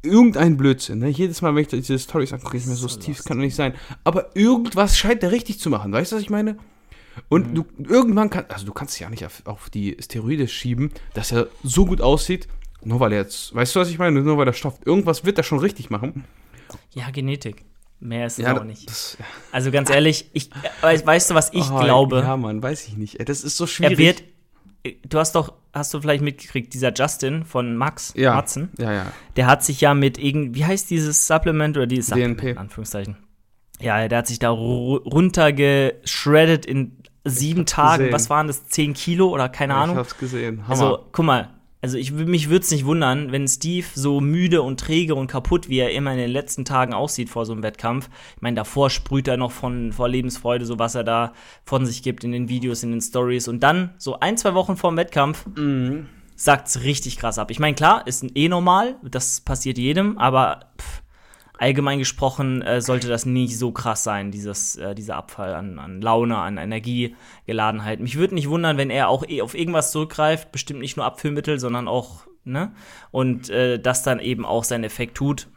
irgendein 0.02 0.56
Blödsinn, 0.56 0.98
ne? 0.98 1.08
Jedes 1.08 1.42
Mal, 1.42 1.54
wenn 1.54 1.62
ich 1.62 1.68
diese 1.68 1.98
Stories 1.98 2.32
angucke, 2.32 2.56
ist 2.56 2.66
mir 2.66 2.74
so, 2.74 2.88
Steve, 2.88 3.16
das 3.16 3.24
kann 3.24 3.36
doch 3.38 3.44
nicht 3.44 3.54
sein. 3.56 3.74
Aber 4.04 4.34
irgendwas 4.34 4.96
scheint 4.98 5.22
er 5.22 5.30
richtig 5.32 5.60
zu 5.60 5.70
machen, 5.70 5.92
weißt 5.92 6.12
du, 6.12 6.16
was 6.16 6.22
ich 6.22 6.30
meine? 6.30 6.56
Und 7.28 7.54
du, 7.54 7.66
irgendwann 7.78 8.30
kann, 8.30 8.44
also 8.48 8.64
du 8.64 8.72
kannst 8.72 8.94
es 8.94 9.00
ja 9.00 9.10
nicht 9.10 9.26
auf, 9.26 9.42
auf 9.44 9.68
die 9.68 9.96
Steroide 10.00 10.48
schieben, 10.48 10.90
dass 11.12 11.32
er 11.32 11.48
so 11.62 11.84
gut 11.84 12.00
aussieht, 12.00 12.48
nur 12.82 13.00
weil 13.00 13.12
er 13.12 13.18
jetzt, 13.22 13.54
weißt 13.54 13.76
du, 13.76 13.80
was 13.80 13.90
ich 13.90 13.98
meine? 13.98 14.22
Nur 14.22 14.38
weil 14.38 14.46
er 14.46 14.52
stofft. 14.54 14.86
Irgendwas 14.86 15.24
wird 15.24 15.36
er 15.36 15.44
schon 15.44 15.58
richtig 15.58 15.90
machen. 15.90 16.24
Ja, 16.94 17.10
Genetik. 17.10 17.64
Mehr 17.98 18.26
ist 18.26 18.38
es 18.38 18.46
auch 18.46 18.64
nicht. 18.64 18.88
Das, 18.88 19.18
Also 19.52 19.70
ganz 19.70 19.90
ehrlich, 19.90 20.30
ich, 20.32 20.50
äh, 20.82 21.04
weißt 21.04 21.30
du, 21.30 21.34
was 21.34 21.52
ich 21.52 21.70
Oh, 21.70 21.78
glaube? 21.80 22.20
Ja, 22.20 22.38
Mann, 22.38 22.62
weiß 22.62 22.88
ich 22.88 22.96
nicht. 22.96 23.28
Das 23.28 23.44
ist 23.44 23.58
so 23.58 23.66
schwierig. 23.66 23.98
er 23.98 23.98
wird. 23.98 24.22
Du 25.06 25.18
hast 25.18 25.34
doch, 25.34 25.52
hast 25.74 25.92
du 25.92 26.00
vielleicht 26.00 26.22
mitgekriegt, 26.22 26.72
dieser 26.72 26.92
Justin 26.94 27.44
von 27.44 27.76
Max 27.76 28.14
ja. 28.16 28.34
Matzen, 28.34 28.70
Ja, 28.78 28.92
ja. 28.92 29.06
der 29.36 29.46
hat 29.46 29.62
sich 29.62 29.80
ja 29.82 29.92
mit 29.94 30.16
irgend, 30.18 30.54
wie 30.54 30.64
heißt 30.64 30.88
dieses 30.90 31.26
Supplement 31.26 31.76
oder 31.76 31.86
dieses 31.86 32.06
Supplement, 32.08 32.40
DNP. 32.40 32.58
Anführungszeichen. 32.58 33.16
Ja, 33.80 34.08
der 34.08 34.18
hat 34.18 34.26
sich 34.26 34.38
da 34.38 34.50
ru- 34.50 35.02
runtergeschreddet 35.70 36.66
in 36.66 36.96
sieben 37.24 37.66
Tagen. 37.66 37.98
gesehen. 38.04 38.12
Was 38.14 38.30
waren 38.30 38.46
das? 38.46 38.66
Zehn 38.68 38.94
Kilo 38.94 39.28
oder 39.28 39.48
keine 39.48 39.74
Ahnung? 39.74 39.96
Ich 39.96 40.00
hab's 40.00 40.18
gesehen. 40.18 40.62
Hammer. 40.62 40.70
Also, 40.70 41.06
guck 41.12 41.24
mal, 41.24 41.50
also 41.82 41.96
ich, 41.96 42.12
mich 42.12 42.48
würde 42.50 42.64
es 42.64 42.70
nicht 42.70 42.84
wundern, 42.84 43.32
wenn 43.32 43.48
Steve 43.48 43.86
so 43.94 44.20
müde 44.20 44.62
und 44.62 44.78
träge 44.80 45.14
und 45.14 45.28
kaputt, 45.28 45.68
wie 45.68 45.78
er 45.78 45.92
immer 45.92 46.12
in 46.12 46.18
den 46.18 46.30
letzten 46.30 46.64
Tagen 46.64 46.92
aussieht 46.92 47.30
vor 47.30 47.46
so 47.46 47.52
einem 47.52 47.62
Wettkampf. 47.62 48.10
Ich 48.36 48.42
meine, 48.42 48.56
davor 48.56 48.90
sprüht 48.90 49.28
er 49.28 49.36
noch 49.36 49.50
von 49.52 49.92
vor 49.92 50.08
Lebensfreude, 50.08 50.66
so 50.66 50.78
was 50.78 50.94
er 50.94 51.04
da 51.04 51.32
von 51.64 51.86
sich 51.86 52.02
gibt 52.02 52.22
in 52.24 52.32
den 52.32 52.48
Videos, 52.48 52.82
in 52.82 52.90
den 52.90 53.00
Stories. 53.00 53.48
Und 53.48 53.60
dann, 53.60 53.94
so 53.98 54.20
ein, 54.20 54.36
zwei 54.36 54.54
Wochen 54.54 54.76
vor 54.76 54.90
dem 54.90 54.96
Wettkampf, 54.98 55.46
Mhm. 55.56 56.06
sagt's 56.36 56.82
richtig 56.82 57.16
krass 57.18 57.38
ab. 57.38 57.50
Ich 57.50 57.58
meine, 57.58 57.74
klar, 57.74 58.06
ist 58.06 58.24
eh 58.34 58.48
normal, 58.48 58.96
das 59.02 59.40
passiert 59.40 59.78
jedem, 59.78 60.16
aber 60.18 60.60
pff, 60.78 60.99
allgemein 61.60 61.98
gesprochen 61.98 62.62
äh, 62.62 62.80
sollte 62.80 63.06
das 63.08 63.26
nicht 63.26 63.58
so 63.58 63.70
krass 63.70 64.02
sein, 64.02 64.30
dieses, 64.30 64.76
äh, 64.76 64.94
dieser 64.94 65.16
Abfall 65.16 65.54
an, 65.54 65.78
an 65.78 66.00
Laune, 66.00 66.38
an 66.38 66.56
Energiegeladenheit. 66.56 68.00
Mich 68.00 68.16
würde 68.16 68.34
nicht 68.34 68.48
wundern, 68.48 68.78
wenn 68.78 68.88
er 68.88 69.08
auch 69.08 69.28
eh 69.28 69.42
auf 69.42 69.54
irgendwas 69.54 69.92
zurückgreift, 69.92 70.52
bestimmt 70.52 70.80
nicht 70.80 70.96
nur 70.96 71.04
Abführmittel, 71.04 71.60
sondern 71.60 71.86
auch, 71.86 72.26
ne? 72.44 72.72
Und 73.10 73.50
äh, 73.50 73.78
das 73.78 74.02
dann 74.02 74.20
eben 74.20 74.46
auch 74.46 74.64
seinen 74.64 74.84
Effekt 74.84 75.18
tut, 75.18 75.48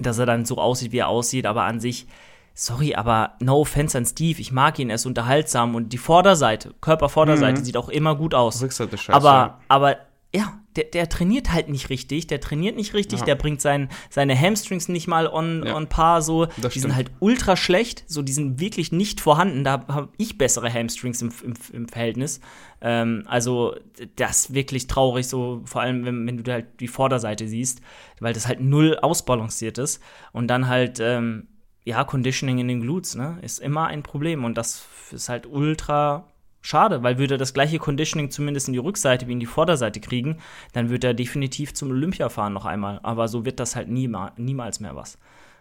dass 0.00 0.18
er 0.18 0.26
dann 0.26 0.44
so 0.44 0.58
aussieht, 0.58 0.90
wie 0.90 0.98
er 0.98 1.08
aussieht, 1.08 1.46
aber 1.46 1.62
an 1.62 1.78
sich. 1.78 2.08
Sorry, 2.56 2.94
aber 2.94 3.34
no 3.40 3.60
offense 3.60 3.98
an 3.98 4.06
Steve, 4.06 4.40
ich 4.40 4.52
mag 4.52 4.78
ihn, 4.78 4.88
er 4.88 4.94
ist 4.94 5.06
unterhaltsam 5.06 5.74
und 5.74 5.92
die 5.92 5.98
Vorderseite, 5.98 6.72
Körpervorderseite 6.80 7.64
sieht 7.64 7.76
auch 7.76 7.88
immer 7.88 8.14
gut 8.14 8.32
aus. 8.32 8.62
Rückseite 8.62 8.96
scheiße. 8.96 9.16
Aber, 9.16 9.58
aber 9.66 9.96
ja, 10.34 10.58
der, 10.74 10.84
der 10.84 11.08
trainiert 11.08 11.52
halt 11.52 11.68
nicht 11.68 11.88
richtig, 11.90 12.26
der 12.26 12.40
trainiert 12.40 12.74
nicht 12.76 12.94
richtig, 12.94 13.20
Ja. 13.20 13.24
der 13.26 13.34
bringt 13.36 13.60
sein, 13.60 13.88
seine 14.10 14.36
Hamstrings 14.38 14.88
nicht 14.88 15.06
mal 15.06 15.28
on, 15.28 15.64
Ja. 15.64 15.76
on 15.76 15.88
par 15.88 16.20
so. 16.22 16.46
Das 16.46 16.72
die 16.72 16.80
sind 16.80 16.90
stimmt. 16.90 16.94
halt 16.96 17.10
ultra 17.20 17.56
schlecht, 17.56 18.02
so 18.08 18.22
die 18.22 18.32
sind 18.32 18.58
wirklich 18.58 18.90
nicht 18.90 19.20
vorhanden. 19.20 19.62
Da 19.62 19.84
habe 19.86 20.08
ich 20.18 20.36
bessere 20.36 20.72
Hamstrings 20.72 21.22
im, 21.22 21.32
im, 21.44 21.54
im 21.72 21.88
Verhältnis. 21.88 22.40
Ähm, 22.80 23.22
also 23.26 23.76
das 24.16 24.46
ist 24.46 24.54
wirklich 24.54 24.88
traurig, 24.88 25.28
so 25.28 25.62
vor 25.64 25.82
allem, 25.82 26.04
wenn, 26.04 26.26
wenn 26.26 26.42
du 26.42 26.52
halt 26.52 26.80
die 26.80 26.88
Vorderseite 26.88 27.46
siehst, 27.46 27.80
weil 28.18 28.34
das 28.34 28.48
halt 28.48 28.60
null 28.60 28.98
ausbalanciert 29.00 29.78
ist. 29.78 30.02
Und 30.32 30.48
dann 30.48 30.66
halt, 30.68 30.98
ähm, 31.00 31.46
ja, 31.84 32.02
Conditioning 32.02 32.58
in 32.58 32.66
den 32.66 32.80
Glutes, 32.80 33.14
ne, 33.14 33.38
ist 33.42 33.60
immer 33.60 33.86
ein 33.86 34.02
Problem. 34.02 34.42
Und 34.44 34.56
das 34.58 34.84
ist 35.12 35.28
halt 35.28 35.46
ultra 35.46 36.26
schade, 36.64 37.02
weil 37.02 37.18
würde 37.18 37.34
er 37.34 37.38
das 37.38 37.54
gleiche 37.54 37.78
Conditioning 37.78 38.30
zumindest 38.30 38.68
in 38.68 38.72
die 38.72 38.80
Rückseite 38.80 39.28
wie 39.28 39.32
in 39.32 39.40
die 39.40 39.46
Vorderseite 39.46 40.00
kriegen, 40.00 40.38
dann 40.72 40.88
wird 40.88 41.04
er 41.04 41.14
definitiv 41.14 41.74
zum 41.74 41.90
Olympia 41.90 42.28
fahren 42.30 42.54
noch 42.54 42.64
einmal. 42.64 43.00
Aber 43.02 43.28
so 43.28 43.44
wird 43.44 43.60
das 43.60 43.76
halt 43.76 43.88
niema, 43.88 44.32
niemals 44.36 44.80
mehr 44.80 44.96
was. 44.96 45.18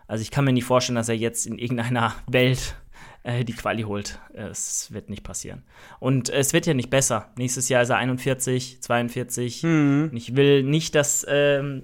Also 0.08 0.22
ich 0.22 0.32
kann 0.32 0.46
mir 0.46 0.54
nicht 0.54 0.64
vorstellen, 0.64 0.96
dass 0.96 1.10
er 1.10 1.16
jetzt 1.16 1.46
in 1.46 1.60
irgendeiner 1.60 2.16
Welt 2.28 2.76
äh, 3.24 3.44
die 3.44 3.54
Quali 3.54 3.84
holt. 3.84 4.20
Es 4.34 4.94
wird 4.94 5.10
nicht 5.10 5.24
passieren. 5.24 5.64
Und 6.00 6.30
es 6.30 6.54
wird 6.54 6.66
ja 6.66 6.74
nicht 6.74 6.90
besser. 6.90 7.32
Nächstes 7.38 7.68
Jahr 7.68 7.84
ist 7.84 7.90
er 7.90 7.98
41, 7.98 8.82
42. 8.82 9.64
Mhm. 9.64 10.12
Ich 10.14 10.38
will 10.38 10.64
nicht, 10.64 10.96
dass 10.96 11.26
ähm, 11.30 11.84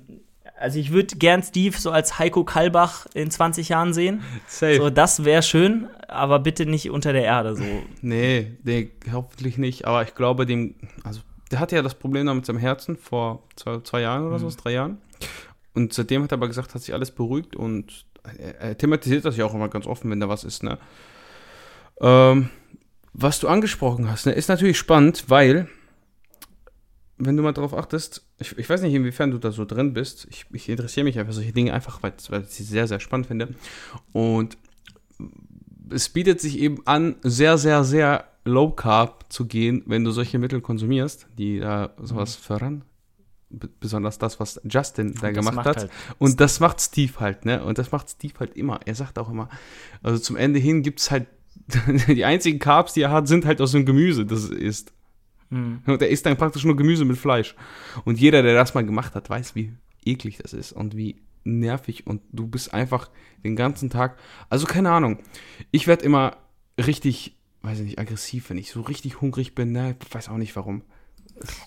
also 0.60 0.78
ich 0.80 0.92
würde 0.92 1.16
gern 1.16 1.42
Steve 1.42 1.78
so 1.78 1.92
als 1.92 2.20
Heiko 2.20 2.44
Kalbach 2.44 3.08
in 3.14 3.32
20 3.32 3.70
Jahren 3.70 3.94
sehen. 3.94 4.22
Safe. 4.48 4.76
So, 4.76 4.90
das 4.90 5.24
wäre 5.24 5.42
schön, 5.42 5.88
aber 6.08 6.40
bitte 6.40 6.66
nicht 6.66 6.90
unter 6.90 7.14
der 7.14 7.24
Erde. 7.24 7.56
So. 7.56 7.64
Nee, 8.02 8.58
nee, 8.64 8.92
hoffentlich 9.12 9.58
nicht. 9.58 9.86
Aber 9.86 10.04
ich 10.04 10.16
glaube, 10.16 10.46
dem, 10.46 10.76
also 11.04 11.22
der 11.52 11.60
hatte 11.60 11.76
ja 11.76 11.82
das 11.82 11.96
Problem 11.96 12.26
da 12.26 12.34
mit 12.34 12.46
seinem 12.46 12.60
Herzen 12.60 12.98
vor 12.98 13.44
zwei, 13.56 13.80
zwei 13.80 14.02
Jahren 14.02 14.28
oder 14.28 14.40
so, 14.40 14.50
drei 14.50 14.74
Jahren. 14.74 14.98
Und 15.74 15.94
seitdem 15.94 16.24
hat 16.24 16.32
er 16.32 16.38
aber 16.38 16.48
gesagt, 16.48 16.74
hat 16.74 16.82
sich 16.82 16.94
alles 16.94 17.12
beruhigt 17.12 17.56
und 17.56 18.06
er, 18.38 18.60
er 18.60 18.78
thematisiert 18.78 19.26
das 19.26 19.38
ja 19.38 19.46
auch 19.46 19.54
immer 19.54 19.70
ganz 19.70 19.88
offen, 19.88 20.12
wenn 20.12 20.20
da 20.20 20.30
was 20.30 20.44
ist, 20.44 20.64
ne? 20.64 20.78
Ähm, 22.02 22.50
was 23.14 23.40
du 23.40 23.48
angesprochen 23.48 24.10
hast, 24.10 24.26
ne, 24.26 24.34
ist 24.34 24.50
natürlich 24.50 24.78
spannend, 24.78 25.26
weil, 25.28 25.68
wenn 27.20 27.36
du 27.36 27.44
mal 27.44 27.52
darauf 27.52 27.74
achtest, 27.74 28.24
ich, 28.40 28.58
ich 28.58 28.70
weiß 28.70 28.82
nicht, 28.82 28.94
inwiefern 28.94 29.32
du 29.32 29.38
da 29.38 29.52
so 29.52 29.66
drin 29.66 29.94
bist, 29.94 30.26
ich, 30.32 30.46
ich 30.52 30.70
interessiere 30.70 31.04
mich 31.04 31.20
einfach 31.20 31.34
für 31.34 31.36
solche 31.36 31.52
Dinge 31.52 31.74
einfach, 31.74 32.02
weil, 32.02 32.14
weil 32.30 32.42
ich 32.42 32.50
sie 32.50 32.64
sehr, 32.64 32.88
sehr 32.88 33.00
spannend 33.00 33.28
finde. 33.28 33.50
Und 34.14 34.58
es 35.92 36.10
bietet 36.10 36.40
sich 36.40 36.60
eben 36.60 36.86
an, 36.86 37.18
sehr, 37.22 37.58
sehr, 37.58 37.84
sehr 37.84 38.26
low 38.46 38.72
carb 38.72 39.26
zu 39.30 39.46
gehen, 39.46 39.84
wenn 39.86 40.06
du 40.06 40.12
solche 40.12 40.40
Mittel 40.40 40.62
konsumierst, 40.62 41.28
die 41.38 41.60
da 41.60 41.92
sowas 42.02 42.36
fördern. 42.36 42.84
B 43.52 43.68
besonders 43.80 44.20
das, 44.20 44.40
was 44.40 44.62
Justin 44.64 45.16
da 45.20 45.32
gemacht 45.32 45.56
macht 45.56 45.66
hat. 45.66 45.78
halt 45.78 45.92
Und 46.20 46.40
das 46.40 46.60
macht 46.60 46.80
Steve 46.82 47.14
halt, 47.20 47.46
ne? 47.46 47.64
Und 47.64 47.80
das 47.80 47.92
macht 47.92 48.08
Steve 48.12 48.36
halt 48.40 48.56
immer. 48.56 48.80
Er 48.86 48.94
sagt 48.94 49.18
auch 49.18 49.28
immer, 49.28 49.50
also 50.04 50.20
zum 50.20 50.36
Ende 50.38 50.60
hin 50.60 50.84
gibt's 50.84 51.10
halt, 51.10 51.26
die 52.08 52.26
einzigen 52.26 52.60
Carbs, 52.60 52.94
die 52.94 53.02
er 53.02 53.12
hat, 53.12 53.28
sind 53.28 53.46
halt 53.46 53.60
aus 53.60 53.72
dem 53.72 53.88
Gemüse, 53.88 54.26
das 54.26 54.50
er 54.52 54.94
isst. 55.50 55.58
Hm. 55.58 55.82
Und 55.86 56.02
er 56.02 56.10
isst 56.10 56.26
dann 56.26 56.38
praktisch 56.38 56.64
nur 56.64 56.76
Gemüse 56.76 57.06
mit 57.06 57.18
Fleisch. 57.18 57.56
Und 58.06 58.20
jeder, 58.20 58.42
der 58.44 58.54
das 58.54 58.74
mal 58.74 58.86
gemacht 58.86 59.16
hat, 59.16 59.30
weiß, 59.30 59.56
wie 59.56 59.74
eklig 60.06 60.38
das 60.38 60.54
ist 60.54 60.72
und 60.72 60.96
wie 60.96 61.22
nervig 61.44 62.06
und 62.06 62.22
du 62.32 62.48
bist 62.48 62.74
einfach 62.74 63.10
den 63.44 63.56
ganzen 63.56 63.90
Tag, 63.90 64.18
also 64.50 64.68
keine 64.68 64.92
Ahnung. 64.92 65.20
Ich 65.72 65.88
werde 65.88 66.06
immer 66.06 66.38
richtig, 66.78 67.38
weiß 67.62 67.80
ich 67.80 67.86
nicht, 67.86 68.00
aggressiv, 68.00 68.50
wenn 68.50 68.58
ich 68.58 68.72
so 68.72 68.82
richtig 68.82 69.22
hungrig 69.22 69.56
bin, 69.56 69.72
ne? 69.72 69.96
Ich 70.02 70.14
weiß 70.14 70.30
auch 70.30 70.38
nicht 70.38 70.56
warum. 70.56 70.84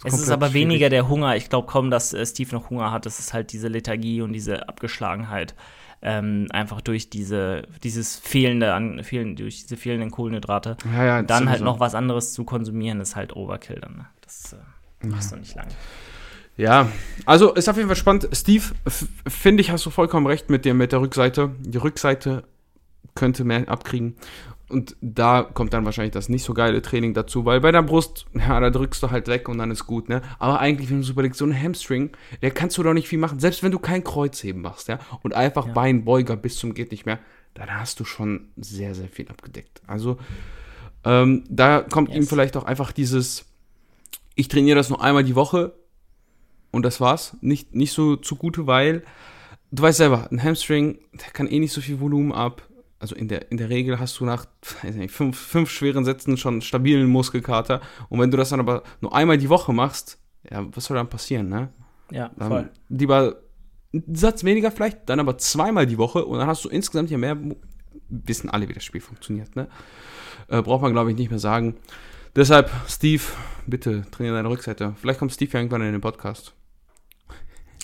Es 0.04 0.14
ist 0.14 0.28
aber 0.28 0.50
schwierig. 0.50 0.68
weniger 0.68 0.90
der 0.90 1.08
Hunger. 1.08 1.36
Ich 1.36 1.48
glaube 1.48 1.66
kaum, 1.66 1.90
dass 1.90 2.12
äh, 2.12 2.24
Steve 2.26 2.52
noch 2.52 2.68
Hunger 2.68 2.90
hat. 2.90 3.06
Es 3.06 3.18
ist 3.18 3.32
halt 3.32 3.52
diese 3.52 3.68
Lethargie 3.68 4.20
und 4.20 4.32
diese 4.32 4.68
Abgeschlagenheit. 4.68 5.54
Ähm, 6.04 6.48
einfach 6.50 6.80
durch 6.80 7.10
diese, 7.10 7.62
dieses 7.84 8.16
fehlende, 8.16 8.74
an, 8.74 9.04
fehlen, 9.04 9.36
durch 9.36 9.62
diese 9.62 9.76
fehlenden 9.76 10.10
Kohlenhydrate. 10.10 10.76
Ja, 10.92 11.04
ja, 11.04 11.22
dann 11.22 11.48
halt 11.48 11.62
noch 11.62 11.78
was 11.78 11.94
anderes 11.94 12.32
zu 12.32 12.42
konsumieren, 12.42 13.00
ist 13.00 13.14
halt 13.14 13.36
Overkill 13.36 13.78
dann. 13.80 13.96
Ne? 13.98 14.06
Das 14.22 14.54
äh, 14.54 15.06
machst 15.06 15.30
du 15.30 15.36
nicht 15.36 15.54
lange. 15.54 15.70
Ja, 16.56 16.88
also 17.24 17.54
ist 17.54 17.68
auf 17.68 17.76
jeden 17.76 17.88
Fall 17.88 17.96
spannend. 17.96 18.28
Steve, 18.32 18.64
finde 19.26 19.60
ich, 19.60 19.70
hast 19.70 19.86
du 19.86 19.90
vollkommen 19.90 20.26
recht 20.26 20.50
mit 20.50 20.64
dir, 20.64 20.74
mit 20.74 20.92
der 20.92 21.00
Rückseite. 21.00 21.54
Die 21.60 21.78
Rückseite 21.78 22.44
könnte 23.14 23.44
mehr 23.44 23.68
abkriegen. 23.68 24.16
Und 24.72 24.96
da 25.02 25.42
kommt 25.42 25.74
dann 25.74 25.84
wahrscheinlich 25.84 26.12
das 26.12 26.30
nicht 26.30 26.44
so 26.44 26.54
geile 26.54 26.80
Training 26.80 27.12
dazu, 27.12 27.44
weil 27.44 27.60
bei 27.60 27.70
der 27.70 27.82
Brust, 27.82 28.24
ja, 28.32 28.58
da 28.58 28.70
drückst 28.70 29.02
du 29.02 29.10
halt 29.10 29.28
weg 29.28 29.48
und 29.50 29.58
dann 29.58 29.70
ist 29.70 29.86
gut, 29.86 30.08
ne? 30.08 30.22
Aber 30.38 30.60
eigentlich, 30.60 30.88
wenn 30.88 30.98
du 30.98 31.02
so 31.02 31.12
überlegst, 31.12 31.38
so 31.38 31.44
ein 31.44 31.54
Hamstring, 31.54 32.10
der 32.40 32.50
kannst 32.52 32.78
du 32.78 32.82
doch 32.82 32.94
nicht 32.94 33.06
viel 33.06 33.18
machen, 33.18 33.38
selbst 33.38 33.62
wenn 33.62 33.70
du 33.70 33.78
kein 33.78 34.02
Kreuzheben 34.02 34.62
machst, 34.62 34.88
ja? 34.88 34.98
Und 35.22 35.34
einfach 35.34 35.66
ja. 35.66 35.72
Beinbeuger 35.74 36.36
bis 36.36 36.56
zum 36.56 36.72
geht 36.72 36.90
nicht 36.90 37.04
mehr, 37.04 37.18
dann 37.52 37.70
hast 37.78 38.00
du 38.00 38.04
schon 38.04 38.48
sehr, 38.56 38.94
sehr 38.94 39.08
viel 39.08 39.28
abgedeckt. 39.28 39.82
Also, 39.86 40.16
ähm, 41.04 41.44
da 41.50 41.82
kommt 41.82 42.08
yes. 42.08 42.16
ihm 42.16 42.26
vielleicht 42.26 42.56
auch 42.56 42.64
einfach 42.64 42.92
dieses, 42.92 43.44
ich 44.36 44.48
trainiere 44.48 44.76
das 44.76 44.88
nur 44.88 45.02
einmal 45.02 45.24
die 45.24 45.34
Woche 45.34 45.74
und 46.70 46.84
das 46.84 46.98
war's. 46.98 47.36
Nicht, 47.42 47.74
nicht 47.74 47.92
so 47.92 48.16
zugute, 48.16 48.66
weil 48.66 49.02
du 49.70 49.82
weißt 49.82 49.98
selber, 49.98 50.28
ein 50.32 50.42
Hamstring, 50.42 50.98
der 51.12 51.30
kann 51.32 51.46
eh 51.46 51.58
nicht 51.58 51.72
so 51.72 51.82
viel 51.82 52.00
Volumen 52.00 52.32
ab 52.32 52.62
also 53.02 53.16
in 53.16 53.28
der, 53.28 53.50
in 53.50 53.58
der 53.58 53.68
Regel 53.68 53.98
hast 53.98 54.20
du 54.20 54.24
nach 54.24 54.46
nicht, 54.82 55.10
fünf, 55.10 55.36
fünf 55.36 55.70
schweren 55.70 56.04
Sätzen 56.04 56.36
schon 56.36 56.62
stabilen 56.62 57.08
Muskelkater. 57.08 57.80
Und 58.08 58.20
wenn 58.20 58.30
du 58.30 58.36
das 58.36 58.50
dann 58.50 58.60
aber 58.60 58.84
nur 59.00 59.14
einmal 59.14 59.38
die 59.38 59.48
Woche 59.48 59.72
machst, 59.72 60.18
ja, 60.48 60.64
was 60.72 60.84
soll 60.84 60.96
dann 60.96 61.08
passieren, 61.08 61.48
ne? 61.48 61.70
Ja, 62.10 62.30
dann 62.36 62.48
voll. 62.48 62.70
Lieber 62.88 63.42
einen 63.92 64.14
Satz 64.14 64.44
weniger 64.44 64.70
vielleicht, 64.70 65.08
dann 65.08 65.20
aber 65.20 65.36
zweimal 65.36 65.86
die 65.86 65.98
Woche 65.98 66.24
und 66.24 66.38
dann 66.38 66.46
hast 66.46 66.64
du 66.64 66.68
insgesamt 66.68 67.10
ja 67.10 67.18
mehr, 67.18 67.36
wissen 68.08 68.48
alle, 68.48 68.68
wie 68.68 68.72
das 68.72 68.84
Spiel 68.84 69.00
funktioniert, 69.00 69.56
ne? 69.56 69.68
Äh, 70.48 70.62
braucht 70.62 70.82
man, 70.82 70.92
glaube 70.92 71.10
ich, 71.10 71.16
nicht 71.16 71.30
mehr 71.30 71.38
sagen. 71.38 71.76
Deshalb, 72.36 72.70
Steve, 72.86 73.22
bitte 73.66 74.04
trainiere 74.10 74.36
deine 74.36 74.48
Rückseite. 74.48 74.94
Vielleicht 75.00 75.18
kommt 75.18 75.32
Steve 75.32 75.50
ja 75.52 75.58
irgendwann 75.58 75.82
in 75.82 75.92
den 75.92 76.00
Podcast. 76.00 76.54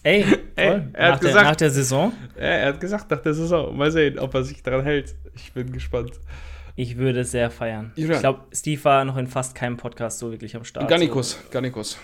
Ey, 0.03 0.25
Ey 0.57 0.83
er 0.93 1.11
nach, 1.11 1.21
gesagt, 1.21 1.35
der, 1.37 1.43
nach 1.43 1.57
der 1.57 1.71
Saison? 1.71 2.13
Ja, 2.37 2.43
er 2.43 2.69
hat 2.69 2.81
gesagt, 2.81 3.11
nach 3.11 3.21
der 3.21 3.35
Saison. 3.35 3.77
Mal 3.77 3.91
sehen, 3.91 4.19
ob 4.19 4.35
er 4.35 4.45
sich 4.45 4.63
daran 4.63 4.85
hält. 4.85 5.15
Ich 5.35 5.53
bin 5.53 5.73
gespannt. 5.73 6.13
Ich 6.77 6.97
würde 6.97 7.21
es 7.21 7.33
sehr 7.33 7.51
feiern. 7.51 7.93
Ja. 7.97 8.11
Ich 8.11 8.21
glaube, 8.21 8.43
Steve 8.53 8.83
war 8.85 9.05
noch 9.05 9.17
in 9.17 9.27
fast 9.27 9.55
keinem 9.55 9.77
Podcast 9.77 10.21
so 10.21 10.31
wirklich 10.31 10.55
am 10.55 10.65
Start. 10.65 10.89
Garnikus, 10.89 11.33
so. 11.33 11.39
Garnikus. 11.51 11.99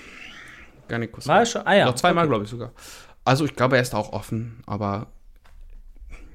Garnikus. 0.88 1.28
War 1.28 1.40
er 1.40 1.46
schon? 1.46 1.62
Ah 1.64 1.74
ja. 1.74 1.85
Noch 1.87 1.94
zweimal, 1.94 2.24
okay. 2.24 2.30
glaube 2.30 2.44
ich 2.44 2.50
sogar. 2.50 2.72
Also 3.24 3.44
ich 3.44 3.54
glaube, 3.54 3.76
er 3.76 3.83
ist 3.83 3.94
auch 3.94 4.12
offen, 4.12 4.62
aber 4.66 5.07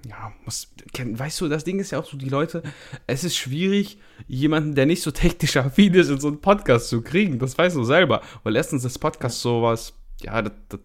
ja, 0.08 0.32
muss, 0.46 0.70
weißt 0.98 1.42
du, 1.42 1.50
das 1.50 1.66
Ding 1.66 1.80
ist 1.80 1.92
ja 1.92 2.00
auch 2.00 2.06
so, 2.06 2.18
die 2.18 2.30
Leute, 2.30 2.64
es 3.06 3.24
ist 3.24 3.36
schwierig, 3.36 4.00
jemanden, 4.28 4.74
der 4.74 4.86
nicht 4.86 5.04
so 5.04 5.12
technisch 5.12 5.58
affin 5.58 5.94
ist, 5.94 6.10
in 6.10 6.20
so 6.20 6.30
einen 6.30 6.42
Podcast 6.42 6.90
zu 6.90 7.02
kriegen. 7.02 7.40
Das 7.40 7.58
weißt 7.58 7.76
du 7.76 7.84
selber. 7.84 8.22
Weil 8.44 8.56
erstens 8.56 8.86
ist 8.86 8.98
Podcast 9.00 9.42
sowas, 9.42 9.94
ja, 10.22 10.42
das, 10.42 10.54
das 10.70 10.80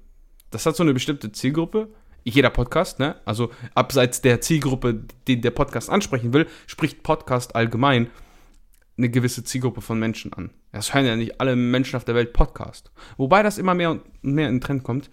das 0.55 0.67
hat 0.67 0.77
so 0.77 0.83
eine 0.83 0.95
bestimmte 0.95 1.33
Zielgruppe. 1.33 1.89
Jeder 2.23 2.51
Podcast, 2.51 3.01
ne? 3.01 3.17
Also 3.25 3.51
abseits 3.75 4.23
der 4.23 4.41
Zielgruppe, 4.41 5.05
die 5.27 5.41
der 5.41 5.51
Podcast 5.51 5.91
ansprechen 5.91 6.33
will, 6.33 6.47
spricht 6.67 7.03
Podcast 7.03 7.55
allgemein 7.55 8.09
eine 8.97 9.11
gewisse 9.11 9.43
Zielgruppe 9.43 9.81
von 9.81 9.99
Menschen 9.99 10.33
an. 10.33 10.51
Es 10.71 10.95
hören 10.95 11.07
ja 11.07 11.17
nicht 11.17 11.41
alle 11.41 11.57
Menschen 11.57 11.97
auf 11.97 12.05
der 12.05 12.15
Welt 12.15 12.33
Podcast. 12.33 12.93
Wobei 13.17 13.43
das 13.43 13.59
immer 13.59 13.75
mehr 13.75 13.91
und 13.91 14.03
mehr 14.23 14.49
in 14.49 14.57
den 14.57 14.61
Trend 14.61 14.85
kommt. 14.85 15.11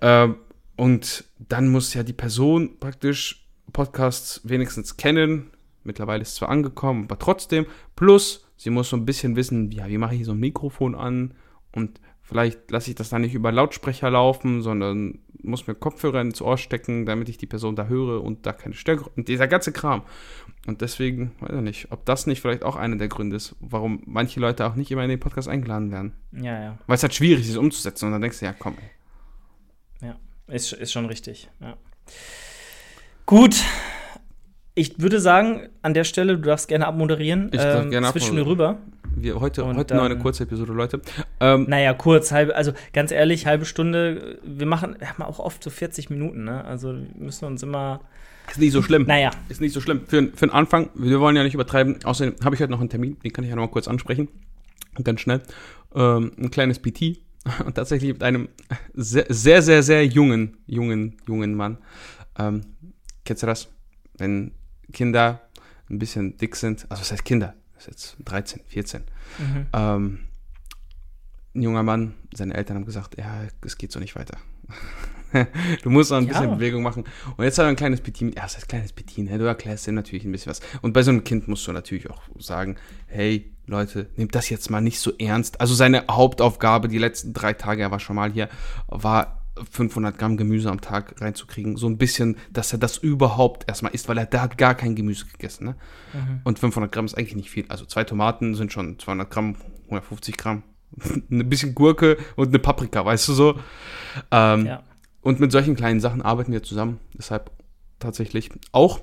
Äh, 0.00 0.28
und 0.76 1.24
dann 1.38 1.68
muss 1.68 1.94
ja 1.94 2.02
die 2.02 2.12
Person 2.12 2.78
praktisch 2.78 3.48
Podcasts 3.72 4.42
wenigstens 4.44 4.98
kennen. 4.98 5.50
Mittlerweile 5.84 6.22
ist 6.22 6.28
es 6.30 6.34
zwar 6.36 6.50
angekommen, 6.50 7.04
aber 7.04 7.18
trotzdem. 7.18 7.66
Plus, 7.96 8.46
sie 8.56 8.70
muss 8.70 8.90
so 8.90 8.96
ein 8.96 9.06
bisschen 9.06 9.36
wissen, 9.36 9.70
ja, 9.70 9.88
wie 9.88 9.98
mache 9.98 10.16
ich 10.16 10.26
so 10.26 10.32
ein 10.32 10.38
Mikrofon 10.38 10.94
an 10.94 11.34
und 11.72 11.98
Vielleicht 12.26 12.72
lasse 12.72 12.90
ich 12.90 12.96
das 12.96 13.08
dann 13.08 13.22
nicht 13.22 13.34
über 13.34 13.52
Lautsprecher 13.52 14.10
laufen, 14.10 14.60
sondern 14.60 15.20
muss 15.42 15.68
mir 15.68 15.76
Kopfhörer 15.76 16.20
ins 16.20 16.42
Ohr 16.42 16.58
stecken, 16.58 17.06
damit 17.06 17.28
ich 17.28 17.38
die 17.38 17.46
Person 17.46 17.76
da 17.76 17.86
höre 17.86 18.22
und 18.22 18.46
da 18.46 18.52
keine 18.52 18.74
Störung. 18.74 19.08
Und 19.16 19.28
dieser 19.28 19.46
ganze 19.46 19.70
Kram. 19.70 20.02
Und 20.66 20.80
deswegen, 20.80 21.30
weiß 21.38 21.54
ich 21.54 21.62
nicht, 21.62 21.92
ob 21.92 22.04
das 22.04 22.26
nicht 22.26 22.40
vielleicht 22.40 22.64
auch 22.64 22.74
einer 22.74 22.96
der 22.96 23.06
Gründe 23.06 23.36
ist, 23.36 23.54
warum 23.60 24.02
manche 24.06 24.40
Leute 24.40 24.66
auch 24.66 24.74
nicht 24.74 24.90
immer 24.90 25.04
in 25.04 25.10
den 25.10 25.20
Podcast 25.20 25.46
eingeladen 25.46 25.92
werden. 25.92 26.14
Ja, 26.32 26.60
ja. 26.60 26.78
Weil 26.88 26.96
es 26.96 27.02
halt 27.04 27.14
schwierig 27.14 27.48
ist, 27.48 27.56
umzusetzen. 27.56 28.06
Und 28.06 28.12
dann 28.12 28.22
denkst 28.22 28.40
du, 28.40 28.46
ja, 28.46 28.54
komm. 28.58 28.74
Ey. 30.00 30.08
Ja, 30.08 30.16
ist, 30.52 30.72
ist 30.72 30.90
schon 30.90 31.06
richtig. 31.06 31.48
Ja. 31.60 31.76
Gut, 33.24 33.62
ich 34.78 35.00
würde 35.00 35.20
sagen, 35.20 35.70
an 35.80 35.94
der 35.94 36.04
Stelle, 36.04 36.36
du 36.36 36.42
darfst 36.42 36.68
gerne 36.68 36.86
abmoderieren. 36.86 37.50
Ich 37.50 37.60
darf 37.60 37.84
ähm, 37.84 37.90
gerne 37.90 38.10
zwischen 38.10 38.38
rüber. 38.38 38.78
Wir, 39.18 39.40
heute 39.40 39.64
und, 39.64 39.78
heute 39.78 39.94
ähm, 39.94 39.98
nur 39.98 40.06
eine 40.06 40.18
kurze 40.18 40.42
Episode, 40.42 40.74
Leute. 40.74 41.00
Ähm, 41.40 41.64
naja, 41.68 41.94
kurz, 41.94 42.32
halbe, 42.32 42.54
also 42.54 42.72
ganz 42.92 43.10
ehrlich, 43.10 43.46
halbe 43.46 43.64
Stunde. 43.64 44.38
Wir 44.44 44.66
machen, 44.66 44.96
wir 44.98 45.08
haben 45.08 45.22
auch 45.22 45.38
oft 45.38 45.64
so 45.64 45.70
40 45.70 46.10
Minuten, 46.10 46.44
ne? 46.44 46.62
Also 46.64 46.94
müssen 47.18 47.46
uns 47.46 47.62
immer. 47.62 48.02
Ist 48.50 48.58
nicht 48.58 48.72
so 48.72 48.82
schlimm. 48.82 49.04
Naja. 49.06 49.30
Ist 49.48 49.62
nicht 49.62 49.72
so 49.72 49.80
schlimm. 49.80 50.02
Für, 50.06 50.22
für 50.34 50.46
den 50.46 50.50
Anfang, 50.50 50.90
wir 50.94 51.18
wollen 51.18 51.34
ja 51.34 51.42
nicht 51.42 51.54
übertreiben. 51.54 52.04
Außerdem 52.04 52.34
habe 52.44 52.54
ich 52.54 52.60
heute 52.60 52.70
noch 52.70 52.80
einen 52.80 52.90
Termin, 52.90 53.18
den 53.20 53.32
kann 53.32 53.42
ich 53.42 53.50
ja 53.50 53.56
noch 53.56 53.62
mal 53.62 53.70
kurz 53.70 53.88
ansprechen. 53.88 54.28
Ganz 55.02 55.22
schnell. 55.22 55.40
Ähm, 55.94 56.32
ein 56.38 56.50
kleines 56.50 56.78
PT. 56.78 57.18
Und 57.64 57.74
tatsächlich 57.74 58.12
mit 58.12 58.22
einem 58.22 58.48
sehr, 58.92 59.26
sehr, 59.30 59.62
sehr, 59.62 59.82
sehr 59.82 60.04
jungen, 60.04 60.58
jungen, 60.66 61.16
jungen 61.26 61.54
Mann. 61.54 61.78
Ähm, 62.38 62.62
kennst 63.24 63.42
du 63.42 63.46
das? 63.46 63.68
Wenn 64.18 64.52
Kinder 64.92 65.40
ein 65.88 65.98
bisschen 65.98 66.36
dick 66.36 66.54
sind, 66.56 66.86
also 66.90 67.00
was 67.00 67.12
heißt 67.12 67.24
Kinder? 67.24 67.54
Ist 67.78 67.86
jetzt 67.88 68.16
13, 68.24 68.60
14. 68.66 69.02
Mhm. 69.38 69.66
Ähm, 69.72 70.18
ein 71.54 71.62
junger 71.62 71.82
Mann, 71.82 72.14
seine 72.34 72.54
Eltern 72.54 72.76
haben 72.76 72.84
gesagt, 72.84 73.18
ja, 73.18 73.42
es 73.62 73.78
geht 73.78 73.92
so 73.92 73.98
nicht 73.98 74.16
weiter. 74.16 74.38
du 75.82 75.90
musst 75.90 76.10
noch 76.10 76.18
ein 76.18 76.26
bisschen 76.26 76.48
ja. 76.48 76.54
Bewegung 76.54 76.82
machen. 76.82 77.04
Und 77.36 77.44
jetzt 77.44 77.58
hat 77.58 77.64
er 77.64 77.68
ein 77.68 77.76
kleines 77.76 78.00
Petit, 78.00 78.34
ja, 78.34 78.42
das 78.42 78.56
heißt 78.56 78.68
kleines 78.68 78.92
Petit, 78.92 79.24
ne? 79.24 79.38
du 79.38 79.44
erklärst 79.44 79.86
ihm 79.88 79.94
natürlich 79.94 80.24
ein 80.24 80.32
bisschen 80.32 80.50
was. 80.50 80.60
Und 80.82 80.92
bei 80.92 81.02
so 81.02 81.10
einem 81.10 81.24
Kind 81.24 81.48
musst 81.48 81.66
du 81.66 81.72
natürlich 81.72 82.10
auch 82.10 82.22
sagen, 82.38 82.76
hey, 83.06 83.52
Leute, 83.66 84.08
nehmt 84.16 84.34
das 84.34 84.48
jetzt 84.48 84.70
mal 84.70 84.80
nicht 84.80 85.00
so 85.00 85.12
ernst. 85.18 85.60
Also 85.60 85.74
seine 85.74 86.04
Hauptaufgabe, 86.10 86.88
die 86.88 86.98
letzten 86.98 87.32
drei 87.32 87.52
Tage, 87.52 87.82
er 87.82 87.90
war 87.90 88.00
schon 88.00 88.16
mal 88.16 88.30
hier, 88.30 88.48
war 88.86 89.35
500 89.70 90.18
Gramm 90.18 90.36
Gemüse 90.36 90.70
am 90.70 90.80
Tag 90.80 91.20
reinzukriegen. 91.20 91.76
So 91.76 91.86
ein 91.86 91.98
bisschen, 91.98 92.36
dass 92.52 92.72
er 92.72 92.78
das 92.78 92.98
überhaupt 92.98 93.68
erstmal 93.68 93.94
isst, 93.94 94.08
weil 94.08 94.18
er 94.18 94.26
da 94.26 94.42
hat 94.42 94.58
gar 94.58 94.74
kein 94.74 94.94
Gemüse 94.94 95.26
gegessen. 95.26 95.64
Ne? 95.64 95.76
Mhm. 96.12 96.40
Und 96.44 96.58
500 96.58 96.92
Gramm 96.92 97.06
ist 97.06 97.16
eigentlich 97.16 97.36
nicht 97.36 97.50
viel. 97.50 97.64
Also 97.68 97.84
zwei 97.86 98.04
Tomaten 98.04 98.54
sind 98.54 98.72
schon 98.72 98.98
200 98.98 99.30
Gramm, 99.30 99.56
150 99.84 100.36
Gramm. 100.36 100.62
ein 101.30 101.48
bisschen 101.48 101.74
Gurke 101.74 102.16
und 102.36 102.48
eine 102.48 102.58
Paprika, 102.58 103.04
weißt 103.04 103.28
du 103.28 103.32
so. 103.32 103.58
Ähm, 104.30 104.66
ja. 104.66 104.82
Und 105.20 105.40
mit 105.40 105.50
solchen 105.50 105.74
kleinen 105.74 106.00
Sachen 106.00 106.22
arbeiten 106.22 106.52
wir 106.52 106.62
zusammen. 106.62 107.00
Deshalb 107.14 107.50
tatsächlich 107.98 108.50
auch 108.72 109.00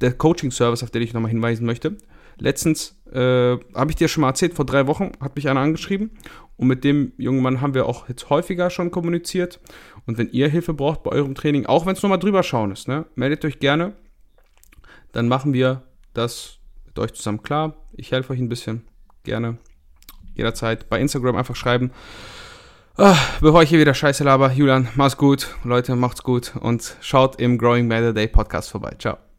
der 0.00 0.12
Coaching-Service, 0.12 0.82
auf 0.82 0.90
den 0.90 1.02
ich 1.02 1.14
nochmal 1.14 1.30
hinweisen 1.30 1.64
möchte. 1.64 1.96
Letztens 2.38 3.00
äh, 3.12 3.58
habe 3.74 3.90
ich 3.90 3.96
dir 3.96 4.08
schon 4.08 4.22
mal 4.22 4.28
erzählt, 4.28 4.54
vor 4.54 4.64
drei 4.64 4.86
Wochen 4.86 5.12
hat 5.20 5.36
mich 5.36 5.48
einer 5.48 5.60
angeschrieben 5.60 6.10
und 6.56 6.68
mit 6.68 6.84
dem 6.84 7.12
jungen 7.16 7.42
Mann 7.42 7.60
haben 7.60 7.74
wir 7.74 7.86
auch 7.86 8.08
jetzt 8.08 8.30
häufiger 8.30 8.70
schon 8.70 8.90
kommuniziert. 8.90 9.60
Und 10.06 10.18
wenn 10.18 10.30
ihr 10.30 10.48
Hilfe 10.48 10.74
braucht 10.74 11.02
bei 11.02 11.12
eurem 11.12 11.34
Training, 11.34 11.66
auch 11.66 11.86
wenn 11.86 11.94
es 11.94 12.02
nochmal 12.02 12.18
drüber 12.18 12.42
schauen 12.42 12.72
ist, 12.72 12.88
ne, 12.88 13.06
meldet 13.14 13.44
euch 13.44 13.58
gerne. 13.58 13.94
Dann 15.12 15.28
machen 15.28 15.52
wir 15.52 15.82
das 16.14 16.58
mit 16.86 16.98
euch 16.98 17.12
zusammen 17.12 17.42
klar. 17.42 17.76
Ich 17.92 18.12
helfe 18.12 18.32
euch 18.32 18.40
ein 18.40 18.48
bisschen. 18.48 18.82
Gerne. 19.24 19.58
Jederzeit 20.34 20.88
bei 20.88 21.00
Instagram 21.00 21.36
einfach 21.36 21.56
schreiben. 21.56 21.90
Ah, 22.96 23.16
bevor 23.40 23.62
ich 23.62 23.70
hier 23.70 23.80
wieder 23.80 23.94
Scheiße 23.94 24.24
laber, 24.24 24.52
Julian, 24.52 24.88
mach's 24.96 25.16
gut. 25.16 25.54
Leute, 25.64 25.96
macht's 25.96 26.22
gut 26.22 26.52
und 26.60 26.96
schaut 27.00 27.40
im 27.40 27.56
Growing 27.56 27.90
the 27.90 28.12
Day 28.12 28.28
Podcast 28.28 28.70
vorbei. 28.70 28.94
Ciao. 28.98 29.31